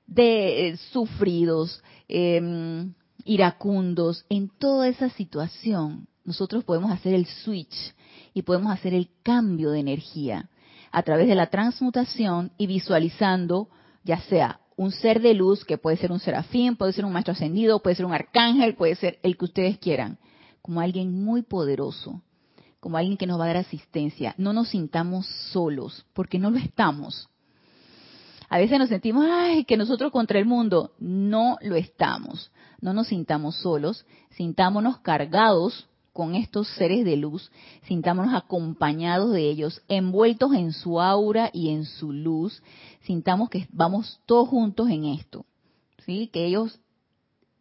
de, 0.06 0.68
eh, 0.68 0.76
sufridos, 0.92 1.82
em, 2.08 2.94
iracundos, 3.24 4.24
en 4.30 4.48
toda 4.48 4.88
esa 4.88 5.10
situación 5.10 6.08
nosotros 6.24 6.64
podemos 6.64 6.90
hacer 6.90 7.14
el 7.14 7.26
switch 7.26 7.94
y 8.32 8.42
podemos 8.42 8.72
hacer 8.72 8.94
el 8.94 9.08
cambio 9.22 9.70
de 9.70 9.80
energía 9.80 10.48
a 10.92 11.02
través 11.02 11.26
de 11.26 11.34
la 11.34 11.46
transmutación 11.46 12.52
y 12.58 12.66
visualizando 12.66 13.68
ya 14.04 14.20
sea 14.20 14.60
un 14.76 14.90
ser 14.90 15.20
de 15.20 15.34
luz, 15.34 15.64
que 15.64 15.78
puede 15.78 15.96
ser 15.96 16.12
un 16.12 16.20
serafín, 16.20 16.76
puede 16.76 16.92
ser 16.92 17.04
un 17.04 17.12
maestro 17.12 17.32
ascendido, 17.32 17.82
puede 17.82 17.96
ser 17.96 18.06
un 18.06 18.12
arcángel, 18.12 18.74
puede 18.74 18.94
ser 18.94 19.18
el 19.22 19.36
que 19.36 19.44
ustedes 19.44 19.78
quieran, 19.78 20.18
como 20.60 20.80
alguien 20.80 21.24
muy 21.24 21.42
poderoso, 21.42 22.22
como 22.80 22.96
alguien 22.96 23.16
que 23.16 23.26
nos 23.26 23.38
va 23.38 23.44
a 23.44 23.48
dar 23.48 23.56
asistencia. 23.58 24.34
No 24.38 24.52
nos 24.52 24.68
sintamos 24.68 25.26
solos, 25.52 26.04
porque 26.12 26.38
no 26.38 26.50
lo 26.50 26.58
estamos. 26.58 27.28
A 28.48 28.58
veces 28.58 28.78
nos 28.78 28.88
sentimos, 28.88 29.24
ay, 29.30 29.64
que 29.64 29.76
nosotros 29.76 30.12
contra 30.12 30.38
el 30.38 30.46
mundo. 30.46 30.92
No 30.98 31.58
lo 31.62 31.76
estamos. 31.76 32.50
No 32.80 32.92
nos 32.92 33.06
sintamos 33.06 33.56
solos, 33.56 34.04
sintámonos 34.30 34.98
cargados 34.98 35.88
con 36.12 36.34
estos 36.34 36.68
seres 36.74 37.04
de 37.04 37.16
luz, 37.16 37.50
sintámonos 37.84 38.34
acompañados 38.34 39.32
de 39.32 39.48
ellos, 39.48 39.82
envueltos 39.88 40.52
en 40.54 40.72
su 40.72 41.00
aura 41.00 41.50
y 41.52 41.70
en 41.70 41.84
su 41.84 42.12
luz, 42.12 42.62
sintamos 43.02 43.48
que 43.48 43.66
vamos 43.72 44.20
todos 44.26 44.48
juntos 44.48 44.90
en 44.90 45.06
esto, 45.06 45.46
¿sí? 46.04 46.28
Que 46.32 46.46
ellos 46.46 46.78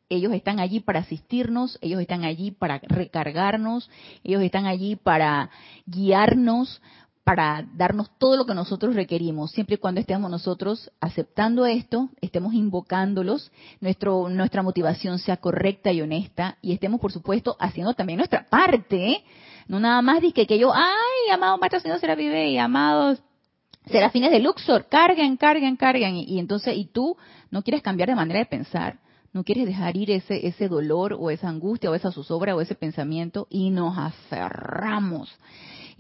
ellos 0.09 0.33
están 0.33 0.59
allí 0.59 0.81
para 0.81 0.99
asistirnos, 0.99 1.79
ellos 1.81 2.01
están 2.01 2.25
allí 2.25 2.51
para 2.51 2.79
recargarnos, 2.79 3.89
ellos 4.25 4.41
están 4.43 4.65
allí 4.65 4.97
para 4.97 5.49
guiarnos, 5.85 6.81
para 7.23 7.65
darnos 7.75 8.09
todo 8.17 8.35
lo 8.35 8.45
que 8.45 8.55
nosotros 8.55 8.95
requerimos, 8.95 9.51
siempre 9.51 9.75
y 9.75 9.77
cuando 9.77 10.01
estemos 10.01 10.29
nosotros 10.31 10.91
aceptando 10.99 11.65
esto, 11.65 12.09
estemos 12.19 12.53
invocándolos, 12.53 13.51
nuestro, 13.79 14.27
nuestra 14.29 14.63
motivación 14.63 15.19
sea 15.19 15.37
correcta 15.37 15.91
y 15.91 16.01
honesta 16.01 16.57
y 16.61 16.73
estemos, 16.73 16.99
por 16.99 17.11
supuesto, 17.11 17.55
haciendo 17.59 17.93
también 17.93 18.17
nuestra 18.17 18.45
parte. 18.49 19.23
No 19.67 19.79
nada 19.79 20.01
más 20.01 20.21
dice 20.21 20.47
que 20.47 20.57
yo, 20.57 20.73
ay, 20.73 21.31
amado 21.31 21.57
Maestro 21.59 21.79
Señor 21.79 21.99
Serafine 21.99 22.49
y 22.49 22.57
amados 22.57 23.21
Serafines 23.85 24.31
de 24.31 24.39
Luxor, 24.39 24.87
carguen, 24.89 25.37
carguen, 25.37 25.75
carguen. 25.75 26.15
Y, 26.15 26.23
y, 26.23 26.39
entonces, 26.39 26.75
y 26.75 26.85
tú 26.85 27.17
no 27.51 27.61
quieres 27.61 27.81
cambiar 27.81 28.09
de 28.09 28.15
manera 28.15 28.39
de 28.39 28.45
pensar, 28.45 28.99
no 29.33 29.43
quieres 29.43 29.65
dejar 29.65 29.95
ir 29.95 30.11
ese, 30.11 30.45
ese 30.45 30.67
dolor 30.67 31.15
o 31.19 31.29
esa 31.29 31.49
angustia 31.49 31.89
o 31.89 31.95
esa 31.95 32.11
zozobra 32.11 32.55
o 32.55 32.61
ese 32.61 32.75
pensamiento 32.75 33.47
y 33.49 33.69
nos 33.69 33.97
aferramos 33.97 35.29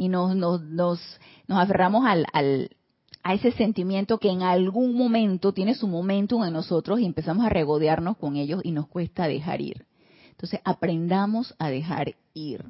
y 0.01 0.09
nos, 0.09 0.35
nos, 0.35 0.63
nos, 0.63 0.99
nos 1.47 1.59
aferramos 1.59 2.07
al, 2.07 2.25
al, 2.33 2.71
a 3.21 3.35
ese 3.35 3.51
sentimiento 3.51 4.17
que 4.17 4.31
en 4.31 4.41
algún 4.41 4.95
momento 4.95 5.53
tiene 5.53 5.75
su 5.75 5.87
momento 5.87 6.43
en 6.43 6.53
nosotros 6.53 6.99
y 6.99 7.05
empezamos 7.05 7.45
a 7.45 7.49
regodearnos 7.49 8.17
con 8.17 8.35
ellos 8.35 8.61
y 8.63 8.71
nos 8.71 8.87
cuesta 8.87 9.27
dejar 9.27 9.61
ir. 9.61 9.85
Entonces 10.31 10.59
aprendamos 10.63 11.53
a 11.59 11.69
dejar 11.69 12.15
ir. 12.33 12.65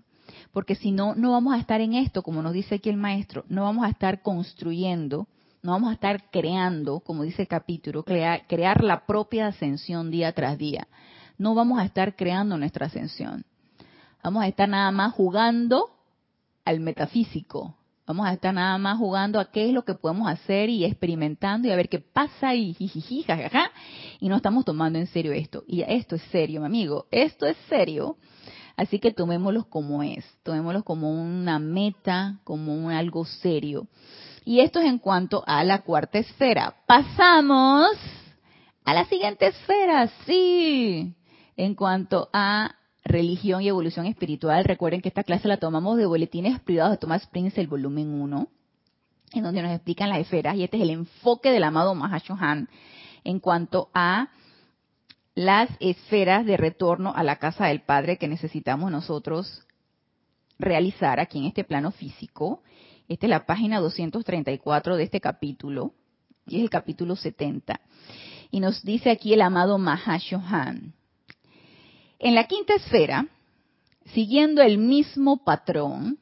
Porque 0.51 0.75
si 0.75 0.91
no, 0.91 1.15
no 1.15 1.32
vamos 1.32 1.53
a 1.53 1.57
estar 1.57 1.79
en 1.79 1.93
esto, 1.93 2.21
como 2.21 2.41
nos 2.41 2.51
dice 2.51 2.75
aquí 2.75 2.89
el 2.89 2.97
maestro, 2.97 3.45
no 3.47 3.63
vamos 3.63 3.86
a 3.86 3.89
estar 3.91 4.21
construyendo, 4.21 5.29
no 5.63 5.71
vamos 5.71 5.91
a 5.91 5.93
estar 5.93 6.29
creando, 6.32 6.99
como 6.99 7.23
dice 7.23 7.43
el 7.43 7.47
capítulo, 7.47 8.03
crear, 8.03 8.45
crear 8.45 8.84
la 8.84 9.05
propia 9.05 9.47
ascensión 9.47 10.11
día 10.11 10.34
tras 10.34 10.57
día. 10.57 10.89
No 11.38 11.55
vamos 11.55 11.79
a 11.79 11.86
estar 11.86 12.17
creando 12.17 12.57
nuestra 12.57 12.88
ascensión. 12.88 13.45
Vamos 14.21 14.43
a 14.43 14.49
estar 14.49 14.67
nada 14.67 14.91
más 14.91 15.13
jugando 15.13 15.91
al 16.66 16.80
metafísico. 16.80 17.76
Vamos 18.07 18.28
a 18.28 18.34
estar 18.34 18.53
nada 18.53 18.78
más 18.78 18.97
jugando 18.97 19.39
a 19.39 19.51
qué 19.51 19.68
es 19.68 19.74
lo 19.74 19.86
que 19.86 19.93
podemos 19.93 20.28
hacer 20.28 20.70
y 20.70 20.84
experimentando 20.84 21.68
y 21.68 21.72
a 21.72 21.76
ver 21.76 21.88
qué 21.88 21.99
pasa 21.99 22.53
y 22.55 22.74
jijiji, 22.74 23.24
jajaja. 23.24 23.72
Y 24.20 24.28
no 24.28 24.36
estamos 24.36 24.66
tomando 24.66 24.99
en 24.99 25.07
serio 25.07 25.32
esto. 25.32 25.64
Y 25.68 25.82
esto 25.82 26.16
es 26.16 26.22
serio, 26.24 26.59
mi 26.62 26.66
amigo. 26.66 27.05
Esto 27.12 27.45
es 27.45 27.55
serio. 27.70 28.18
Así 28.76 28.99
que 28.99 29.14
tomémoslo 29.14 29.70
como 29.70 30.03
es. 30.03 30.26
Tomémoslo 30.43 30.84
como 30.84 31.12
una 31.12 31.59
meta, 31.59 32.39
como 32.43 32.74
un 32.74 32.91
algo 32.91 33.24
serio. 33.24 33.88
Y 34.43 34.59
esto 34.59 34.80
es 34.80 34.88
en 34.88 34.97
cuanto 34.97 35.43
a 35.45 35.64
la 35.64 35.84
cuarta 35.84 36.18
esfera. 36.18 36.76
Pasamos 36.88 37.95
a 38.84 38.93
la 38.93 39.05
siguiente 39.05 39.47
esfera, 39.47 40.09
sí. 40.26 41.16
En 41.55 41.76
cuanto 41.76 42.30
a 42.34 42.76
religión 43.04 43.62
y 43.62 43.68
evolución 43.68 44.06
espiritual. 44.06 44.64
Recuerden 44.64 45.02
que 45.02 45.10
esta 45.10 45.24
clase 45.24 45.47
la 45.47 45.58
tomamos 45.58 45.97
de 45.97 46.06
Boletines 46.06 46.60
Privados 46.60 46.91
de 46.91 46.97
Thomas 46.97 47.26
Prince, 47.28 47.60
el 47.60 47.68
volumen 47.68 48.10
1, 48.10 48.47
en 49.34 49.43
donde 49.43 49.62
nos 49.62 49.72
explican 49.72 50.10
las 50.10 50.20
esferas. 50.20 50.56
Y 50.56 50.64
este 50.64 50.78
es 50.78 50.84
el 50.84 50.91
enfoque 50.91 51.52
del 51.52 51.64
amado 51.64 51.95
Mahashohan 51.95 52.70
en 53.24 53.39
cuanto 53.39 53.89
a 53.93 54.30
las 55.36 55.70
esferas 55.80 56.45
de 56.45 56.58
retorno 56.58 57.14
a 57.16 57.24
la 57.24 57.38
casa 57.38 57.68
del 57.68 57.82
Padre 57.82 58.18
que 58.18 58.28
necesitamos 58.28 58.91
nosotros 58.91 59.66
realizar 60.60 61.20
aquí 61.20 61.39
en 61.39 61.45
este 61.45 61.64
plano 61.64 61.91
físico. 61.91 62.62
Esta 63.08 63.26
es 63.26 63.30
la 63.30 63.45
página 63.45 63.80
234 63.80 64.95
de 64.95 65.04
este 65.04 65.20
capítulo, 65.20 65.93
y 66.47 66.58
es 66.58 66.62
el 66.64 66.70
capítulo 66.70 67.16
70. 67.16 67.80
Y 68.52 68.60
nos 68.60 68.84
dice 68.84 69.10
aquí 69.10 69.34
el 69.34 69.41
amado 69.41 69.78
Mahashohan. 69.78 70.93
En 72.24 72.36
la 72.36 72.43
quinta 72.45 72.76
esfera, 72.76 73.26
siguiendo 74.13 74.61
el 74.61 74.78
mismo 74.78 75.43
patrón, 75.43 76.19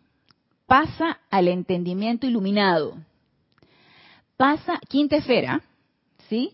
pasa 0.65 1.19
al 1.29 1.49
entendimiento 1.49 2.25
iluminado. 2.25 2.95
Pasa, 4.37 4.79
quinta 4.87 5.17
esfera, 5.17 5.61
¿sí? 6.29 6.53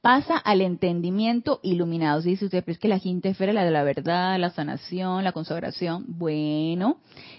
pasa 0.00 0.36
al 0.36 0.60
entendimiento 0.60 1.60
iluminado. 1.62 2.20
Si 2.20 2.30
dice 2.30 2.46
usted, 2.46 2.64
pero 2.64 2.72
es 2.72 2.80
que 2.80 2.88
la 2.88 2.98
quinta 2.98 3.28
esfera 3.28 3.52
es 3.52 3.54
la 3.54 3.64
de 3.64 3.70
la 3.70 3.84
verdad, 3.84 4.40
la 4.40 4.50
sanación, 4.50 5.22
la 5.22 5.30
consagración. 5.30 6.04
Bueno, 6.08 6.96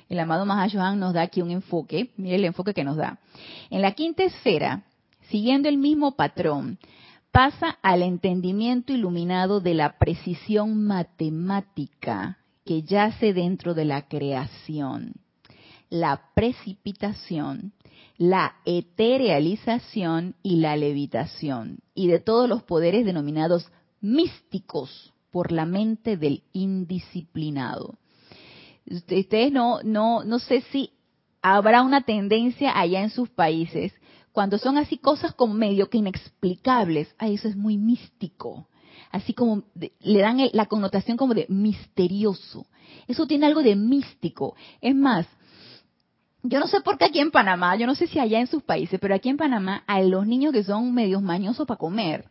el 0.07 0.19
amado 0.19 0.45
Mahashohan 0.45 1.01
nos 1.01 1.13
da 1.13 1.23
aquí 1.23 1.41
un 1.41 1.51
enfoque. 1.51 2.11
Mire 2.15 2.37
el 2.37 2.45
enfoque 2.45 2.73
que 2.73 2.85
nos 2.85 2.95
da. 2.95 3.19
En 3.69 3.81
la 3.81 3.91
quinta 3.91 4.23
esfera, 4.23 4.83
siguiendo 5.29 5.67
el 5.67 5.77
mismo 5.77 6.15
patrón, 6.15 6.77
pasa 7.31 7.77
al 7.81 8.01
entendimiento 8.01 8.93
iluminado 8.93 9.61
de 9.61 9.73
la 9.73 9.97
precisión 9.97 10.83
matemática 10.83 12.37
que 12.65 12.83
yace 12.83 13.33
dentro 13.33 13.73
de 13.73 13.85
la 13.85 14.07
creación, 14.07 15.13
la 15.89 16.29
precipitación, 16.35 17.73
la 18.17 18.55
eterealización 18.65 20.35
y 20.43 20.57
la 20.57 20.75
levitación, 20.75 21.79
y 21.95 22.07
de 22.07 22.19
todos 22.19 22.47
los 22.47 22.63
poderes 22.63 23.05
denominados 23.05 23.71
místicos 24.01 25.13
por 25.31 25.51
la 25.51 25.65
mente 25.65 26.17
del 26.17 26.43
indisciplinado. 26.51 27.95
Ustedes 28.85 29.51
no, 29.51 29.81
no, 29.83 30.23
no 30.23 30.39
sé 30.39 30.61
si 30.71 30.91
habrá 31.41 31.81
una 31.81 32.01
tendencia 32.01 32.77
allá 32.77 33.01
en 33.01 33.09
sus 33.09 33.29
países 33.29 33.93
cuando 34.31 34.57
son 34.57 34.77
así 34.77 34.97
cosas 34.97 35.33
como 35.33 35.53
medio 35.53 35.89
que 35.89 35.97
inexplicables. 35.97 37.13
Ah, 37.17 37.27
eso 37.27 37.47
es 37.47 37.55
muy 37.55 37.77
místico. 37.77 38.67
Así 39.11 39.33
como 39.33 39.63
le 39.75 40.19
dan 40.19 40.39
la 40.53 40.67
connotación 40.67 41.17
como 41.17 41.33
de 41.33 41.45
misterioso. 41.49 42.65
Eso 43.07 43.27
tiene 43.27 43.45
algo 43.45 43.61
de 43.61 43.75
místico. 43.75 44.55
Es 44.79 44.95
más, 44.95 45.27
yo 46.43 46.59
no 46.59 46.67
sé 46.67 46.81
por 46.81 46.97
qué 46.97 47.05
aquí 47.05 47.19
en 47.19 47.31
Panamá, 47.31 47.75
yo 47.75 47.85
no 47.85 47.95
sé 47.95 48.07
si 48.07 48.19
allá 48.19 48.39
en 48.39 48.47
sus 48.47 48.63
países, 48.63 48.99
pero 48.99 49.13
aquí 49.13 49.29
en 49.29 49.37
Panamá 49.37 49.83
hay 49.85 50.09
los 50.09 50.25
niños 50.25 50.53
que 50.53 50.63
son 50.63 50.93
medios 50.93 51.21
mañosos 51.21 51.67
para 51.67 51.77
comer, 51.77 52.25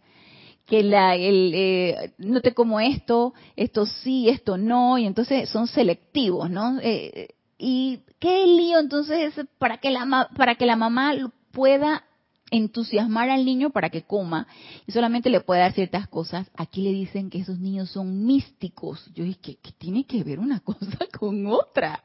que 0.66 0.82
la, 0.82 1.14
el, 1.14 1.52
eh, 1.54 2.12
no 2.18 2.40
te 2.40 2.52
como 2.52 2.80
esto, 2.80 3.34
esto 3.56 3.86
sí, 3.86 4.28
esto 4.28 4.56
no, 4.56 4.98
y 4.98 5.06
entonces 5.06 5.48
son 5.48 5.66
selectivos, 5.66 6.50
¿no? 6.50 6.78
Eh, 6.82 7.28
y 7.58 8.00
qué 8.18 8.46
lío 8.46 8.78
entonces 8.78 9.34
para 9.58 9.78
que 9.78 9.90
la 9.90 10.28
para 10.34 10.54
que 10.54 10.66
la 10.66 10.76
mamá 10.76 11.12
pueda 11.52 12.04
entusiasmar 12.50 13.30
al 13.30 13.44
niño 13.44 13.70
para 13.70 13.90
que 13.90 14.02
coma 14.02 14.46
y 14.86 14.92
solamente 14.92 15.30
le 15.30 15.40
puede 15.40 15.60
dar 15.60 15.72
ciertas 15.72 16.08
cosas. 16.08 16.50
Aquí 16.56 16.82
le 16.82 16.92
dicen 16.92 17.30
que 17.30 17.38
esos 17.38 17.58
niños 17.58 17.90
son 17.90 18.24
místicos. 18.24 19.10
Yo 19.14 19.24
dije, 19.24 19.38
¿qué, 19.40 19.56
qué 19.56 19.72
tiene 19.78 20.04
que 20.04 20.24
ver 20.24 20.40
una 20.40 20.60
cosa 20.64 21.06
con 21.18 21.46
otra? 21.46 22.02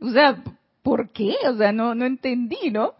O 0.00 0.10
sea, 0.10 0.42
¿por 0.82 1.10
qué? 1.10 1.34
O 1.50 1.56
sea, 1.56 1.72
no, 1.72 1.94
no 1.94 2.04
entendí, 2.04 2.70
¿no? 2.70 2.94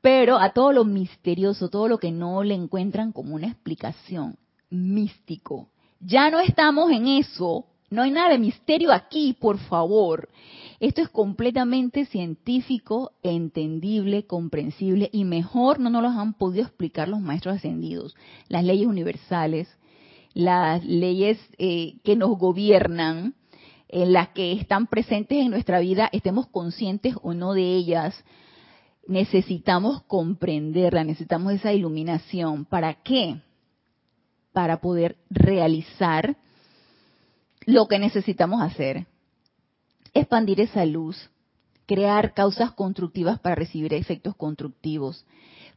Pero 0.00 0.38
a 0.38 0.52
todo 0.52 0.72
lo 0.72 0.84
misterioso, 0.84 1.68
todo 1.68 1.86
lo 1.86 1.98
que 1.98 2.10
no 2.10 2.42
le 2.42 2.54
encuentran 2.54 3.12
como 3.12 3.34
una 3.34 3.46
explicación, 3.46 4.36
místico. 4.68 5.68
Ya 6.00 6.30
no 6.30 6.40
estamos 6.40 6.90
en 6.90 7.06
eso, 7.06 7.66
no 7.90 8.02
hay 8.02 8.10
nada 8.10 8.30
de 8.30 8.38
misterio 8.38 8.92
aquí, 8.92 9.36
por 9.38 9.58
favor. 9.58 10.28
Esto 10.82 11.00
es 11.00 11.10
completamente 11.10 12.06
científico, 12.06 13.12
entendible, 13.22 14.26
comprensible 14.26 15.08
y 15.12 15.24
mejor 15.24 15.78
no 15.78 15.90
nos 15.90 16.02
lo 16.02 16.08
han 16.08 16.34
podido 16.34 16.64
explicar 16.64 17.08
los 17.08 17.20
maestros 17.20 17.54
ascendidos. 17.54 18.16
Las 18.48 18.64
leyes 18.64 18.88
universales, 18.88 19.68
las 20.34 20.84
leyes 20.84 21.38
eh, 21.56 22.00
que 22.02 22.16
nos 22.16 22.36
gobiernan, 22.36 23.36
en 23.88 24.12
las 24.12 24.30
que 24.30 24.54
están 24.54 24.88
presentes 24.88 25.38
en 25.38 25.50
nuestra 25.50 25.78
vida, 25.78 26.08
estemos 26.10 26.48
conscientes 26.48 27.14
o 27.22 27.32
no 27.32 27.52
de 27.52 27.76
ellas, 27.76 28.24
necesitamos 29.06 30.02
comprenderla, 30.08 31.04
necesitamos 31.04 31.52
esa 31.52 31.72
iluminación. 31.72 32.64
¿Para 32.64 32.94
qué? 32.94 33.40
Para 34.52 34.80
poder 34.80 35.14
realizar 35.30 36.36
lo 37.66 37.86
que 37.86 38.00
necesitamos 38.00 38.60
hacer. 38.60 39.06
Expandir 40.14 40.60
esa 40.60 40.84
luz, 40.84 41.30
crear 41.86 42.34
causas 42.34 42.72
constructivas 42.72 43.40
para 43.40 43.54
recibir 43.54 43.94
efectos 43.94 44.36
constructivos, 44.36 45.24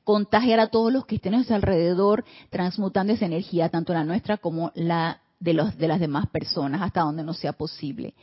contagiar 0.03 0.59
a 0.59 0.67
todos 0.67 0.91
los 0.91 1.05
que 1.05 1.15
estén 1.15 1.33
a 1.33 1.37
nuestro 1.37 1.55
alrededor, 1.55 2.25
transmutando 2.49 3.13
esa 3.13 3.25
energía, 3.25 3.69
tanto 3.69 3.93
la 3.93 4.03
nuestra 4.03 4.37
como 4.37 4.71
la 4.75 5.21
de, 5.39 5.53
los, 5.53 5.77
de 5.77 5.87
las 5.87 5.99
demás 5.99 6.27
personas 6.27 6.81
hasta 6.81 7.01
donde 7.01 7.23
no 7.23 7.33
sea 7.33 7.53
posible. 7.53 8.13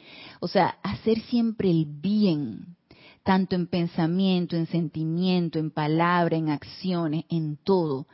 O 0.40 0.48
sea, 0.48 0.76
hacer 0.82 1.20
siempre 1.22 1.70
el 1.70 1.86
bien, 1.86 2.76
tanto 3.22 3.54
en 3.54 3.66
pensamiento, 3.66 4.56
en 4.56 4.66
sentimiento, 4.66 5.58
en 5.58 5.70
palabra, 5.70 6.36
en 6.36 6.50
acciones, 6.50 7.24
en 7.30 7.56
todo. 7.56 8.06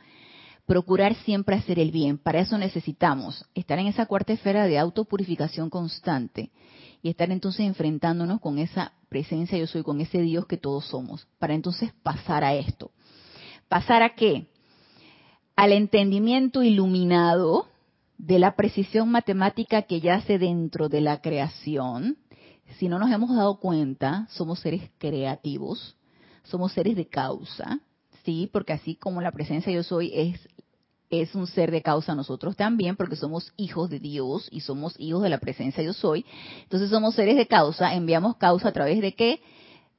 Procurar 0.65 1.15
siempre 1.15 1.55
hacer 1.55 1.79
el 1.79 1.91
bien. 1.91 2.17
Para 2.17 2.41
eso 2.41 2.57
necesitamos 2.57 3.45
estar 3.55 3.79
en 3.79 3.87
esa 3.87 4.05
cuarta 4.05 4.33
esfera 4.33 4.65
de 4.65 4.77
autopurificación 4.77 5.69
constante 5.69 6.51
y 7.01 7.09
estar 7.09 7.31
entonces 7.31 7.65
enfrentándonos 7.65 8.41
con 8.41 8.59
esa 8.59 8.93
presencia 9.07 9.57
yo 9.57 9.67
soy, 9.67 9.83
con 9.83 10.01
ese 10.01 10.21
Dios 10.21 10.45
que 10.45 10.57
todos 10.57 10.85
somos, 10.85 11.27
para 11.39 11.53
entonces 11.53 11.91
pasar 12.03 12.43
a 12.43 12.53
esto. 12.55 12.91
¿Pasar 13.67 14.03
a 14.03 14.15
qué? 14.15 14.47
Al 15.55 15.71
entendimiento 15.73 16.63
iluminado 16.63 17.67
de 18.17 18.39
la 18.39 18.55
precisión 18.55 19.09
matemática 19.09 19.83
que 19.83 20.01
yace 20.01 20.37
dentro 20.37 20.89
de 20.89 21.01
la 21.01 21.21
creación, 21.21 22.17
si 22.77 22.87
no 22.87 22.99
nos 22.99 23.11
hemos 23.11 23.35
dado 23.35 23.59
cuenta, 23.59 24.27
somos 24.29 24.59
seres 24.59 24.89
creativos, 24.97 25.95
somos 26.43 26.73
seres 26.73 26.95
de 26.95 27.07
causa, 27.07 27.79
sí, 28.23 28.49
porque 28.51 28.73
así 28.73 28.95
como 28.95 29.21
la 29.21 29.31
presencia 29.31 29.71
yo 29.71 29.83
soy 29.83 30.11
es 30.13 30.47
es 31.09 31.33
un 31.35 31.47
ser 31.47 31.71
de 31.71 31.81
causa 31.81 32.15
nosotros 32.15 32.55
también, 32.55 32.95
porque 32.95 33.15
somos 33.15 33.53
hijos 33.57 33.89
de 33.89 33.99
Dios 33.99 34.47
y 34.51 34.61
somos 34.61 34.95
hijos 34.99 35.23
de 35.23 35.29
la 35.29 35.39
presencia 35.39 35.83
yo 35.83 35.93
soy. 35.93 36.25
Entonces 36.63 36.89
somos 36.89 37.15
seres 37.15 37.35
de 37.35 37.47
causa, 37.47 37.93
enviamos 37.93 38.37
causa 38.37 38.69
a 38.69 38.73
través 38.73 39.01
de 39.01 39.13
qué? 39.13 39.41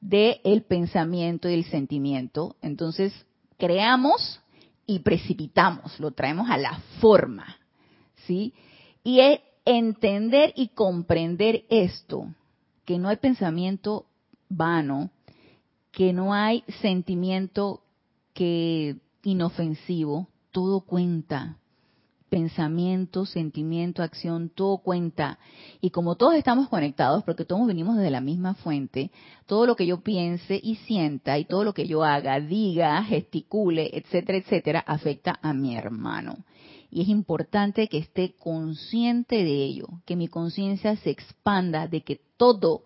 De 0.01 0.41
el 0.45 0.63
pensamiento 0.63 1.49
y 1.49 1.55
el 1.55 1.65
sentimiento. 1.65 2.57
Entonces 2.63 3.13
creamos 3.59 4.41
y 4.87 5.01
precipitamos, 5.01 5.99
lo 6.01 6.13
traemos 6.13 6.49
a 6.51 6.57
la 6.57 6.79
forma. 7.01 7.57
¿sí? 8.27 8.55
Y 9.03 9.21
es 9.21 9.41
entender 9.65 10.53
y 10.57 10.69
comprender 10.69 11.65
esto, 11.69 12.27
que 12.85 12.99
no 12.99 13.09
hay 13.09 13.17
pensamiento 13.17 14.07
vano, 14.49 15.11
que 15.93 16.13
no 16.13 16.35
hay 16.35 16.65
sentimiento 16.81 17.83
que 18.33 18.97
inofensivo, 19.23 20.29
todo 20.51 20.81
cuenta. 20.83 21.57
Pensamiento, 22.29 23.27
sentimiento, 23.27 24.05
acción, 24.05 24.51
todo 24.51 24.79
cuenta. 24.79 25.39
Y 25.81 25.91
como 25.91 26.15
todos 26.15 26.35
estamos 26.35 26.69
conectados, 26.69 27.25
porque 27.25 27.45
todos 27.45 27.67
venimos 27.67 27.97
desde 27.97 28.11
la 28.11 28.21
misma 28.21 28.55
fuente, 28.55 29.11
todo 29.47 29.67
lo 29.67 29.75
que 29.75 29.87
yo 29.87 30.01
piense 30.01 30.61
y 30.63 30.77
sienta 30.77 31.39
y 31.39 31.45
todo 31.45 31.65
lo 31.65 31.75
que 31.75 31.89
yo 31.89 32.05
haga, 32.05 32.39
diga, 32.39 33.03
gesticule, 33.03 33.91
etcétera, 33.93 34.39
etcétera, 34.39 34.81
afecta 34.87 35.41
a 35.43 35.53
mi 35.53 35.77
hermano 35.77 36.37
y 36.91 37.03
es 37.03 37.09
importante 37.09 37.89
que 37.89 37.99
esté 37.99 38.35
consciente 38.35 39.37
de 39.37 39.65
ello, 39.65 39.87
que 40.07 40.17
mi 40.17 40.29
conciencia 40.29 40.97
se 40.97 41.11
expanda 41.11 41.87
de 41.87 42.03
que 42.03 42.21
todo, 42.37 42.83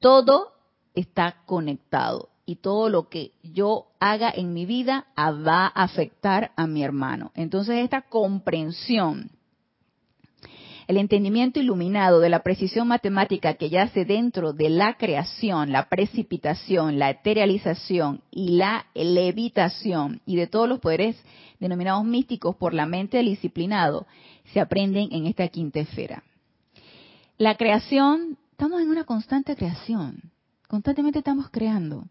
todo 0.00 0.52
está 0.94 1.42
conectado 1.44 2.30
y 2.46 2.56
todo 2.56 2.88
lo 2.88 3.08
que 3.08 3.32
yo 3.42 3.88
haga 4.00 4.32
en 4.34 4.54
mi 4.54 4.64
vida 4.64 5.06
va 5.18 5.66
a 5.66 5.82
afectar 5.82 6.52
a 6.56 6.66
mi 6.66 6.82
hermano. 6.82 7.32
Entonces 7.34 7.84
esta 7.84 8.02
comprensión 8.02 9.30
el 10.86 10.98
entendimiento 10.98 11.58
iluminado 11.58 12.20
de 12.20 12.28
la 12.28 12.44
precisión 12.44 12.86
matemática 12.86 13.54
que 13.54 13.70
yace 13.70 14.04
dentro 14.04 14.52
de 14.52 14.70
la 14.70 14.94
creación, 14.96 15.72
la 15.72 15.88
precipitación, 15.88 16.98
la 16.98 17.10
eterialización 17.10 18.22
y 18.30 18.56
la 18.56 18.86
levitación 18.94 20.20
y 20.26 20.36
de 20.36 20.46
todos 20.46 20.68
los 20.68 20.78
poderes 20.78 21.16
denominados 21.58 22.04
místicos 22.04 22.54
por 22.54 22.72
la 22.72 22.86
mente 22.86 23.16
del 23.16 23.26
disciplinado, 23.26 24.06
se 24.52 24.60
aprenden 24.60 25.08
en 25.10 25.26
esta 25.26 25.48
quinta 25.48 25.80
esfera. 25.80 26.22
La 27.36 27.56
creación, 27.56 28.38
estamos 28.52 28.80
en 28.80 28.88
una 28.88 29.04
constante 29.04 29.56
creación, 29.56 30.30
constantemente 30.68 31.18
estamos 31.18 31.50
creando, 31.50 32.04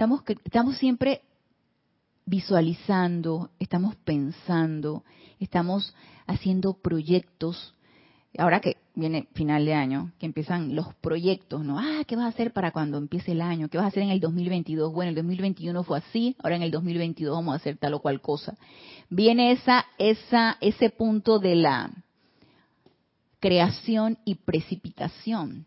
estamos, 0.00 0.22
estamos 0.44 0.78
siempre 0.78 1.20
visualizando, 2.24 3.50
estamos 3.58 3.96
pensando, 3.96 5.04
estamos 5.38 5.94
haciendo 6.26 6.72
proyectos. 6.72 7.74
Ahora 8.38 8.60
que 8.60 8.78
viene 8.94 9.28
final 9.34 9.66
de 9.66 9.74
año, 9.74 10.12
que 10.18 10.24
empiezan 10.24 10.74
los 10.74 10.94
proyectos, 11.02 11.66
¿no? 11.66 11.78
Ah, 11.78 12.04
¿qué 12.06 12.16
vas 12.16 12.24
a 12.24 12.28
hacer 12.28 12.54
para 12.54 12.70
cuando 12.70 12.96
empiece 12.96 13.32
el 13.32 13.42
año? 13.42 13.68
¿Qué 13.68 13.76
vas 13.76 13.84
a 13.84 13.88
hacer 13.88 14.02
en 14.02 14.08
el 14.08 14.20
2022? 14.20 14.90
Bueno, 14.90 15.10
el 15.10 15.16
2021 15.16 15.84
fue 15.84 15.98
así, 15.98 16.34
ahora 16.42 16.56
en 16.56 16.62
el 16.62 16.70
2022 16.70 17.34
vamos 17.34 17.52
a 17.52 17.56
hacer 17.56 17.76
tal 17.76 17.92
o 17.92 18.00
cual 18.00 18.22
cosa. 18.22 18.56
Viene 19.10 19.52
esa, 19.52 19.84
esa, 19.98 20.56
ese 20.62 20.88
punto 20.88 21.38
de 21.38 21.56
la 21.56 21.90
creación 23.38 24.16
y 24.24 24.36
precipitación. 24.36 25.66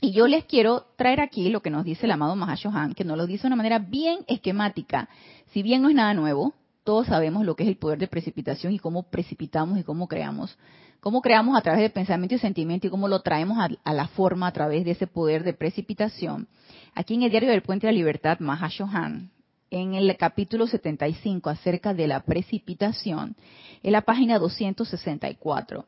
Y 0.00 0.12
yo 0.12 0.26
les 0.26 0.44
quiero 0.44 0.86
traer 0.96 1.20
aquí 1.20 1.48
lo 1.48 1.62
que 1.62 1.70
nos 1.70 1.84
dice 1.84 2.06
el 2.06 2.12
amado 2.12 2.36
Mahashohan, 2.36 2.94
que 2.94 3.04
nos 3.04 3.16
lo 3.16 3.26
dice 3.26 3.42
de 3.42 3.46
una 3.48 3.56
manera 3.56 3.78
bien 3.78 4.18
esquemática. 4.26 5.08
Si 5.52 5.62
bien 5.62 5.80
no 5.80 5.88
es 5.88 5.94
nada 5.94 6.12
nuevo, 6.12 6.54
todos 6.84 7.06
sabemos 7.06 7.44
lo 7.44 7.56
que 7.56 7.64
es 7.64 7.68
el 7.68 7.78
poder 7.78 7.98
de 7.98 8.06
precipitación 8.06 8.72
y 8.72 8.78
cómo 8.78 9.04
precipitamos 9.04 9.78
y 9.78 9.84
cómo 9.84 10.06
creamos. 10.06 10.56
Cómo 11.00 11.22
creamos 11.22 11.56
a 11.56 11.62
través 11.62 11.80
de 11.80 11.90
pensamiento 11.90 12.34
y 12.34 12.38
sentimiento 12.38 12.86
y 12.86 12.90
cómo 12.90 13.08
lo 13.08 13.20
traemos 13.22 13.58
a, 13.58 13.92
la 13.92 14.08
forma 14.08 14.46
a 14.46 14.52
través 14.52 14.84
de 14.84 14.92
ese 14.92 15.06
poder 15.06 15.44
de 15.44 15.54
precipitación. 15.54 16.48
Aquí 16.94 17.14
en 17.14 17.22
el 17.22 17.30
diario 17.30 17.50
del 17.50 17.62
Puente 17.62 17.86
de 17.86 17.92
la 17.92 17.98
Libertad, 17.98 18.38
Mahashohan, 18.40 19.30
en 19.70 19.94
el 19.94 20.16
capítulo 20.16 20.66
75 20.66 21.50
acerca 21.50 21.94
de 21.94 22.06
la 22.06 22.20
precipitación, 22.20 23.36
en 23.82 23.92
la 23.92 24.02
página 24.02 24.38
264. 24.38 25.86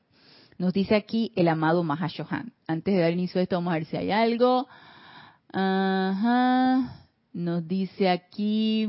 Nos 0.59 0.73
dice 0.73 0.97
aquí 0.97 1.33
el 1.37 1.47
amado 1.47 1.85
Mahashohan. 1.85 2.53
Antes 2.67 2.95
de 2.95 3.01
dar 3.01 3.13
inicio 3.13 3.39
a 3.41 3.43
esto, 3.45 3.57
vamos 3.57 3.71
a 3.73 3.77
ver 3.77 3.85
si 3.85 3.97
hay 3.97 4.11
algo. 4.11 4.67
Ajá. 5.53 7.07
Nos 7.33 7.67
dice 7.69 8.11
aquí. 8.11 8.89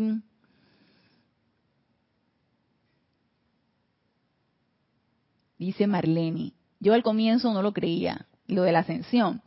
Dice 5.60 5.86
Marlene. 5.86 6.54
Yo 6.80 6.96
al 6.96 7.04
comienzo 7.04 7.54
no 7.54 7.62
lo 7.62 7.74
creía, 7.74 8.26
lo 8.48 8.64
de 8.64 8.72
la 8.72 8.80
ascensión. 8.80 9.42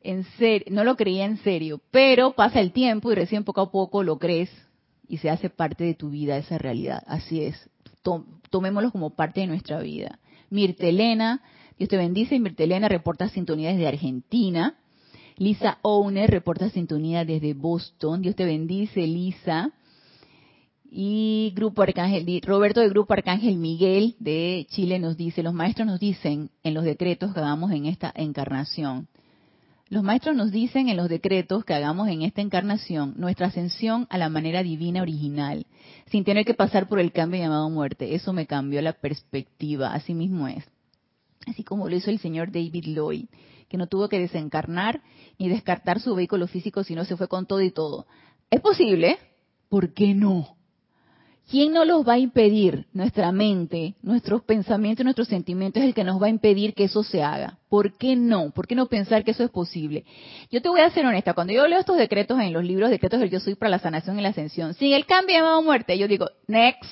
En 0.00 0.24
serio, 0.38 0.68
no 0.70 0.84
lo 0.84 0.96
creía 0.96 1.24
en 1.24 1.36
serio, 1.38 1.80
pero 1.90 2.32
pasa 2.32 2.60
el 2.60 2.72
tiempo 2.72 3.10
y 3.10 3.16
recién 3.16 3.44
poco 3.44 3.60
a 3.60 3.70
poco 3.72 4.04
lo 4.04 4.18
crees 4.18 4.50
y 5.08 5.18
se 5.18 5.28
hace 5.28 5.50
parte 5.50 5.84
de 5.84 5.94
tu 5.94 6.10
vida 6.10 6.36
esa 6.36 6.56
realidad. 6.58 7.02
Así 7.06 7.42
es. 7.42 7.68
Tomémoslo 8.50 8.92
como 8.92 9.10
parte 9.10 9.40
de 9.40 9.48
nuestra 9.48 9.80
vida. 9.80 10.20
Mirtelena, 10.50 11.42
Dios 11.78 11.88
te 11.88 11.96
bendice. 11.96 12.38
Mirtelena 12.38 12.88
reporta 12.88 13.28
sintonía 13.28 13.70
desde 13.70 13.88
Argentina. 13.88 14.76
Lisa 15.36 15.78
Owner 15.82 16.30
reporta 16.30 16.70
sintonía 16.70 17.24
desde 17.24 17.54
Boston. 17.54 18.22
Dios 18.22 18.34
te 18.34 18.44
bendice, 18.44 19.06
Lisa. 19.06 19.72
Y 20.90 21.52
Grupo 21.54 21.82
Arcángel, 21.82 22.40
Roberto 22.42 22.80
de 22.80 22.88
Grupo 22.88 23.12
Arcángel 23.12 23.56
Miguel 23.56 24.14
de 24.18 24.66
Chile 24.70 24.98
nos 24.98 25.16
dice, 25.16 25.42
los 25.42 25.52
maestros 25.52 25.86
nos 25.86 26.00
dicen 26.00 26.50
en 26.62 26.74
los 26.74 26.84
decretos 26.84 27.34
que 27.34 27.40
hagamos 27.40 27.72
en 27.72 27.86
esta 27.86 28.12
encarnación. 28.14 29.08
Los 29.88 30.02
maestros 30.02 30.34
nos 30.34 30.50
dicen 30.50 30.88
en 30.88 30.96
los 30.96 31.08
decretos 31.08 31.64
que 31.64 31.72
hagamos 31.72 32.08
en 32.08 32.22
esta 32.22 32.40
encarnación 32.40 33.14
nuestra 33.16 33.46
ascensión 33.46 34.08
a 34.10 34.18
la 34.18 34.28
manera 34.28 34.64
divina 34.64 35.00
original, 35.00 35.66
sin 36.10 36.24
tener 36.24 36.44
que 36.44 36.54
pasar 36.54 36.88
por 36.88 36.98
el 36.98 37.12
cambio 37.12 37.40
llamado 37.40 37.70
muerte. 37.70 38.16
Eso 38.16 38.32
me 38.32 38.48
cambió 38.48 38.82
la 38.82 38.94
perspectiva, 38.94 39.94
así 39.94 40.12
mismo 40.12 40.48
es. 40.48 40.64
Así 41.46 41.62
como 41.62 41.88
lo 41.88 41.94
hizo 41.94 42.10
el 42.10 42.18
señor 42.18 42.50
David 42.50 42.84
Lloyd, 42.86 43.26
que 43.68 43.76
no 43.76 43.86
tuvo 43.86 44.08
que 44.08 44.18
desencarnar 44.18 45.02
ni 45.38 45.48
descartar 45.48 46.00
su 46.00 46.16
vehículo 46.16 46.48
físico, 46.48 46.82
sino 46.82 47.04
se 47.04 47.16
fue 47.16 47.28
con 47.28 47.46
todo 47.46 47.60
y 47.60 47.70
todo. 47.70 48.06
¿Es 48.50 48.60
posible? 48.60 49.18
¿Por 49.68 49.94
qué 49.94 50.14
no? 50.14 50.55
¿Quién 51.48 51.72
nos 51.72 51.86
los 51.86 52.06
va 52.06 52.14
a 52.14 52.18
impedir? 52.18 52.86
Nuestra 52.92 53.30
mente, 53.30 53.94
nuestros 54.02 54.42
pensamientos, 54.42 55.04
nuestros 55.04 55.28
sentimientos 55.28 55.80
es 55.80 55.88
el 55.88 55.94
que 55.94 56.02
nos 56.02 56.20
va 56.20 56.26
a 56.26 56.30
impedir 56.30 56.74
que 56.74 56.84
eso 56.84 57.04
se 57.04 57.22
haga. 57.22 57.58
¿Por 57.68 57.96
qué 57.96 58.16
no? 58.16 58.50
¿Por 58.50 58.66
qué 58.66 58.74
no 58.74 58.86
pensar 58.86 59.22
que 59.22 59.30
eso 59.30 59.44
es 59.44 59.50
posible? 59.50 60.04
Yo 60.50 60.60
te 60.60 60.68
voy 60.68 60.80
a 60.80 60.90
ser 60.90 61.06
honesta, 61.06 61.34
cuando 61.34 61.52
yo 61.52 61.68
leo 61.68 61.78
estos 61.78 61.98
decretos 61.98 62.40
en 62.40 62.52
los 62.52 62.64
libros, 62.64 62.90
decretos 62.90 63.20
del 63.20 63.30
yo 63.30 63.38
soy 63.38 63.54
para 63.54 63.70
la 63.70 63.78
sanación 63.78 64.18
y 64.18 64.22
la 64.22 64.30
ascensión, 64.30 64.74
sin 64.74 64.92
el 64.92 65.06
cambio 65.06 65.36
llamado 65.36 65.62
muerte, 65.62 65.96
yo 65.96 66.08
digo, 66.08 66.26
next. 66.48 66.90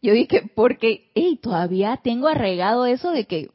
Yo 0.00 0.12
dije, 0.12 0.48
porque, 0.54 1.10
hey, 1.16 1.36
todavía 1.42 1.98
tengo 2.04 2.28
arraigado 2.28 2.86
eso 2.86 3.10
de 3.10 3.24
que, 3.24 3.48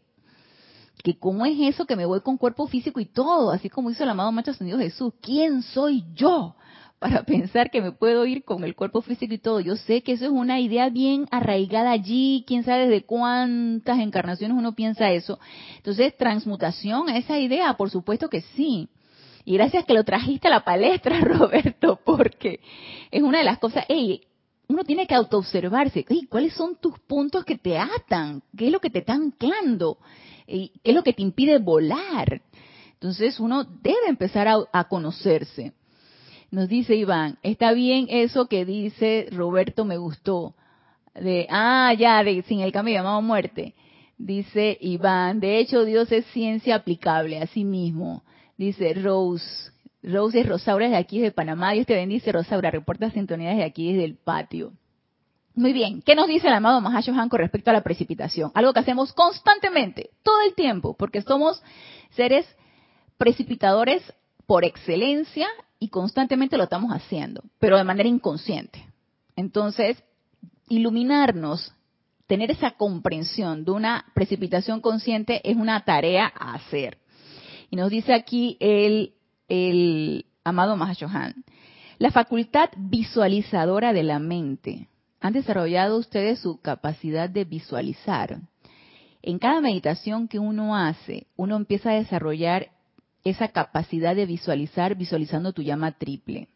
que 1.03 1.17
cómo 1.17 1.45
es 1.45 1.57
eso 1.57 1.85
que 1.85 1.95
me 1.95 2.05
voy 2.05 2.19
con 2.19 2.37
cuerpo 2.37 2.67
físico 2.67 2.99
y 2.99 3.05
todo, 3.05 3.51
así 3.51 3.69
como 3.69 3.91
hizo 3.91 4.03
el 4.03 4.09
amado 4.09 4.31
Maestro 4.33 4.51
Ascendido 4.51 4.79
Jesús. 4.79 5.13
¿Quién 5.21 5.61
soy 5.61 6.03
yo? 6.15 6.55
para 7.09 7.23
pensar 7.23 7.71
que 7.71 7.81
me 7.81 7.93
puedo 7.93 8.25
ir 8.25 8.43
con 8.43 8.63
el 8.63 8.75
cuerpo 8.75 9.01
físico 9.01 9.33
y 9.33 9.37
todo. 9.37 9.61
Yo 9.61 9.75
sé 9.77 10.03
que 10.03 10.13
eso 10.13 10.25
es 10.25 10.31
una 10.31 10.59
idea 10.59 10.89
bien 10.89 11.27
arraigada 11.31 11.91
allí, 11.91 12.43
quién 12.45 12.63
sabe 12.63 12.87
desde 12.87 13.05
cuántas 13.05 13.99
encarnaciones 13.99 14.57
uno 14.57 14.75
piensa 14.75 15.11
eso. 15.11 15.39
Entonces, 15.77 16.15
transmutación 16.17 17.09
a 17.09 17.17
esa 17.17 17.39
idea, 17.39 17.75
por 17.77 17.89
supuesto 17.89 18.29
que 18.29 18.41
sí. 18.41 18.89
Y 19.45 19.53
gracias 19.53 19.85
que 19.85 19.93
lo 19.93 20.03
trajiste 20.03 20.47
a 20.47 20.51
la 20.51 20.65
palestra, 20.65 21.19
Roberto, 21.21 21.99
porque 22.03 22.59
es 23.11 23.23
una 23.23 23.39
de 23.39 23.45
las 23.45 23.59
cosas, 23.59 23.85
hey, 23.87 24.21
uno 24.67 24.83
tiene 24.83 25.07
que 25.07 25.15
autoobservarse, 25.15 26.05
hey, 26.07 26.27
¿cuáles 26.29 26.53
son 26.53 26.75
tus 26.75 26.99
puntos 26.99 27.45
que 27.45 27.57
te 27.57 27.77
atan? 27.77 28.43
¿Qué 28.55 28.67
es 28.67 28.71
lo 28.71 28.79
que 28.79 28.89
te 28.89 28.99
está 28.99 29.13
anclando? 29.13 29.97
¿Qué 30.45 30.71
es 30.83 30.93
lo 30.93 31.03
que 31.03 31.13
te 31.13 31.21
impide 31.21 31.59
volar? 31.59 32.41
Entonces 32.93 33.39
uno 33.39 33.63
debe 33.63 34.09
empezar 34.09 34.47
a, 34.47 34.57
a 34.73 34.87
conocerse. 34.89 35.73
Nos 36.51 36.67
dice 36.67 36.95
Iván, 36.95 37.37
está 37.43 37.73
bien 37.73 38.07
eso 38.09 38.47
que 38.47 38.65
dice 38.65 39.27
Roberto, 39.31 39.85
me 39.85 39.97
gustó. 39.97 40.55
De, 41.13 41.47
ah, 41.49 41.93
ya, 41.97 42.23
de 42.23 42.41
sin 42.43 42.61
el 42.61 42.71
cambio 42.71 42.95
llamado 42.95 43.21
muerte. 43.21 43.75
Dice 44.17 44.77
Iván, 44.81 45.39
de 45.39 45.59
hecho 45.59 45.85
Dios 45.85 46.11
es 46.11 46.25
ciencia 46.27 46.75
aplicable, 46.75 47.39
así 47.39 47.63
mismo. 47.63 48.23
Dice 48.57 48.93
Rose, 48.93 49.71
Rose 50.01 50.41
es 50.41 50.47
Rosaura 50.47 50.89
de 50.89 50.97
aquí 50.97 51.19
de 51.19 51.31
Panamá. 51.31 51.71
Dios 51.73 51.85
te 51.85 51.95
bendice, 51.95 52.31
Rosaura. 52.31 52.71
Reporta 52.71 53.11
sintonía 53.11 53.53
de 53.53 53.63
aquí 53.63 53.91
desde 53.91 54.05
el 54.05 54.15
patio. 54.15 54.73
Muy 55.55 55.73
bien, 55.73 56.01
¿qué 56.01 56.15
nos 56.15 56.27
dice 56.27 56.47
el 56.47 56.53
amado 56.53 56.79
Mahashohan 56.79 57.27
con 57.27 57.39
respecto 57.39 57.69
a 57.69 57.73
la 57.73 57.83
precipitación? 57.83 58.51
Algo 58.53 58.71
que 58.71 58.79
hacemos 58.79 59.13
constantemente, 59.13 60.11
todo 60.23 60.41
el 60.47 60.55
tiempo, 60.55 60.95
porque 60.95 61.21
somos 61.21 61.61
seres 62.11 62.45
precipitadores 63.17 64.01
por 64.45 64.63
excelencia 64.63 65.47
y 65.79 65.89
constantemente 65.89 66.57
lo 66.57 66.63
estamos 66.63 66.91
haciendo, 66.91 67.43
pero 67.59 67.77
de 67.77 67.83
manera 67.83 68.09
inconsciente. 68.09 68.85
Entonces, 69.35 70.03
iluminarnos, 70.67 71.73
tener 72.27 72.51
esa 72.51 72.71
comprensión 72.71 73.65
de 73.65 73.71
una 73.71 74.05
precipitación 74.13 74.81
consciente 74.81 75.41
es 75.49 75.55
una 75.55 75.83
tarea 75.85 76.31
a 76.37 76.53
hacer. 76.53 76.97
Y 77.71 77.75
nos 77.75 77.89
dice 77.89 78.13
aquí 78.13 78.57
el, 78.59 80.25
amado 80.43 80.75
Mahashohan, 80.75 81.43
la 81.97 82.11
facultad 82.11 82.69
visualizadora 82.77 83.93
de 83.93 84.03
la 84.03 84.19
mente. 84.19 84.87
¿Han 85.21 85.33
desarrollado 85.33 85.97
ustedes 85.97 86.39
su 86.39 86.61
capacidad 86.61 87.29
de 87.29 87.45
visualizar? 87.45 88.39
En 89.21 89.37
cada 89.37 89.59
meditación 89.59 90.27
que 90.27 90.39
uno 90.39 90.77
hace, 90.77 91.27
uno 91.35 91.57
empieza 91.57 91.91
a 91.91 91.95
desarrollar 91.95 92.69
esa 93.23 93.49
capacidad 93.49 94.15
de 94.15 94.25
visualizar, 94.25 94.95
visualizando 94.95 95.53
tu 95.53 95.61
llama 95.61 95.91
triple. 95.91 96.47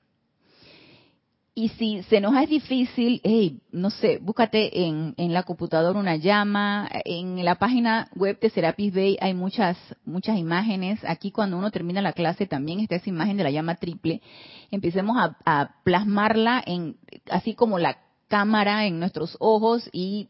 Y 1.56 1.70
si 1.70 2.02
se 2.04 2.20
nos 2.20 2.36
hace 2.36 2.48
difícil, 2.48 3.22
hey, 3.24 3.60
no 3.72 3.92
sé, 3.92 4.18
búscate 4.20 4.86
en, 4.88 5.14
en, 5.18 5.34
la 5.34 5.44
computadora 5.44 6.00
una 6.00 6.16
llama. 6.16 6.90
En 7.06 7.46
la 7.46 7.56
página 7.56 8.10
web 8.16 8.40
de 8.40 8.50
Serapis 8.50 8.92
Bay 8.92 9.18
hay 9.22 9.36
muchas, 9.36 9.78
muchas 10.04 10.40
imágenes. 10.40 11.00
Aquí 11.04 11.30
cuando 11.30 11.56
uno 11.56 11.70
termina 11.70 12.02
la 12.02 12.14
clase 12.14 12.48
también 12.48 12.80
está 12.80 12.96
esa 12.96 13.10
imagen 13.10 13.38
de 13.38 13.44
la 13.44 13.52
llama 13.52 13.76
triple. 13.76 14.24
Empecemos 14.72 15.16
a, 15.46 15.76
plasmarla 15.84 16.64
en, 16.66 16.98
así 17.30 17.54
como 17.54 17.78
la 17.78 18.00
cámara 18.30 18.88
en 18.88 19.00
nuestros 19.00 19.38
ojos 19.40 19.88
y 19.92 20.30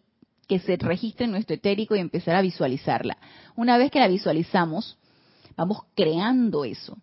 que 0.49 0.59
se 0.59 0.75
registre 0.75 1.27
nuestro 1.27 1.55
etérico 1.55 1.95
y 1.95 1.99
empezar 1.99 2.35
a 2.35 2.41
visualizarla. 2.41 3.17
Una 3.55 3.77
vez 3.77 3.91
que 3.91 3.99
la 4.01 4.09
visualizamos, 4.09 4.97
vamos 5.55 5.83
creando 5.95 6.65
eso 6.65 6.97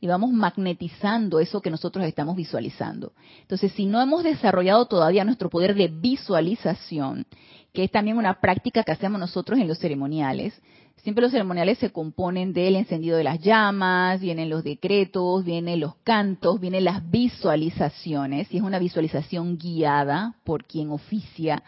y 0.00 0.06
vamos 0.06 0.30
magnetizando 0.30 1.40
eso 1.40 1.60
que 1.60 1.70
nosotros 1.70 2.04
estamos 2.06 2.36
visualizando. 2.36 3.12
Entonces, 3.40 3.72
si 3.72 3.86
no 3.86 4.00
hemos 4.00 4.22
desarrollado 4.22 4.86
todavía 4.86 5.24
nuestro 5.24 5.50
poder 5.50 5.74
de 5.74 5.88
visualización, 5.88 7.26
que 7.72 7.84
es 7.84 7.90
también 7.90 8.16
una 8.16 8.40
práctica 8.40 8.82
que 8.84 8.92
hacemos 8.92 9.18
nosotros 9.18 9.58
en 9.58 9.66
los 9.66 9.78
ceremoniales, 9.78 10.60
siempre 11.02 11.22
los 11.22 11.32
ceremoniales 11.32 11.78
se 11.78 11.90
componen 11.90 12.52
del 12.52 12.76
encendido 12.76 13.16
de 13.16 13.24
las 13.24 13.40
llamas, 13.40 14.20
vienen 14.20 14.50
los 14.50 14.62
decretos, 14.62 15.44
vienen 15.44 15.80
los 15.80 15.96
cantos, 16.04 16.60
vienen 16.60 16.84
las 16.84 17.08
visualizaciones, 17.10 18.52
y 18.52 18.58
es 18.58 18.62
una 18.62 18.78
visualización 18.78 19.58
guiada 19.58 20.34
por 20.44 20.64
quien 20.64 20.90
oficia. 20.90 21.62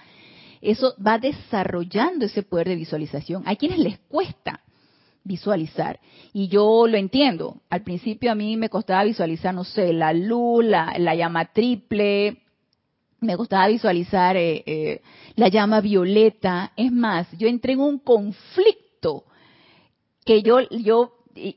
Eso 0.61 0.95
va 1.05 1.19
desarrollando 1.19 2.27
ese 2.27 2.43
poder 2.43 2.69
de 2.69 2.77
visualización. 2.77 3.43
Hay 3.47 3.57
quienes 3.57 3.79
les 3.79 3.99
cuesta, 4.01 4.61
visualizar. 5.25 6.01
Y 6.33 6.49
yo 6.49 6.87
lo 6.87 6.97
entiendo. 6.97 7.57
Al 7.71 7.83
principio 7.83 8.33
a 8.33 8.35
mí 8.35 8.57
me 8.57 8.69
costaba 8.69 9.05
visualizar, 9.05 9.55
no 9.55 9.65
sé, 9.65 9.93
la 9.93 10.13
luz, 10.13 10.65
la, 10.65 11.15
llama 11.15 11.47
triple, 11.47 12.39
me 13.21 13.37
costaba 13.37 13.69
visualizar 13.69 14.37
eh, 14.37 14.63
eh, 14.67 15.03
la 15.37 15.49
llama 15.49 15.81
violeta. 15.81 16.73
Es 16.77 16.93
más, 16.93 17.27
yo 17.39 17.49
entré 17.49 17.75
en 17.75 17.81
un 17.81 17.99
conflicto 17.99 19.25
que 20.25 20.43
yo, 20.43 20.61
yo, 20.71 21.13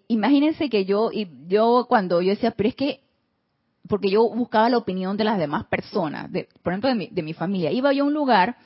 imagínense 0.07 0.69
que 0.69 0.85
yo, 0.85 1.11
yo 1.47 1.85
cuando 1.87 2.21
yo 2.21 2.31
decía, 2.31 2.51
pero 2.51 2.69
es 2.69 2.75
que, 2.75 3.01
porque 3.87 4.09
yo 4.09 4.29
buscaba 4.29 4.69
la 4.69 4.77
opinión 4.77 5.17
de 5.17 5.25
las 5.25 5.37
demás 5.37 5.65
personas, 5.65 6.31
de, 6.31 6.47
por 6.61 6.73
ejemplo, 6.73 6.89
de 6.89 6.95
mi, 6.95 7.07
de 7.07 7.21
mi 7.21 7.33
familia. 7.33 7.71
Iba 7.71 7.93
yo 7.93 8.03
a 8.03 8.07
un 8.07 8.13
lugar 8.13 8.57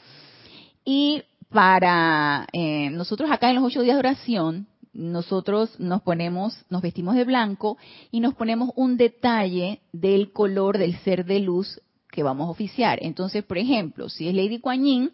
y 0.85 1.23
para 1.49 2.47
eh, 2.53 2.89
nosotros 2.91 3.31
acá 3.31 3.49
en 3.49 3.55
los 3.55 3.65
ocho 3.65 3.81
días 3.81 3.95
de 3.95 3.99
oración, 3.99 4.67
nosotros 4.97 5.79
nos 5.79 6.01
ponemos, 6.01 6.65
nos 6.69 6.81
vestimos 6.81 7.15
de 7.15 7.23
blanco 7.23 7.77
y 8.11 8.19
nos 8.19 8.33
ponemos 8.33 8.71
un 8.75 8.97
detalle 8.97 9.81
del 9.93 10.31
color 10.31 10.79
del 10.79 10.97
ser 10.99 11.23
de 11.23 11.39
luz 11.39 11.79
que 12.11 12.23
vamos 12.23 12.47
a 12.47 12.51
oficiar. 12.51 12.97
Entonces, 13.03 13.43
por 13.43 13.59
ejemplo, 13.59 14.09
si 14.09 14.27
es 14.27 14.33
Lady 14.33 14.59
Kuan 14.59 15.11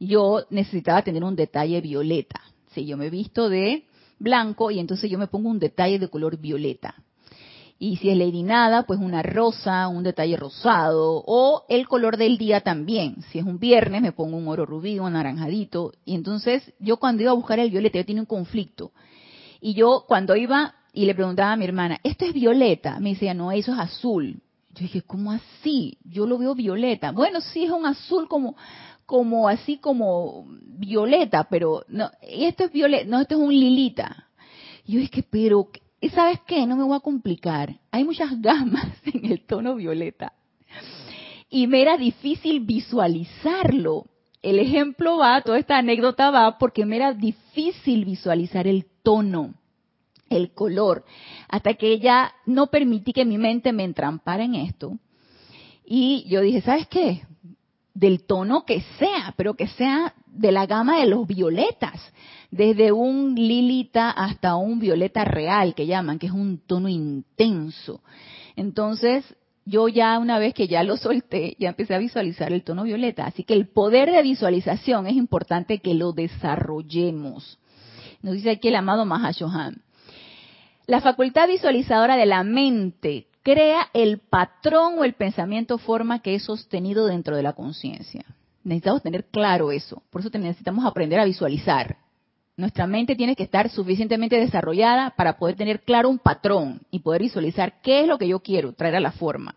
yo 0.00 0.46
necesitaba 0.48 1.02
tener 1.02 1.22
un 1.22 1.36
detalle 1.36 1.82
violeta. 1.82 2.40
Si 2.72 2.86
yo 2.86 2.96
me 2.96 3.10
visto 3.10 3.50
de 3.50 3.84
blanco 4.18 4.70
y 4.70 4.78
entonces 4.78 5.10
yo 5.10 5.18
me 5.18 5.26
pongo 5.26 5.50
un 5.50 5.58
detalle 5.58 5.98
de 5.98 6.08
color 6.08 6.38
violeta. 6.38 6.94
Y 7.78 7.96
si 7.96 8.08
es 8.08 8.16
Lady 8.16 8.42
Nada, 8.42 8.84
pues 8.86 8.98
una 8.98 9.22
rosa, 9.22 9.86
un 9.88 10.02
detalle 10.02 10.38
rosado 10.38 11.22
o 11.26 11.64
el 11.68 11.86
color 11.86 12.16
del 12.16 12.38
día 12.38 12.62
también. 12.62 13.22
Si 13.30 13.38
es 13.38 13.44
un 13.44 13.58
viernes, 13.58 14.00
me 14.00 14.12
pongo 14.12 14.38
un 14.38 14.48
oro 14.48 14.64
rubí, 14.64 14.98
un 14.98 15.08
anaranjadito. 15.08 15.92
Y 16.06 16.14
entonces 16.14 16.72
yo 16.78 16.96
cuando 16.96 17.22
iba 17.22 17.32
a 17.32 17.34
buscar 17.34 17.58
el 17.58 17.70
violeta, 17.70 17.98
yo 17.98 18.06
tenía 18.06 18.22
un 18.22 18.26
conflicto. 18.26 18.92
Y 19.66 19.74
yo 19.74 20.04
cuando 20.06 20.36
iba 20.36 20.76
y 20.92 21.06
le 21.06 21.14
preguntaba 21.16 21.50
a 21.50 21.56
mi 21.56 21.64
hermana, 21.64 21.98
¿esto 22.04 22.24
es 22.24 22.32
violeta? 22.32 23.00
Me 23.00 23.14
decía, 23.14 23.34
no, 23.34 23.50
eso 23.50 23.72
es 23.72 23.80
azul. 23.80 24.40
Yo 24.72 24.82
dije, 24.82 25.02
¿cómo 25.02 25.32
así? 25.32 25.98
Yo 26.04 26.24
lo 26.24 26.38
veo 26.38 26.54
violeta. 26.54 27.10
Bueno, 27.10 27.40
sí 27.40 27.64
es 27.64 27.72
un 27.72 27.84
azul 27.84 28.28
como, 28.28 28.54
como 29.06 29.48
así 29.48 29.78
como 29.78 30.46
violeta, 30.46 31.48
pero 31.50 31.82
no, 31.88 32.12
esto 32.22 32.62
es 32.62 32.70
violeta, 32.70 33.06
no, 33.10 33.20
esto 33.20 33.34
es 33.34 33.40
un 33.40 33.52
lilita. 33.52 34.28
Y 34.84 34.92
yo 34.92 35.00
dije, 35.00 35.24
pero 35.28 35.68
sabes 36.14 36.38
qué, 36.46 36.64
no 36.64 36.76
me 36.76 36.84
voy 36.84 36.96
a 36.96 37.00
complicar. 37.00 37.74
Hay 37.90 38.04
muchas 38.04 38.40
gamas 38.40 38.92
en 39.04 39.24
el 39.32 39.44
tono 39.46 39.74
violeta. 39.74 40.32
Y 41.50 41.66
me 41.66 41.82
era 41.82 41.96
difícil 41.96 42.60
visualizarlo. 42.60 44.06
El 44.46 44.60
ejemplo 44.60 45.16
va, 45.16 45.40
toda 45.40 45.58
esta 45.58 45.76
anécdota 45.76 46.30
va 46.30 46.56
porque 46.56 46.86
me 46.86 46.94
era 46.94 47.12
difícil 47.12 48.04
visualizar 48.04 48.68
el 48.68 48.86
tono, 49.02 49.54
el 50.30 50.52
color, 50.52 51.04
hasta 51.48 51.74
que 51.74 51.98
ya 51.98 52.32
no 52.46 52.68
permití 52.68 53.12
que 53.12 53.24
mi 53.24 53.38
mente 53.38 53.72
me 53.72 53.82
entrampara 53.82 54.44
en 54.44 54.54
esto. 54.54 55.00
Y 55.84 56.26
yo 56.28 56.42
dije, 56.42 56.60
¿sabes 56.60 56.86
qué? 56.86 57.22
Del 57.92 58.22
tono 58.22 58.64
que 58.64 58.82
sea, 59.00 59.34
pero 59.36 59.54
que 59.54 59.66
sea 59.66 60.14
de 60.28 60.52
la 60.52 60.66
gama 60.66 61.00
de 61.00 61.06
los 61.06 61.26
violetas 61.26 62.00
desde 62.52 62.92
un 62.92 63.34
lilita 63.34 64.12
hasta 64.12 64.54
un 64.54 64.78
violeta 64.78 65.24
real 65.24 65.74
que 65.74 65.88
llaman, 65.88 66.20
que 66.20 66.26
es 66.26 66.32
un 66.32 66.58
tono 66.58 66.88
intenso. 66.88 68.00
Entonces, 68.54 69.24
yo 69.66 69.88
ya 69.88 70.18
una 70.18 70.38
vez 70.38 70.54
que 70.54 70.68
ya 70.68 70.84
lo 70.84 70.96
solté, 70.96 71.56
ya 71.58 71.70
empecé 71.70 71.94
a 71.94 71.98
visualizar 71.98 72.52
el 72.52 72.62
tono 72.62 72.84
violeta. 72.84 73.26
Así 73.26 73.42
que 73.42 73.52
el 73.52 73.66
poder 73.66 74.12
de 74.12 74.22
visualización 74.22 75.08
es 75.08 75.14
importante 75.14 75.80
que 75.80 75.92
lo 75.92 76.12
desarrollemos. 76.12 77.58
Nos 78.22 78.34
dice 78.34 78.50
aquí 78.50 78.68
el 78.68 78.76
amado 78.76 79.04
Mahashohan. 79.04 79.82
La 80.86 81.00
facultad 81.00 81.48
visualizadora 81.48 82.16
de 82.16 82.26
la 82.26 82.44
mente 82.44 83.26
crea 83.42 83.88
el 83.92 84.18
patrón 84.18 85.00
o 85.00 85.04
el 85.04 85.14
pensamiento 85.14 85.78
forma 85.78 86.20
que 86.20 86.36
es 86.36 86.44
sostenido 86.44 87.06
dentro 87.06 87.36
de 87.36 87.42
la 87.42 87.52
conciencia. 87.52 88.24
Necesitamos 88.62 89.02
tener 89.02 89.24
claro 89.26 89.72
eso. 89.72 90.02
Por 90.10 90.20
eso 90.20 90.30
necesitamos 90.38 90.84
aprender 90.84 91.18
a 91.18 91.24
visualizar. 91.24 91.96
Nuestra 92.56 92.86
mente 92.86 93.16
tiene 93.16 93.36
que 93.36 93.42
estar 93.42 93.68
suficientemente 93.68 94.40
desarrollada 94.40 95.10
para 95.10 95.36
poder 95.36 95.56
tener 95.56 95.80
claro 95.80 96.08
un 96.08 96.18
patrón 96.18 96.80
y 96.90 97.00
poder 97.00 97.20
visualizar 97.20 97.82
qué 97.82 98.00
es 98.00 98.06
lo 98.06 98.16
que 98.16 98.28
yo 98.28 98.40
quiero 98.40 98.72
traer 98.72 98.96
a 98.96 99.00
la 99.00 99.12
forma. 99.12 99.56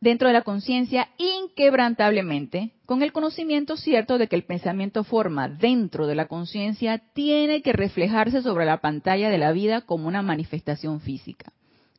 Dentro 0.00 0.28
de 0.28 0.34
la 0.34 0.42
conciencia, 0.42 1.08
inquebrantablemente, 1.16 2.72
con 2.84 3.02
el 3.02 3.12
conocimiento 3.12 3.76
cierto 3.76 4.18
de 4.18 4.28
que 4.28 4.36
el 4.36 4.44
pensamiento 4.44 5.04
forma 5.04 5.48
dentro 5.48 6.06
de 6.06 6.14
la 6.14 6.28
conciencia 6.28 6.98
tiene 7.14 7.62
que 7.62 7.72
reflejarse 7.72 8.42
sobre 8.42 8.66
la 8.66 8.80
pantalla 8.80 9.30
de 9.30 9.38
la 9.38 9.52
vida 9.52 9.80
como 9.80 10.06
una 10.06 10.22
manifestación 10.22 11.00
física. 11.00 11.52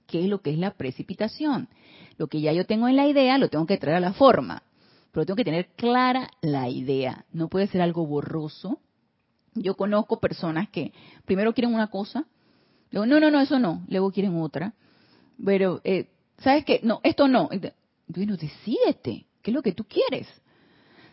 ¿Qué 0.05 0.21
es 0.21 0.27
lo 0.27 0.41
que 0.41 0.51
es 0.51 0.59
la 0.59 0.75
precipitación? 0.75 1.69
Lo 2.17 2.27
que 2.27 2.39
ya 2.39 2.53
yo 2.53 2.65
tengo 2.65 2.87
en 2.87 2.95
la 2.95 3.07
idea 3.07 3.37
lo 3.39 3.49
tengo 3.49 3.65
que 3.65 3.77
traer 3.77 3.97
a 3.97 4.01
la 4.01 4.13
forma 4.13 4.63
pero 5.11 5.25
tengo 5.25 5.37
que 5.37 5.43
tener 5.43 5.69
clara 5.75 6.29
la 6.41 6.69
idea. 6.69 7.25
No 7.31 7.49
puede 7.49 7.67
ser 7.67 7.81
algo 7.81 8.05
borroso. 8.05 8.79
Yo 9.55 9.75
conozco 9.75 10.19
personas 10.19 10.69
que 10.69 10.93
primero 11.25 11.53
quieren 11.53 11.73
una 11.73 11.87
cosa, 11.87 12.25
luego, 12.91 13.07
no, 13.07 13.19
no, 13.19 13.31
no, 13.31 13.41
eso 13.41 13.59
no, 13.59 13.83
luego 13.87 14.11
quieren 14.11 14.39
otra. 14.39 14.73
Pero, 15.43 15.81
eh, 15.83 16.09
¿sabes 16.39 16.65
qué? 16.65 16.79
No, 16.83 17.01
esto 17.03 17.27
no. 17.27 17.49
Bueno, 18.07 18.37
decídete, 18.37 19.25
¿qué 19.41 19.51
es 19.51 19.53
lo 19.53 19.61
que 19.61 19.73
tú 19.73 19.85
quieres? 19.85 20.27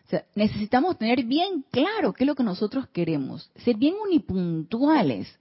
O 0.07 0.09
sea, 0.09 0.25
necesitamos 0.35 0.99
tener 0.99 1.25
bien 1.25 1.65
claro 1.71 2.13
qué 2.13 2.25
es 2.25 2.27
lo 2.29 2.35
que 2.35 2.45
nosotros 2.45 2.87
queremos, 2.89 3.51
ser 3.65 3.77
bien 3.77 3.95
unipuntuales 4.05 5.37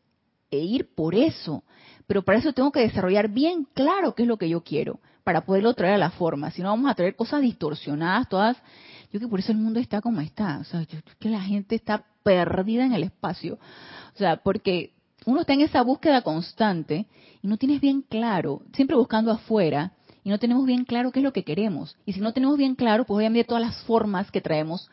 e 0.50 0.58
ir 0.58 0.94
por 0.96 1.14
eso. 1.14 1.64
Pero 2.08 2.24
para 2.24 2.40
eso 2.40 2.54
tengo 2.54 2.72
que 2.72 2.80
desarrollar 2.80 3.30
bien 3.30 3.68
claro 3.74 4.16
qué 4.16 4.24
es 4.24 4.28
lo 4.28 4.38
que 4.38 4.50
yo 4.50 4.64
quiero 4.64 5.00
para 5.26 5.42
poderlo 5.42 5.74
traer 5.74 5.96
a 5.96 5.98
la 5.98 6.12
forma. 6.12 6.52
Si 6.52 6.62
no, 6.62 6.70
vamos 6.70 6.90
a 6.90 6.94
traer 6.94 7.16
cosas 7.16 7.42
distorsionadas, 7.42 8.30
todas. 8.30 8.56
Yo 9.12 9.20
que 9.20 9.28
por 9.28 9.40
eso 9.40 9.52
el 9.52 9.58
mundo 9.58 9.80
está 9.80 10.00
como 10.00 10.22
está. 10.22 10.60
O 10.60 10.64
sea, 10.64 10.84
yo 10.84 11.00
que 11.20 11.30
la 11.30 11.42
gente 11.42 11.76
está 11.76 12.06
perdida 12.24 12.86
en 12.86 12.94
el 12.94 13.04
espacio. 13.04 13.56
O 14.14 14.18
sea, 14.18 14.38
porque 14.38 14.94
uno 15.26 15.42
está 15.42 15.54
en 15.54 15.62
esa 15.62 15.82
búsqueda 15.82 16.22
constante 16.22 17.08
y 17.42 17.48
no 17.48 17.58
tienes 17.58 17.82
bien 17.82 18.04
claro, 18.04 18.62
siempre 18.74 18.96
buscando 18.96 19.32
afuera, 19.32 19.94
y 20.24 20.30
no 20.30 20.38
tenemos 20.38 20.66
bien 20.66 20.86
claro 20.86 21.12
qué 21.12 21.20
es 21.20 21.24
lo 21.24 21.34
que 21.34 21.44
queremos. 21.44 21.98
Y 22.06 22.14
si 22.14 22.20
no 22.20 22.32
tenemos 22.32 22.58
bien 22.58 22.76
claro, 22.76 23.06
pues 23.06 23.18
obviamente 23.18 23.48
todas 23.48 23.64
las 23.64 23.84
formas 23.84 24.30
que 24.30 24.42
traemos 24.42 24.92